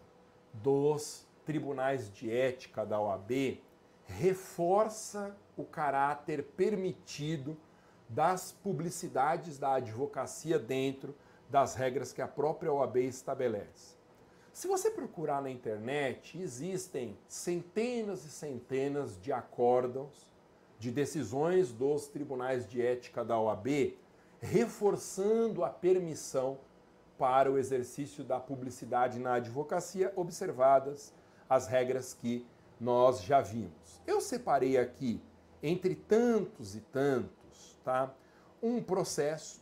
dos 0.53 1.25
tribunais 1.45 2.11
de 2.13 2.31
ética 2.31 2.85
da 2.85 2.99
OAB 2.99 3.61
reforça 4.05 5.35
o 5.57 5.65
caráter 5.65 6.43
permitido 6.43 7.57
das 8.07 8.51
publicidades 8.51 9.57
da 9.57 9.73
advocacia 9.73 10.57
dentro 10.57 11.13
das 11.49 11.75
regras 11.75 12.13
que 12.13 12.21
a 12.21 12.27
própria 12.27 12.71
OAB 12.71 12.97
estabelece. 12.97 13.97
Se 14.53 14.67
você 14.67 14.89
procurar 14.89 15.41
na 15.41 15.49
internet, 15.49 16.39
existem 16.39 17.17
centenas 17.27 18.25
e 18.25 18.29
centenas 18.29 19.19
de 19.21 19.31
acórdãos, 19.31 20.27
de 20.79 20.91
decisões 20.91 21.71
dos 21.71 22.07
tribunais 22.07 22.67
de 22.67 22.81
ética 22.81 23.25
da 23.25 23.39
OAB 23.39 23.97
reforçando 24.41 25.63
a 25.63 25.69
permissão 25.69 26.59
para 27.17 27.51
o 27.51 27.57
exercício 27.57 28.23
da 28.23 28.39
publicidade 28.39 29.19
na 29.19 29.35
advocacia, 29.35 30.13
observadas 30.15 31.13
as 31.49 31.67
regras 31.67 32.13
que 32.13 32.45
nós 32.79 33.23
já 33.23 33.41
vimos. 33.41 34.01
Eu 34.05 34.21
separei 34.21 34.77
aqui, 34.77 35.19
entre 35.61 35.95
tantos 35.95 36.75
e 36.75 36.81
tantos, 36.81 37.77
tá, 37.83 38.13
um 38.61 38.81
processo 38.81 39.61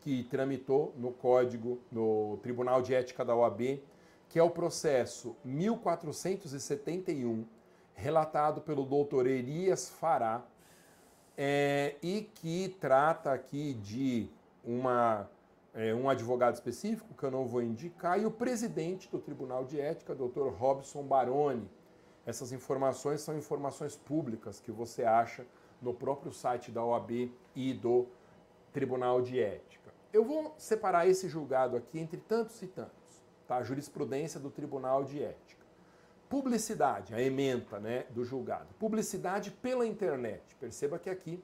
que 0.00 0.24
tramitou 0.24 0.94
no 0.98 1.12
Código, 1.12 1.78
no 1.90 2.38
Tribunal 2.42 2.82
de 2.82 2.94
Ética 2.94 3.24
da 3.24 3.34
OAB, 3.34 3.80
que 4.28 4.38
é 4.38 4.42
o 4.42 4.50
processo 4.50 5.36
1471, 5.44 7.46
relatado 7.94 8.60
pelo 8.60 8.84
doutor 8.84 9.26
Elias 9.26 9.88
Fará, 9.88 10.44
é, 11.36 11.96
e 12.02 12.30
que 12.34 12.76
trata 12.80 13.32
aqui 13.32 13.74
de 13.74 14.28
uma, 14.64 15.28
é, 15.74 15.94
um 15.94 16.08
advogado 16.08 16.54
específico, 16.54 17.14
que 17.14 17.24
eu 17.24 17.30
não 17.30 17.46
vou 17.46 17.62
indicar, 17.62 18.20
e 18.20 18.26
o 18.26 18.30
presidente 18.30 19.08
do 19.10 19.18
Tribunal 19.18 19.64
de 19.64 19.80
Ética, 19.80 20.14
Dr. 20.14 20.48
Robson 20.48 21.02
Baroni. 21.02 21.68
Essas 22.26 22.52
informações 22.52 23.20
são 23.20 23.36
informações 23.36 23.96
públicas 23.96 24.60
que 24.60 24.72
você 24.72 25.04
acha 25.04 25.46
no 25.80 25.92
próprio 25.92 26.32
site 26.32 26.70
da 26.70 26.82
OAB 26.82 27.30
e 27.54 27.74
do 27.74 28.06
Tribunal 28.72 29.20
de 29.20 29.40
Ética. 29.40 29.92
Eu 30.12 30.24
vou 30.24 30.54
separar 30.56 31.06
esse 31.06 31.28
julgado 31.28 31.76
aqui 31.76 31.98
entre 31.98 32.18
tantos 32.20 32.60
e 32.62 32.66
tantos, 32.66 33.22
tá? 33.46 33.62
Jurisprudência 33.62 34.40
do 34.40 34.50
Tribunal 34.50 35.04
de 35.04 35.22
Ética. 35.22 35.64
Publicidade, 36.28 37.14
a 37.14 37.20
ementa 37.20 37.78
né, 37.78 38.06
do 38.10 38.24
julgado. 38.24 38.74
Publicidade 38.78 39.50
pela 39.50 39.86
internet. 39.86 40.42
Perceba 40.56 40.98
que 40.98 41.10
aqui 41.10 41.42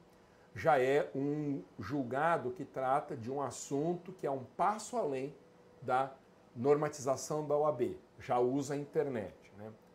já 0.55 0.79
é 0.79 1.09
um 1.15 1.61
julgado 1.79 2.51
que 2.51 2.65
trata 2.65 3.15
de 3.15 3.31
um 3.31 3.41
assunto 3.41 4.11
que 4.11 4.27
é 4.27 4.31
um 4.31 4.43
passo 4.57 4.97
além 4.97 5.33
da 5.81 6.11
normatização 6.55 7.47
da 7.47 7.55
OAB. 7.55 7.97
Já 8.19 8.39
usa 8.39 8.73
a 8.73 8.77
internet. 8.77 9.40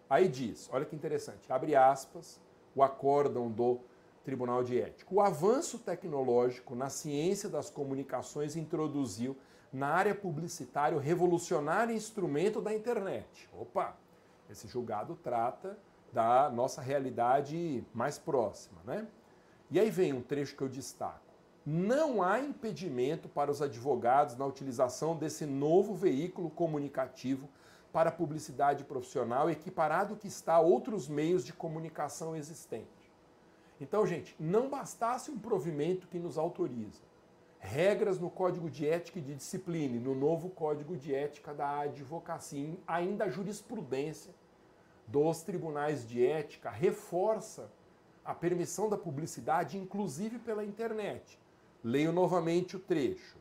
Aí 0.08 0.28
diz, 0.28 0.68
olha 0.72 0.84
que 0.84 0.94
interessante, 0.94 1.52
abre 1.52 1.74
aspas, 1.74 2.40
o 2.74 2.82
acórdão 2.82 3.50
do 3.50 3.80
Tribunal 4.24 4.62
de 4.62 4.80
Ética. 4.80 5.14
O 5.14 5.20
avanço 5.20 5.78
tecnológico 5.78 6.74
na 6.74 6.88
ciência 6.88 7.48
das 7.48 7.70
comunicações 7.70 8.56
introduziu 8.56 9.36
na 9.72 9.88
área 9.88 10.14
publicitária 10.14 10.96
o 10.96 11.00
revolucionário 11.00 11.94
instrumento 11.94 12.60
da 12.60 12.74
internet. 12.74 13.48
Opa! 13.52 13.96
Esse 14.48 14.68
julgado 14.68 15.18
trata 15.22 15.76
da 16.12 16.48
nossa 16.50 16.80
realidade 16.80 17.84
mais 17.92 18.18
próxima, 18.18 18.80
né? 18.84 19.06
E 19.70 19.80
aí 19.80 19.90
vem 19.90 20.12
um 20.12 20.22
trecho 20.22 20.56
que 20.56 20.62
eu 20.62 20.68
destaco. 20.68 21.20
Não 21.64 22.22
há 22.22 22.38
impedimento 22.38 23.28
para 23.28 23.50
os 23.50 23.60
advogados 23.60 24.36
na 24.36 24.46
utilização 24.46 25.16
desse 25.16 25.44
novo 25.44 25.94
veículo 25.94 26.48
comunicativo 26.48 27.48
para 27.96 28.12
publicidade 28.12 28.84
profissional 28.84 29.48
equiparado 29.48 30.16
que 30.16 30.28
está 30.28 30.56
a 30.56 30.60
outros 30.60 31.08
meios 31.08 31.42
de 31.42 31.54
comunicação 31.54 32.36
existentes. 32.36 33.10
Então, 33.80 34.06
gente, 34.06 34.36
não 34.38 34.68
bastasse 34.68 35.30
um 35.30 35.38
provimento 35.38 36.06
que 36.06 36.18
nos 36.18 36.36
autoriza. 36.36 37.00
Regras 37.58 38.18
no 38.18 38.28
Código 38.28 38.68
de 38.68 38.86
Ética 38.86 39.18
e 39.18 39.22
de 39.22 39.34
Disciplina, 39.34 39.98
no 39.98 40.14
novo 40.14 40.50
Código 40.50 40.94
de 40.94 41.14
Ética 41.14 41.54
da 41.54 41.80
Advocacia, 41.80 42.76
ainda 42.86 43.24
a 43.24 43.30
jurisprudência 43.30 44.34
dos 45.06 45.40
tribunais 45.40 46.06
de 46.06 46.22
ética 46.22 46.68
reforça 46.68 47.72
a 48.22 48.34
permissão 48.34 48.90
da 48.90 48.98
publicidade, 48.98 49.78
inclusive 49.78 50.38
pela 50.38 50.66
internet. 50.66 51.40
Leio 51.82 52.12
novamente 52.12 52.76
o 52.76 52.78
trecho. 52.78 53.38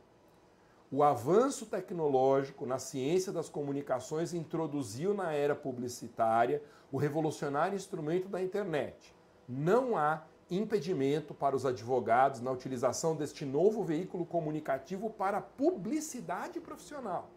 O 0.90 1.02
avanço 1.02 1.66
tecnológico 1.66 2.64
na 2.64 2.78
ciência 2.78 3.32
das 3.32 3.48
comunicações 3.48 4.32
introduziu 4.32 5.12
na 5.12 5.32
era 5.32 5.54
publicitária 5.54 6.62
o 6.92 6.96
revolucionário 6.96 7.74
instrumento 7.74 8.28
da 8.28 8.40
internet. 8.40 9.12
Não 9.48 9.96
há 9.96 10.22
impedimento 10.48 11.34
para 11.34 11.56
os 11.56 11.66
advogados 11.66 12.40
na 12.40 12.52
utilização 12.52 13.16
deste 13.16 13.44
novo 13.44 13.82
veículo 13.82 14.24
comunicativo 14.24 15.10
para 15.10 15.40
publicidade 15.40 16.60
profissional, 16.60 17.30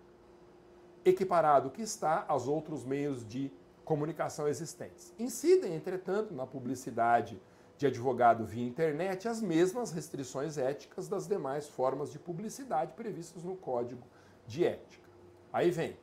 equiparado 1.04 1.72
que 1.72 1.82
está 1.82 2.26
aos 2.28 2.48
outros 2.48 2.84
meios 2.84 3.28
de 3.28 3.52
comunicação 3.84 4.48
existentes. 4.48 5.12
Incidem, 5.18 5.74
entretanto, 5.74 6.36
na 6.36 6.46
publicidade 6.46 7.42
de 7.80 7.88
advogado 7.88 8.44
via 8.44 8.68
internet 8.68 9.26
as 9.26 9.42
mesmas 9.42 9.94
restrições 9.94 10.58
éticas 10.58 11.08
das 11.08 11.26
demais 11.26 11.66
formas 11.70 12.12
de 12.12 12.20
publicidade 12.20 12.92
previstas 12.92 13.42
no 13.42 13.56
Código 13.56 14.06
de 14.46 14.66
Ética. 14.66 15.10
Aí 15.52 15.72
vem. 15.72 15.98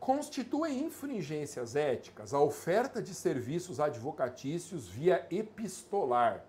Constitui 0.00 0.72
infringências 0.82 1.76
éticas 1.76 2.32
a 2.32 2.40
oferta 2.40 3.02
de 3.02 3.14
serviços 3.14 3.78
advocatícios 3.78 4.88
via 4.88 5.26
epistolar. 5.30 6.46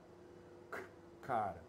Cara, 1.24 1.62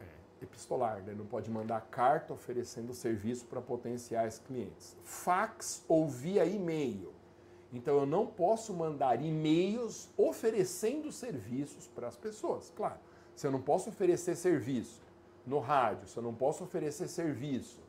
é, 0.00 0.04
epistolar, 0.40 1.02
né? 1.02 1.12
não 1.12 1.26
pode 1.26 1.50
mandar 1.50 1.80
carta 1.90 2.32
oferecendo 2.32 2.94
serviço 2.94 3.46
para 3.46 3.60
potenciais 3.60 4.38
clientes. 4.38 4.96
Fax 5.02 5.84
ou 5.88 6.08
via 6.08 6.46
e-mail 6.46 7.17
então 7.72 7.98
eu 7.98 8.06
não 8.06 8.26
posso 8.26 8.72
mandar 8.72 9.22
e-mails 9.22 10.08
oferecendo 10.16 11.12
serviços 11.12 11.86
para 11.86 12.08
as 12.08 12.16
pessoas. 12.16 12.72
Claro, 12.74 12.98
se 13.34 13.46
eu 13.46 13.50
não 13.50 13.60
posso 13.60 13.90
oferecer 13.90 14.36
serviço 14.36 15.02
no 15.46 15.58
rádio, 15.58 16.08
se 16.08 16.16
eu 16.16 16.22
não 16.22 16.34
posso 16.34 16.64
oferecer 16.64 17.08
serviço 17.08 17.80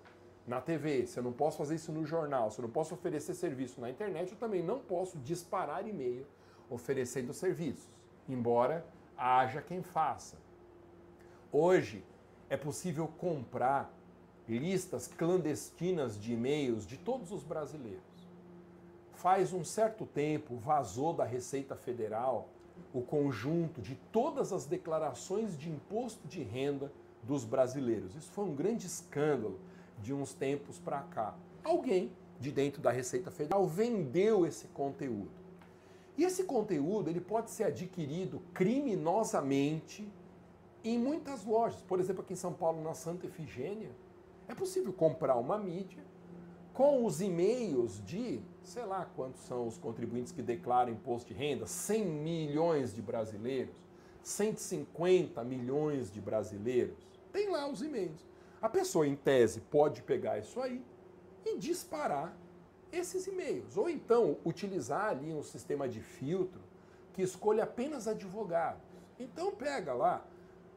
na 0.46 0.60
TV, 0.60 1.06
se 1.08 1.18
eu 1.18 1.24
não 1.24 1.32
posso 1.32 1.58
fazer 1.58 1.76
isso 1.76 1.92
no 1.92 2.06
jornal, 2.06 2.52
se 2.52 2.60
eu 2.60 2.64
não 2.64 2.72
posso 2.72 2.94
oferecer 2.94 3.34
serviço 3.36 3.80
na 3.80 3.90
internet, 3.90 4.32
eu 4.32 4.38
também 4.38 4.64
não 4.64 4.80
posso 4.80 5.18
disparar 5.20 5.88
e-mail 5.88 6.26
oferecendo 6.70 7.34
serviços, 7.34 7.90
embora 8.28 8.86
haja 9.18 9.62
quem 9.62 9.82
faça. 9.82 10.38
Hoje 11.52 12.04
é 12.50 12.58
possível 12.58 13.08
comprar 13.18 13.94
listas 14.48 15.08
clandestinas 15.08 16.20
de 16.20 16.34
e-mails 16.34 16.86
de 16.86 16.98
todos 16.98 17.32
os 17.32 17.44
brasileiros 17.44 18.09
faz 19.20 19.52
um 19.52 19.66
certo 19.66 20.06
tempo 20.06 20.56
vazou 20.56 21.14
da 21.14 21.26
Receita 21.26 21.76
Federal 21.76 22.48
o 22.94 23.02
conjunto 23.02 23.82
de 23.82 23.96
todas 24.14 24.54
as 24.54 24.66
declarações 24.66 25.58
de 25.58 25.70
imposto 25.70 26.26
de 26.28 26.42
renda 26.42 26.92
dos 27.22 27.44
brasileiros. 27.44 28.16
Isso 28.16 28.32
foi 28.32 28.46
um 28.46 28.56
grande 28.56 28.88
escândalo 28.88 29.60
de 30.02 30.14
uns 30.14 30.34
tempos 30.34 30.80
para 30.80 31.02
cá. 31.02 31.36
Alguém 31.64 32.14
de 32.40 32.50
dentro 32.50 32.82
da 32.82 32.92
Receita 32.92 33.30
Federal 33.30 33.68
vendeu 33.68 34.46
esse 34.46 34.68
conteúdo. 34.68 35.32
E 36.18 36.24
esse 36.24 36.46
conteúdo 36.46 37.10
ele 37.10 37.20
pode 37.20 37.52
ser 37.52 37.66
adquirido 37.66 38.42
criminosamente 38.54 40.10
em 40.82 40.98
muitas 40.98 41.44
lojas. 41.44 41.82
Por 41.82 42.00
exemplo, 42.00 42.22
aqui 42.22 42.34
em 42.34 42.38
São 42.38 42.54
Paulo, 42.54 42.82
na 42.82 42.94
Santa 42.94 43.28
Efigênia, 43.28 43.92
é 44.48 44.56
possível 44.56 44.94
comprar 44.94 45.36
uma 45.36 45.58
mídia 45.58 46.04
com 46.74 47.06
os 47.06 47.20
e-mails 47.20 48.02
de, 48.06 48.42
sei 48.70 48.86
lá 48.86 49.04
quantos 49.16 49.42
são 49.42 49.68
os 49.68 49.80
contribuintes 49.80 50.32
que 50.32 50.44
declaram 50.44 50.92
imposto 50.92 51.34
de 51.34 51.34
renda, 51.34 51.66
100 51.66 52.06
milhões 52.06 52.94
de 52.94 53.02
brasileiros, 53.02 53.76
150 54.22 55.44
milhões 55.44 56.12
de 56.12 56.22
brasileiros, 56.22 56.96
tem 57.32 57.50
lá 57.50 57.68
os 57.68 57.82
e-mails. 57.82 58.24
A 58.62 58.70
pessoa, 58.70 59.08
em 59.08 59.16
tese, 59.16 59.62
pode 59.62 60.04
pegar 60.04 60.38
isso 60.38 60.62
aí 60.62 60.86
e 61.44 61.58
disparar 61.58 62.38
esses 62.92 63.26
e-mails. 63.26 63.76
Ou 63.76 63.90
então 63.90 64.38
utilizar 64.46 65.06
ali 65.06 65.34
um 65.34 65.42
sistema 65.42 65.90
de 65.90 66.00
filtro 66.00 66.62
que 67.14 67.24
escolha 67.24 67.64
apenas 67.64 68.08
advogados. 68.08 68.84
Então 69.20 69.52
pega 69.52 69.94
lá 69.94 70.24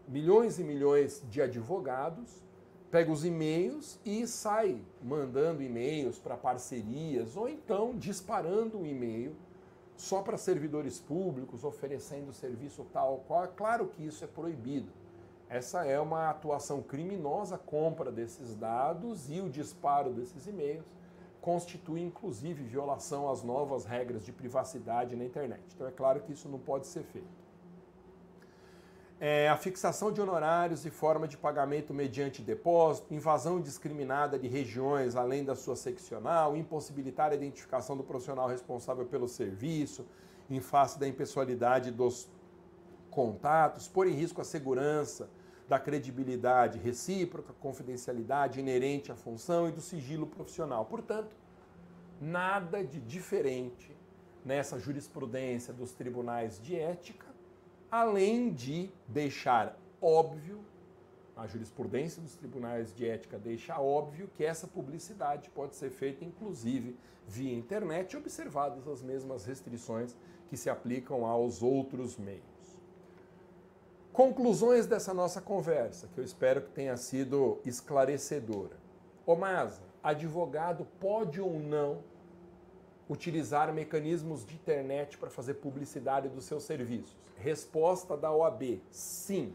milhões 0.09 0.59
e 0.59 0.64
milhões 0.64 1.22
de 1.28 1.43
advogados 1.43 2.43
pega 2.93 3.11
os 3.11 3.24
e-mails 3.24 3.99
e 4.05 4.26
sai 4.26 4.78
mandando 5.03 5.62
e-mails 5.62 6.18
para 6.18 6.36
parcerias 6.36 7.38
ou 7.38 7.49
então 7.49 7.97
disparando 7.97 8.78
um 8.78 8.84
e-mail 8.84 9.34
só 9.97 10.20
para 10.20 10.36
servidores 10.36 11.01
públicos 11.01 11.64
oferecendo 11.64 12.34
serviço 12.34 12.86
tal 12.93 13.24
qual. 13.26 13.49
Claro 13.49 13.86
que 13.86 14.07
isso 14.07 14.22
é 14.22 14.26
proibido. 14.26 14.93
Essa 15.49 15.86
é 15.86 15.99
uma 15.99 16.28
atuação 16.28 16.82
criminosa, 16.82 17.57
compra 17.57 18.12
desses 18.12 18.55
dados 18.55 19.30
e 19.30 19.40
o 19.40 19.49
disparo 19.49 20.12
desses 20.12 20.47
e-mails 20.47 20.84
constitui 21.40 22.03
inclusive 22.03 22.62
violação 22.62 23.28
às 23.30 23.43
novas 23.43 23.86
regras 23.86 24.22
de 24.22 24.32
privacidade 24.32 25.16
na 25.16 25.24
internet. 25.24 25.62
Então 25.74 25.88
é 25.88 25.90
claro 25.90 26.20
que 26.20 26.32
isso 26.32 26.47
não 26.47 26.59
pode 26.59 26.86
ser 26.86 27.05
feito 27.05 27.41
é, 29.24 29.48
a 29.48 29.56
fixação 29.56 30.10
de 30.10 30.20
honorários 30.20 30.84
e 30.84 30.90
forma 30.90 31.28
de 31.28 31.36
pagamento 31.36 31.94
mediante 31.94 32.42
depósito, 32.42 33.14
invasão 33.14 33.60
indiscriminada 33.60 34.36
de 34.36 34.48
regiões 34.48 35.14
além 35.14 35.44
da 35.44 35.54
sua 35.54 35.76
seccional, 35.76 36.56
impossibilitar 36.56 37.30
a 37.30 37.34
identificação 37.36 37.96
do 37.96 38.02
profissional 38.02 38.48
responsável 38.48 39.06
pelo 39.06 39.28
serviço, 39.28 40.04
em 40.50 40.58
face 40.58 40.98
da 40.98 41.06
impessoalidade 41.06 41.92
dos 41.92 42.28
contatos, 43.12 43.86
pôr 43.86 44.08
em 44.08 44.12
risco 44.12 44.40
a 44.40 44.44
segurança 44.44 45.30
da 45.68 45.78
credibilidade 45.78 46.80
recíproca, 46.80 47.52
confidencialidade 47.60 48.58
inerente 48.58 49.12
à 49.12 49.14
função 49.14 49.68
e 49.68 49.70
do 49.70 49.80
sigilo 49.80 50.26
profissional. 50.26 50.84
Portanto, 50.84 51.36
nada 52.20 52.82
de 52.82 52.98
diferente 52.98 53.96
nessa 54.44 54.80
jurisprudência 54.80 55.72
dos 55.72 55.92
tribunais 55.92 56.60
de 56.60 56.74
ética 56.74 57.31
além 57.93 58.51
de 58.51 58.90
deixar 59.07 59.78
óbvio, 60.01 60.64
a 61.36 61.47
jurisprudência 61.47 62.22
dos 62.22 62.34
tribunais 62.34 62.95
de 62.95 63.07
ética 63.07 63.38
deixa 63.38 63.78
óbvio 63.78 64.30
que 64.34 64.43
essa 64.43 64.66
publicidade 64.66 65.51
pode 65.51 65.76
ser 65.76 65.90
feita 65.90 66.24
inclusive 66.24 66.97
via 67.28 67.55
internet, 67.55 68.16
observadas 68.16 68.88
as 68.88 69.03
mesmas 69.03 69.45
restrições 69.45 70.16
que 70.49 70.57
se 70.57 70.70
aplicam 70.70 71.26
aos 71.26 71.62
outros 71.62 72.16
meios. 72.16 72.43
Conclusões 74.11 74.86
dessa 74.86 75.12
nossa 75.12 75.40
conversa, 75.40 76.09
que 76.14 76.18
eu 76.18 76.24
espero 76.24 76.62
que 76.62 76.70
tenha 76.70 76.97
sido 76.97 77.61
esclarecedora. 77.64 78.76
Omasa, 79.26 79.82
advogado 80.03 80.86
pode 80.99 81.40
ou 81.40 81.59
não 81.59 81.99
utilizar 83.12 83.72
mecanismos 83.72 84.44
de 84.44 84.54
internet 84.54 85.18
para 85.18 85.28
fazer 85.28 85.54
publicidade 85.54 86.28
dos 86.28 86.44
seus 86.44 86.64
serviços? 86.64 87.14
Resposta 87.36 88.16
da 88.16 88.32
OAB: 88.32 88.80
sim. 88.90 89.54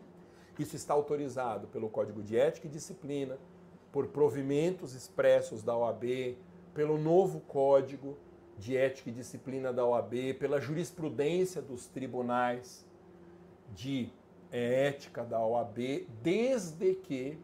Isso 0.59 0.75
está 0.75 0.93
autorizado 0.93 1.67
pelo 1.67 1.89
Código 1.89 2.21
de 2.21 2.37
Ética 2.37 2.67
e 2.67 2.69
Disciplina, 2.69 3.37
por 3.91 4.07
provimentos 4.07 4.93
expressos 4.95 5.63
da 5.63 5.75
OAB, 5.75 6.35
pelo 6.73 6.97
novo 6.97 7.39
Código 7.41 8.17
de 8.57 8.75
Ética 8.75 9.09
e 9.09 9.13
Disciplina 9.13 9.71
da 9.71 9.85
OAB, 9.85 10.33
pela 10.39 10.59
jurisprudência 10.59 11.61
dos 11.61 11.87
tribunais 11.87 12.85
de 13.73 14.09
é, 14.51 14.87
ética 14.87 15.23
da 15.23 15.39
OAB, 15.39 16.07
desde 16.21 16.95
que 16.95 17.37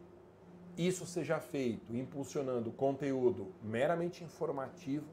isso 0.76 1.06
seja 1.06 1.38
feito 1.38 1.94
impulsionando 1.94 2.72
conteúdo 2.72 3.52
meramente 3.62 4.24
informativo, 4.24 5.06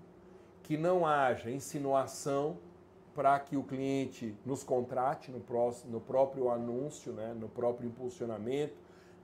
que 0.71 0.77
não 0.77 1.05
haja 1.05 1.51
insinuação 1.51 2.57
para 3.13 3.37
que 3.41 3.57
o 3.57 3.63
cliente 3.63 4.33
nos 4.45 4.63
contrate 4.63 5.29
no, 5.29 5.41
próximo, 5.41 5.91
no 5.91 5.99
próprio 5.99 6.49
anúncio, 6.49 7.11
né, 7.11 7.35
no 7.37 7.49
próprio 7.49 7.89
impulsionamento, 7.89 8.75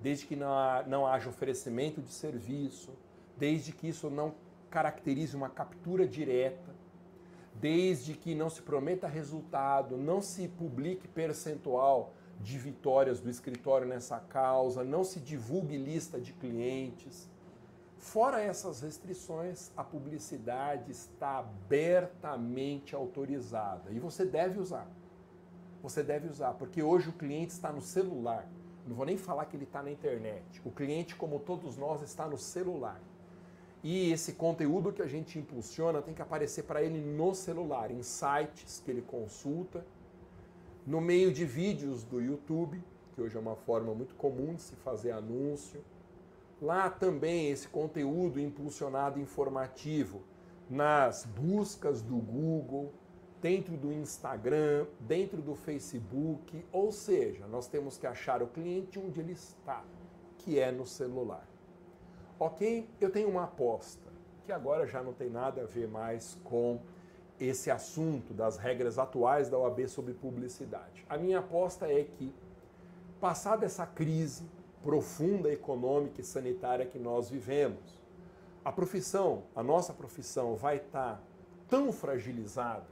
desde 0.02 0.26
que 0.26 0.36
não, 0.36 0.50
não 0.88 1.08
haja 1.08 1.30
oferecimento 1.30 2.02
de 2.02 2.12
serviço, 2.12 2.92
desde 3.38 3.72
que 3.72 3.88
isso 3.88 4.10
não 4.10 4.36
caracterize 4.70 5.38
uma 5.38 5.48
captura 5.48 6.06
direta, 6.06 6.76
desde 7.54 8.14
que 8.14 8.36
não 8.36 8.50
se 8.50 8.62
prometa 8.62 9.08
resultado, 9.08 9.96
não 9.96 10.22
se 10.22 10.50
publique 10.50 11.08
percentual 11.08 12.12
de 12.42 12.58
vitórias 12.58 13.22
do 13.22 13.30
escritório 13.30 13.88
nessa 13.88 14.20
causa, 14.20 14.84
não 14.84 15.06
se 15.06 15.22
divulgue 15.22 15.78
lista 15.78 16.20
de 16.20 16.34
clientes. 16.34 17.30
Fora 17.98 18.42
essas 18.42 18.82
restrições, 18.82 19.72
a 19.76 19.84
publicidade 19.84 20.92
está 20.92 21.40
abertamente 21.40 22.96
autorizada 22.96 23.92
e 23.92 24.00
você 24.00 24.24
deve 24.24 24.60
usar. 24.60 24.88
Você 25.82 26.04
deve 26.04 26.28
usar, 26.28 26.54
porque 26.54 26.82
hoje 26.82 27.10
o 27.10 27.14
cliente 27.14 27.54
está 27.54 27.72
no 27.72 27.82
celular. 27.82 28.48
Não 28.86 28.96
vou 28.96 29.06
nem 29.06 29.18
falar 29.18 29.46
que 29.46 29.56
ele 29.56 29.64
está 29.64 29.82
na 29.82 29.92
internet. 29.92 30.62
O 30.64 30.72
cliente, 30.72 31.16
como 31.16 31.40
todos 31.40 31.76
nós, 31.76 32.02
está 32.02 32.28
no 32.28 32.38
celular. 32.38 33.02
E 33.84 34.12
esse 34.12 34.34
conteúdo 34.34 34.92
que 34.92 35.02
a 35.02 35.08
gente 35.08 35.38
impulsiona 35.38 36.02
tem 36.02 36.14
que 36.14 36.22
aparecer 36.22 36.64
para 36.64 36.82
ele 36.82 37.00
no 37.00 37.34
celular, 37.36 37.92
em 37.92 38.02
sites 38.02 38.82
que 38.84 38.90
ele 38.90 39.02
consulta, 39.02 39.86
no 40.86 41.02
meio 41.02 41.32
de 41.32 41.46
vídeos 41.46 42.04
do 42.04 42.22
YouTube, 42.22 42.82
que 43.14 43.22
hoje 43.22 43.36
é 43.36 43.40
uma 43.40 43.56
forma 43.56 43.94
muito 43.94 44.16
comum 44.16 44.56
de 44.56 44.62
se 44.62 44.76
fazer 44.78 45.12
anúncio 45.12 45.84
Lá 46.62 46.90
também 46.90 47.52
esse 47.52 47.68
conteúdo 47.68 48.40
impulsionado 48.40 49.20
informativo 49.20 50.24
nas 50.70 51.24
buscas 51.24 52.02
do 52.02 52.18
Google, 52.18 52.92
dentro 53.42 53.78
do 53.78 53.94
Instagram, 53.94 54.88
dentro 55.00 55.42
do 55.42 55.56
Facebook, 55.56 56.66
ou 56.72 56.92
seja, 56.92 57.46
nós 57.48 57.68
temos 57.68 57.98
que 57.98 58.08
achar 58.08 58.42
o 58.42 58.48
cliente 58.48 58.98
onde 58.98 59.20
ele 59.20 59.34
está, 59.34 59.84
que 60.40 60.60
é 60.60 60.72
no 60.72 60.86
celular. 60.86 61.48
Ok? 62.40 62.90
Eu 63.00 63.12
tenho 63.12 63.30
uma 63.30 63.44
aposta, 63.44 64.12
que 64.46 64.52
agora 64.52 64.88
já 64.88 65.04
não 65.04 65.14
tem 65.14 65.30
nada 65.30 65.62
a 65.62 65.66
ver 65.66 65.88
mais 65.88 66.40
com 66.44 66.80
esse 67.40 67.70
assunto 67.70 68.34
das 68.34 68.58
regras 68.58 68.98
atuais 68.98 69.48
da 69.48 69.60
OAB 69.60 69.88
sobre 69.88 70.14
publicidade. 70.14 71.06
A 71.08 71.18
minha 71.18 71.40
aposta 71.40 71.88
é 71.88 72.04
que, 72.04 72.34
passada 73.22 73.66
essa 73.66 73.86
crise 73.86 74.44
profunda 74.88 75.52
econômica 75.52 76.22
e 76.22 76.24
sanitária 76.24 76.86
que 76.86 76.98
nós 76.98 77.30
vivemos, 77.30 78.00
a 78.64 78.72
profissão, 78.72 79.44
a 79.54 79.62
nossa 79.62 79.92
profissão 79.92 80.56
vai 80.56 80.78
estar 80.78 81.22
tão 81.68 81.92
fragilizada, 81.92 82.88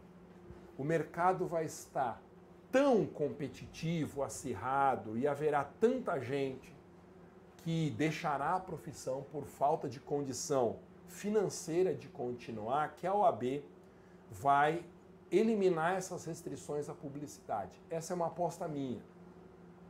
o 0.77 0.83
mercado 0.83 1.47
vai 1.47 1.63
estar 1.63 2.21
tão 2.69 3.05
competitivo, 3.05 4.23
acirrado 4.23 5.17
e 5.17 5.25
haverá 5.25 5.63
tanta 5.63 6.19
gente 6.19 6.75
que 7.59 7.91
deixará 7.91 8.55
a 8.55 8.59
profissão 8.59 9.25
por 9.31 9.45
falta 9.45 9.87
de 9.87 10.01
condição 10.01 10.79
financeira 11.07 11.95
de 11.95 12.09
continuar, 12.09 12.97
que 12.97 13.07
a 13.07 13.13
OAB 13.13 13.63
vai 14.29 14.83
eliminar 15.31 15.95
essas 15.95 16.25
restrições 16.25 16.89
à 16.89 16.93
publicidade. 16.93 17.81
Essa 17.89 18.11
é 18.11 18.15
uma 18.17 18.27
aposta 18.27 18.67
minha, 18.67 19.01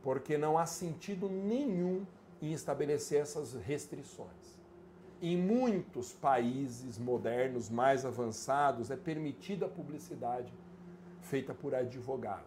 porque 0.06 0.38
não 0.38 0.56
há 0.56 0.64
sentido 0.66 1.28
nenhum 1.28 2.06
em 2.40 2.52
estabelecer 2.52 3.22
essas 3.22 3.54
restrições. 3.54 4.56
Em 5.20 5.36
muitos 5.36 6.12
países 6.12 6.96
modernos 6.96 7.68
mais 7.68 8.06
avançados 8.06 8.92
é 8.92 8.96
permitida 8.96 9.66
a 9.66 9.68
publicidade 9.68 10.54
feita 11.22 11.52
por 11.52 11.74
advogados. 11.74 12.46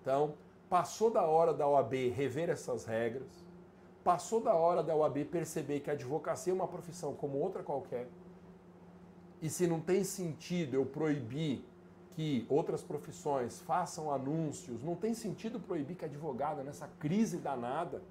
Então, 0.00 0.34
passou 0.70 1.10
da 1.10 1.24
hora 1.24 1.52
da 1.52 1.66
OAB 1.66 1.92
rever 2.14 2.50
essas 2.50 2.84
regras, 2.84 3.44
passou 4.04 4.40
da 4.40 4.54
hora 4.54 4.80
da 4.80 4.94
OAB 4.94 5.24
perceber 5.24 5.80
que 5.80 5.90
a 5.90 5.94
advocacia 5.94 6.52
é 6.52 6.54
uma 6.54 6.68
profissão 6.68 7.14
como 7.14 7.36
outra 7.36 7.64
qualquer 7.64 8.06
e 9.42 9.50
se 9.50 9.66
não 9.66 9.80
tem 9.80 10.04
sentido 10.04 10.74
eu 10.74 10.86
proibir 10.86 11.64
que 12.16 12.46
outras 12.48 12.82
profissões 12.82 13.60
façam 13.60 14.10
anúncios, 14.10 14.82
não 14.82 14.96
tem 14.96 15.12
sentido 15.12 15.60
proibir 15.60 15.96
que 15.96 16.04
a 16.04 16.08
advogada, 16.08 16.62
nessa 16.62 16.88
crise 16.98 17.36
danada, 17.36 18.02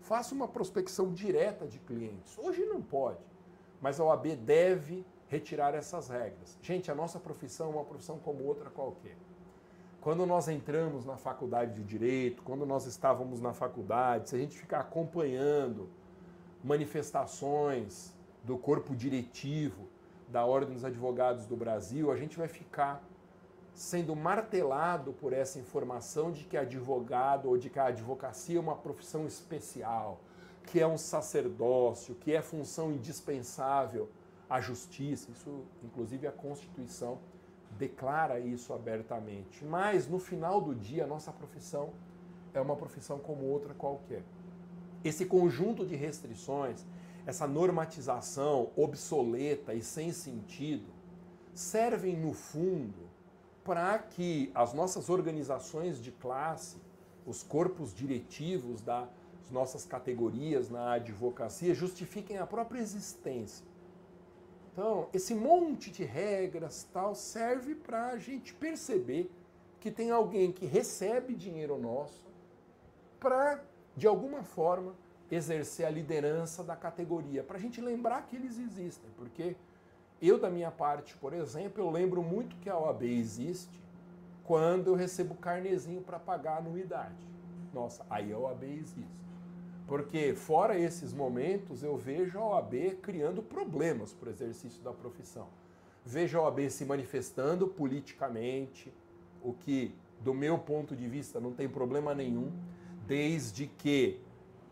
faça 0.00 0.32
uma 0.32 0.46
prospecção 0.46 1.12
direta 1.12 1.66
de 1.66 1.80
clientes. 1.80 2.38
Hoje 2.38 2.64
não 2.64 2.80
pode, 2.80 3.18
mas 3.80 3.98
a 3.98 4.04
OAB 4.04 4.36
deve 4.36 5.04
retirar 5.26 5.74
essas 5.74 6.08
regras. 6.08 6.56
Gente, 6.62 6.88
a 6.88 6.94
nossa 6.94 7.18
profissão 7.18 7.72
é 7.72 7.74
uma 7.74 7.84
profissão 7.84 8.20
como 8.20 8.44
outra 8.44 8.70
qualquer. 8.70 9.16
Quando 10.00 10.24
nós 10.24 10.46
entramos 10.46 11.04
na 11.04 11.16
faculdade 11.16 11.74
de 11.74 11.82
direito, 11.82 12.44
quando 12.44 12.64
nós 12.64 12.86
estávamos 12.86 13.40
na 13.40 13.52
faculdade, 13.52 14.28
se 14.28 14.36
a 14.36 14.38
gente 14.38 14.56
ficar 14.56 14.80
acompanhando 14.80 15.90
manifestações 16.62 18.16
do 18.44 18.56
corpo 18.56 18.94
diretivo, 18.94 19.88
da 20.28 20.44
Ordem 20.44 20.74
dos 20.74 20.84
Advogados 20.84 21.44
do 21.44 21.56
Brasil, 21.56 22.12
a 22.12 22.16
gente 22.16 22.38
vai 22.38 22.46
ficar 22.46 23.02
sendo 23.78 24.16
martelado 24.16 25.12
por 25.12 25.32
essa 25.32 25.58
informação 25.58 26.32
de 26.32 26.44
que 26.44 26.56
advogado 26.56 27.48
ou 27.48 27.56
de 27.56 27.70
que 27.70 27.78
a 27.78 27.86
advocacia 27.86 28.58
é 28.58 28.60
uma 28.60 28.74
profissão 28.74 29.26
especial, 29.26 30.20
que 30.66 30.80
é 30.80 30.86
um 30.86 30.98
sacerdócio, 30.98 32.14
que 32.16 32.34
é 32.34 32.42
função 32.42 32.90
indispensável 32.90 34.08
à 34.50 34.60
justiça. 34.60 35.30
Isso, 35.30 35.62
inclusive, 35.84 36.26
a 36.26 36.32
Constituição 36.32 37.18
declara 37.78 38.40
isso 38.40 38.72
abertamente. 38.72 39.64
Mas, 39.64 40.08
no 40.08 40.18
final 40.18 40.60
do 40.60 40.74
dia, 40.74 41.04
a 41.04 41.06
nossa 41.06 41.30
profissão 41.30 41.90
é 42.52 42.60
uma 42.60 42.74
profissão 42.74 43.18
como 43.18 43.44
outra 43.44 43.74
qualquer. 43.74 44.24
Esse 45.04 45.24
conjunto 45.24 45.86
de 45.86 45.94
restrições 45.94 46.84
essa 47.28 47.46
normatização 47.46 48.70
obsoleta 48.74 49.74
e 49.74 49.82
sem 49.82 50.12
sentido, 50.12 50.86
servem 51.52 52.16
no 52.16 52.32
fundo 52.32 53.07
para 53.68 53.98
que 53.98 54.50
as 54.54 54.72
nossas 54.72 55.10
organizações 55.10 56.00
de 56.00 56.10
classe, 56.10 56.78
os 57.26 57.42
corpos 57.42 57.94
diretivos 57.94 58.80
das 58.80 59.06
nossas 59.50 59.84
categorias 59.84 60.70
na 60.70 60.92
advocacia 60.92 61.74
justifiquem 61.74 62.38
a 62.38 62.46
própria 62.46 62.80
existência. 62.80 63.66
Então, 64.72 65.10
esse 65.12 65.34
monte 65.34 65.90
de 65.90 66.02
regras 66.02 66.88
tal 66.94 67.14
serve 67.14 67.74
para 67.74 68.06
a 68.06 68.18
gente 68.18 68.54
perceber 68.54 69.30
que 69.80 69.90
tem 69.90 70.10
alguém 70.10 70.50
que 70.50 70.64
recebe 70.64 71.34
dinheiro 71.34 71.76
nosso 71.76 72.26
para, 73.20 73.62
de 73.94 74.06
alguma 74.06 74.42
forma, 74.42 74.94
exercer 75.30 75.84
a 75.84 75.90
liderança 75.90 76.64
da 76.64 76.74
categoria, 76.74 77.44
para 77.44 77.58
a 77.58 77.60
gente 77.60 77.82
lembrar 77.82 78.22
que 78.22 78.36
eles 78.36 78.58
existem, 78.58 79.10
porque 79.14 79.56
eu, 80.20 80.38
da 80.38 80.50
minha 80.50 80.70
parte, 80.70 81.16
por 81.16 81.32
exemplo, 81.32 81.82
eu 81.82 81.90
lembro 81.90 82.22
muito 82.22 82.56
que 82.56 82.68
a 82.68 82.76
OAB 82.76 83.02
existe 83.04 83.80
quando 84.44 84.88
eu 84.88 84.94
recebo 84.94 85.34
carnezinho 85.34 86.00
para 86.00 86.18
pagar 86.18 86.54
a 86.54 86.58
anuidade. 86.58 87.28
Nossa, 87.72 88.04
aí 88.08 88.32
a 88.32 88.38
OAB 88.38 88.64
existe. 88.64 89.18
Porque, 89.86 90.34
fora 90.34 90.78
esses 90.78 91.12
momentos, 91.12 91.82
eu 91.82 91.96
vejo 91.96 92.38
a 92.38 92.56
OAB 92.56 92.96
criando 93.00 93.42
problemas 93.42 94.12
para 94.12 94.28
o 94.28 94.32
exercício 94.32 94.82
da 94.82 94.92
profissão. 94.92 95.46
Vejo 96.04 96.38
a 96.38 96.42
OAB 96.42 96.68
se 96.68 96.84
manifestando 96.84 97.68
politicamente, 97.68 98.92
o 99.42 99.52
que, 99.52 99.94
do 100.20 100.34
meu 100.34 100.58
ponto 100.58 100.96
de 100.96 101.08
vista, 101.08 101.38
não 101.38 101.52
tem 101.52 101.68
problema 101.68 102.14
nenhum, 102.14 102.50
desde 103.06 103.66
que 103.66 104.20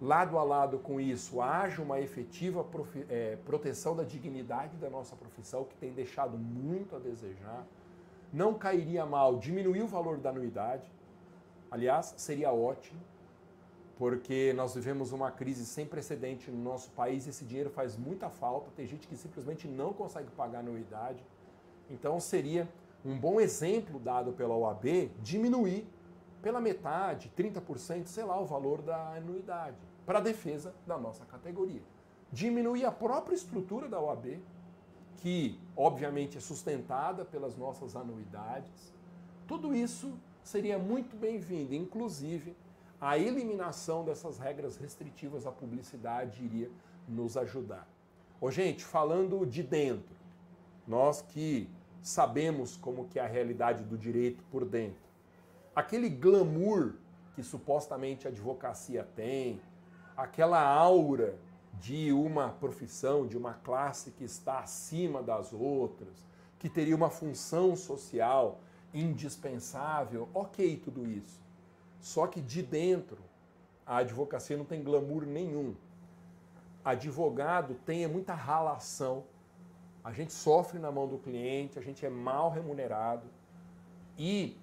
lado 0.01 0.39
a 0.39 0.43
lado 0.43 0.79
com 0.79 1.01
isso, 1.01 1.41
haja 1.41 1.81
uma 1.81 2.01
efetiva 2.01 2.67
é, 3.09 3.37
proteção 3.45 3.97
da 3.97 4.03
dignidade 4.03 4.77
da 4.77 4.91
nossa 4.91 5.17
profissão, 5.17 5.65
que 5.65 5.75
tem 5.77 5.93
deixado 5.93 6.37
muito 6.37 6.95
a 6.97 6.99
desejar. 6.99 7.67
Não 8.33 8.55
cairia 8.55 9.07
mal 9.07 9.39
diminuir 9.39 9.83
o 9.83 9.87
valor 9.87 10.19
da 10.19 10.31
anuidade. 10.31 10.91
Aliás, 11.71 12.15
seria 12.17 12.53
ótimo, 12.53 13.01
porque 13.99 14.53
nós 14.55 14.75
vivemos 14.75 15.13
uma 15.13 15.31
crise 15.31 15.65
sem 15.65 15.87
precedente 15.87 16.51
no 16.51 16.63
nosso 16.63 16.91
país, 16.91 17.27
esse 17.27 17.45
dinheiro 17.45 17.71
faz 17.71 17.97
muita 17.97 18.29
falta, 18.29 18.71
tem 18.77 18.87
gente 18.87 19.09
que 19.09 19.17
simplesmente 19.17 19.67
não 19.67 19.93
consegue 19.93 20.31
pagar 20.33 20.61
anuidade. 20.61 21.25
Então 21.91 22.21
seria 22.21 22.69
um 23.05 23.19
bom 23.19 23.41
exemplo 23.41 23.99
dado 23.99 24.33
pela 24.33 24.55
OAB 24.55 25.11
diminuir 25.23 25.87
pela 26.47 26.61
metade, 26.61 27.29
30%, 27.37 28.07
sei 28.07 28.23
lá, 28.23 28.41
o 28.41 28.47
valor 28.47 28.81
da 28.81 29.17
anuidade, 29.17 29.77
para 30.07 30.19
a 30.21 30.23
defesa 30.23 30.73
da 30.87 30.97
nossa 30.97 31.25
categoria. 31.25 31.83
Diminuir 32.31 32.85
a 32.85 32.93
própria 32.93 33.35
estrutura 33.35 33.89
da 33.89 34.01
OAB, 34.01 34.39
que 35.17 35.59
obviamente 35.77 36.39
é 36.39 36.41
sustentada 36.41 37.25
pelas 37.25 37.57
nossas 37.57 37.97
anuidades. 37.97 38.95
Tudo 39.49 39.75
isso 39.75 40.17
seria 40.45 40.79
muito 40.79 41.17
bem-vindo, 41.17 41.75
inclusive 41.75 42.55
a 43.01 43.19
eliminação 43.19 44.05
dessas 44.05 44.39
regras 44.39 44.77
restritivas 44.77 45.49
à 45.49 45.51
publicidade 45.51 46.45
iria 46.45 46.71
nos 47.09 47.37
ajudar. 47.37 47.89
Ô, 48.41 48.53
gente, 48.53 48.85
falando 48.85 49.45
de 49.45 49.65
dentro, 49.65 50.15
nós 50.87 51.23
que 51.23 51.69
sabemos 52.01 52.77
como 52.77 53.09
que 53.09 53.19
é 53.19 53.25
a 53.25 53.27
realidade 53.27 53.83
do 53.83 53.99
direito 53.99 54.45
por 54.45 54.65
dentro, 54.65 55.06
aquele 55.77 56.09
glamour 56.09 56.95
que 57.35 57.43
supostamente 57.43 58.27
a 58.27 58.31
advocacia 58.31 59.07
tem, 59.15 59.61
aquela 60.17 60.67
aura 60.67 61.39
de 61.79 62.11
uma 62.11 62.49
profissão, 62.49 63.27
de 63.27 63.37
uma 63.37 63.53
classe 63.53 64.11
que 64.13 64.25
está 64.25 64.61
acima 64.61 65.23
das 65.23 65.53
outras, 65.53 66.27
que 66.59 66.71
teria 66.71 66.97
uma 66.97 67.11
função 67.11 67.77
social 67.77 68.59
indispensável, 68.95 70.31
ok, 70.33 70.79
tudo 70.79 71.07
isso. 71.07 71.43
Só 72.01 72.27
que 72.27 72.41
de 72.41 72.63
dentro, 72.63 73.19
a 73.85 73.99
advocacia 73.99 74.57
não 74.57 74.65
tem 74.65 74.83
glamour 74.83 75.27
nenhum. 75.27 75.75
Advogado 76.83 77.75
tem 77.85 78.07
muita 78.07 78.33
ralação. 78.33 79.25
A 80.03 80.13
gente 80.13 80.33
sofre 80.33 80.79
na 80.79 80.91
mão 80.91 81.07
do 81.07 81.19
cliente, 81.19 81.79
a 81.79 81.83
gente 81.83 82.07
é 82.07 82.09
mal 82.09 82.51
remunerado. 82.51 83.27
E 84.17 84.57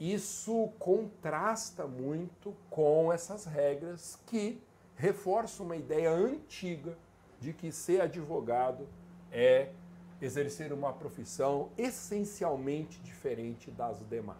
isso 0.00 0.68
contrasta 0.78 1.86
muito 1.86 2.56
com 2.70 3.12
essas 3.12 3.44
regras 3.44 4.18
que 4.26 4.58
reforçam 4.96 5.66
uma 5.66 5.76
ideia 5.76 6.10
antiga 6.10 6.96
de 7.38 7.52
que 7.52 7.70
ser 7.70 8.00
advogado 8.00 8.88
é 9.30 9.70
exercer 10.20 10.72
uma 10.72 10.90
profissão 10.90 11.68
essencialmente 11.76 12.98
diferente 13.00 13.70
das 13.70 14.00
demais, 14.08 14.38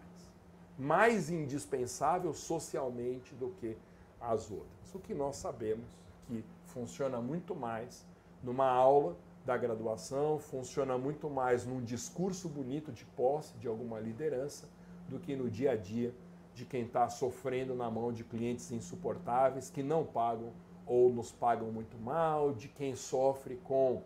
mais 0.79 1.29
indispensável 1.29 2.33
socialmente 2.33 3.35
do 3.35 3.51
que 3.61 3.77
as 4.19 4.51
outras. 4.51 4.95
O 4.95 4.99
que 4.99 5.13
nós 5.13 5.37
sabemos 5.37 5.87
que 6.27 6.43
funciona 6.69 7.21
muito 7.21 7.55
mais 7.55 8.07
numa 8.43 8.67
aula 8.67 9.15
da 9.45 9.59
graduação, 9.59 10.39
funciona 10.39 10.97
muito 10.97 11.29
mais 11.29 11.67
num 11.67 11.83
discurso 11.83 12.49
bonito 12.49 12.93
de 12.93 13.05
posse 13.05 13.55
de 13.59 13.69
alguma 13.69 14.01
liderança 14.01 14.67
do 15.11 15.19
que 15.19 15.35
no 15.37 15.51
dia 15.51 15.73
a 15.73 15.77
dia 15.77 16.15
de 16.55 16.65
quem 16.65 16.83
está 16.83 17.09
sofrendo 17.09 17.75
na 17.75 17.91
mão 17.91 18.13
de 18.13 18.25
clientes 18.25 18.71
insuportáveis 18.71 19.69
que 19.69 19.83
não 19.83 20.05
pagam 20.05 20.53
ou 20.87 21.13
nos 21.13 21.31
pagam 21.31 21.71
muito 21.71 21.99
mal, 21.99 22.53
de 22.53 22.69
quem 22.69 22.95
sofre 22.95 23.57
com 23.65 24.03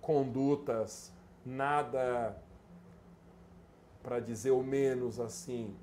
condutas 0.00 1.12
nada 1.44 2.36
para 4.02 4.20
dizer 4.20 4.50
o 4.50 4.62
menos 4.62 5.18
assim, 5.18 5.74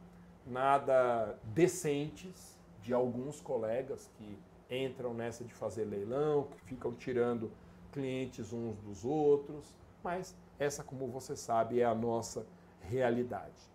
nada 0.46 1.38
decentes 1.44 2.58
de 2.82 2.94
alguns 2.94 3.42
colegas 3.42 4.10
que 4.18 4.38
entram 4.70 5.14
nessa 5.14 5.44
de 5.44 5.54
fazer 5.54 5.86
leilão, 5.86 6.44
que 6.44 6.60
ficam 6.62 6.94
tirando 6.94 7.52
clientes 7.92 8.52
uns 8.52 8.78
dos 8.80 9.06
outros, 9.06 9.76
mas 10.04 10.36
essa, 10.58 10.84
como 10.84 11.08
você 11.08 11.36
sabe, 11.36 11.80
é 11.80 11.86
a 11.86 11.96
nossa 11.96 12.46
realidade. 12.82 13.75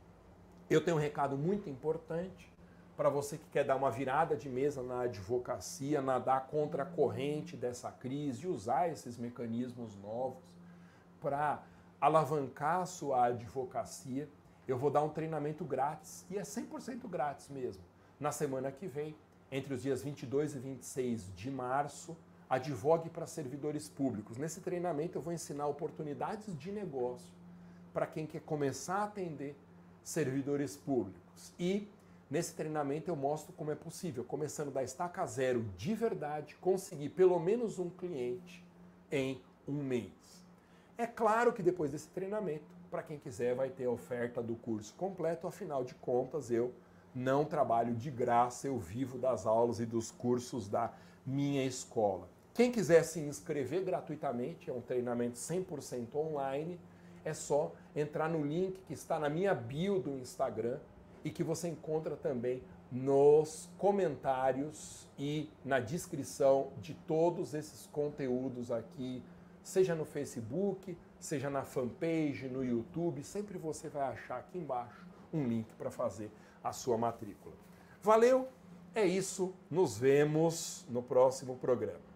Eu 0.71 0.81
tenho 0.81 0.97
um 0.97 1.01
recado 1.01 1.37
muito 1.37 1.68
importante 1.68 2.49
para 2.97 3.09
você 3.09 3.37
que 3.37 3.51
quer 3.51 3.64
dar 3.64 3.75
uma 3.75 3.91
virada 3.91 4.37
de 4.37 4.49
mesa 4.49 4.85
na 4.85 5.01
advocacia, 5.01 6.01
nadar 6.01 6.47
contra 6.47 6.85
a 6.85 6.87
corrente 6.87 7.57
dessa 7.57 7.91
crise, 7.91 8.47
usar 8.47 8.89
esses 8.89 9.18
mecanismos 9.18 9.97
novos 9.97 10.45
para 11.21 11.61
alavancar 12.01 12.83
a 12.83 12.87
sua 12.87 13.27
advocacia. 13.27 14.29
Eu 14.68 14.79
vou 14.79 14.93
dar 14.93 15.03
um 15.03 15.09
treinamento 15.09 15.64
grátis, 15.64 16.25
e 16.31 16.39
é 16.39 16.43
100% 16.43 17.09
grátis 17.09 17.49
mesmo, 17.49 17.83
na 18.21 18.31
semana 18.31 18.71
que 18.71 18.87
vem, 18.87 19.16
entre 19.51 19.75
os 19.75 19.83
dias 19.83 20.03
22 20.03 20.55
e 20.55 20.59
26 20.61 21.35
de 21.35 21.51
março, 21.51 22.16
advogue 22.49 23.11
para 23.11 23.27
servidores 23.27 23.89
públicos. 23.89 24.37
Nesse 24.37 24.61
treinamento 24.61 25.18
eu 25.18 25.23
vou 25.23 25.33
ensinar 25.33 25.66
oportunidades 25.66 26.57
de 26.57 26.71
negócio 26.71 27.33
para 27.93 28.07
quem 28.07 28.25
quer 28.25 28.43
começar 28.43 28.99
a 28.99 29.05
atender 29.05 29.57
servidores 30.03 30.76
públicos. 30.76 31.53
E 31.59 31.88
nesse 32.30 32.55
treinamento 32.55 33.11
eu 33.11 33.16
mostro 33.16 33.53
como 33.53 33.70
é 33.70 33.74
possível, 33.74 34.24
começando 34.24 34.70
da 34.70 34.82
estaca 34.82 35.24
zero 35.26 35.64
de 35.76 35.94
verdade, 35.94 36.57
conseguir 36.61 37.11
pelo 37.11 37.38
menos 37.38 37.78
um 37.78 37.90
cliente 37.90 38.64
em 39.11 39.40
um 39.66 39.82
mês. 39.82 40.12
É 40.96 41.07
claro 41.07 41.53
que 41.53 41.62
depois 41.62 41.90
desse 41.90 42.09
treinamento, 42.09 42.64
para 42.90 43.03
quem 43.03 43.18
quiser, 43.18 43.55
vai 43.55 43.70
ter 43.70 43.86
a 43.86 43.90
oferta 43.90 44.42
do 44.42 44.55
curso 44.57 44.94
completo, 44.94 45.46
afinal 45.46 45.84
de 45.84 45.94
contas, 45.94 46.51
eu 46.51 46.72
não 47.14 47.44
trabalho 47.44 47.94
de 47.94 48.11
graça, 48.11 48.66
eu 48.66 48.78
vivo 48.78 49.18
das 49.18 49.46
aulas 49.46 49.80
e 49.80 49.86
dos 49.86 50.11
cursos 50.11 50.68
da 50.68 50.92
minha 51.26 51.64
escola. 51.64 52.28
Quem 52.53 52.70
quiser 52.70 53.03
se 53.05 53.20
inscrever 53.20 53.84
gratuitamente, 53.84 54.68
é 54.68 54.72
um 54.72 54.80
treinamento 54.80 55.38
100% 55.38 56.14
online, 56.14 56.78
é 57.24 57.32
só 57.32 57.72
entrar 57.95 58.28
no 58.28 58.45
link 58.45 58.80
que 58.86 58.93
está 58.93 59.18
na 59.18 59.28
minha 59.28 59.55
bio 59.55 59.99
do 59.99 60.11
Instagram 60.18 60.78
e 61.24 61.30
que 61.30 61.43
você 61.43 61.68
encontra 61.68 62.16
também 62.16 62.62
nos 62.91 63.68
comentários 63.78 65.09
e 65.18 65.49
na 65.64 65.78
descrição 65.78 66.72
de 66.80 66.95
todos 66.95 67.55
esses 67.55 67.86
conteúdos 67.86 68.72
aqui, 68.72 69.22
seja 69.62 69.95
no 69.95 70.05
Facebook, 70.05 70.97
seja 71.18 71.49
na 71.49 71.62
fanpage, 71.62 72.49
no 72.49 72.64
YouTube, 72.64 73.22
sempre 73.22 73.59
você 73.59 73.88
vai 73.88 74.09
achar 74.09 74.38
aqui 74.38 74.59
embaixo 74.59 75.07
um 75.32 75.47
link 75.47 75.72
para 75.74 75.91
fazer 75.91 76.30
a 76.64 76.72
sua 76.72 76.99
matrícula. 76.99 77.55
Valeu? 78.03 78.49
É 78.95 79.05
isso, 79.05 79.55
nos 79.70 79.97
vemos 79.97 80.84
no 80.88 81.03
próximo 81.03 81.57
programa. 81.57 82.09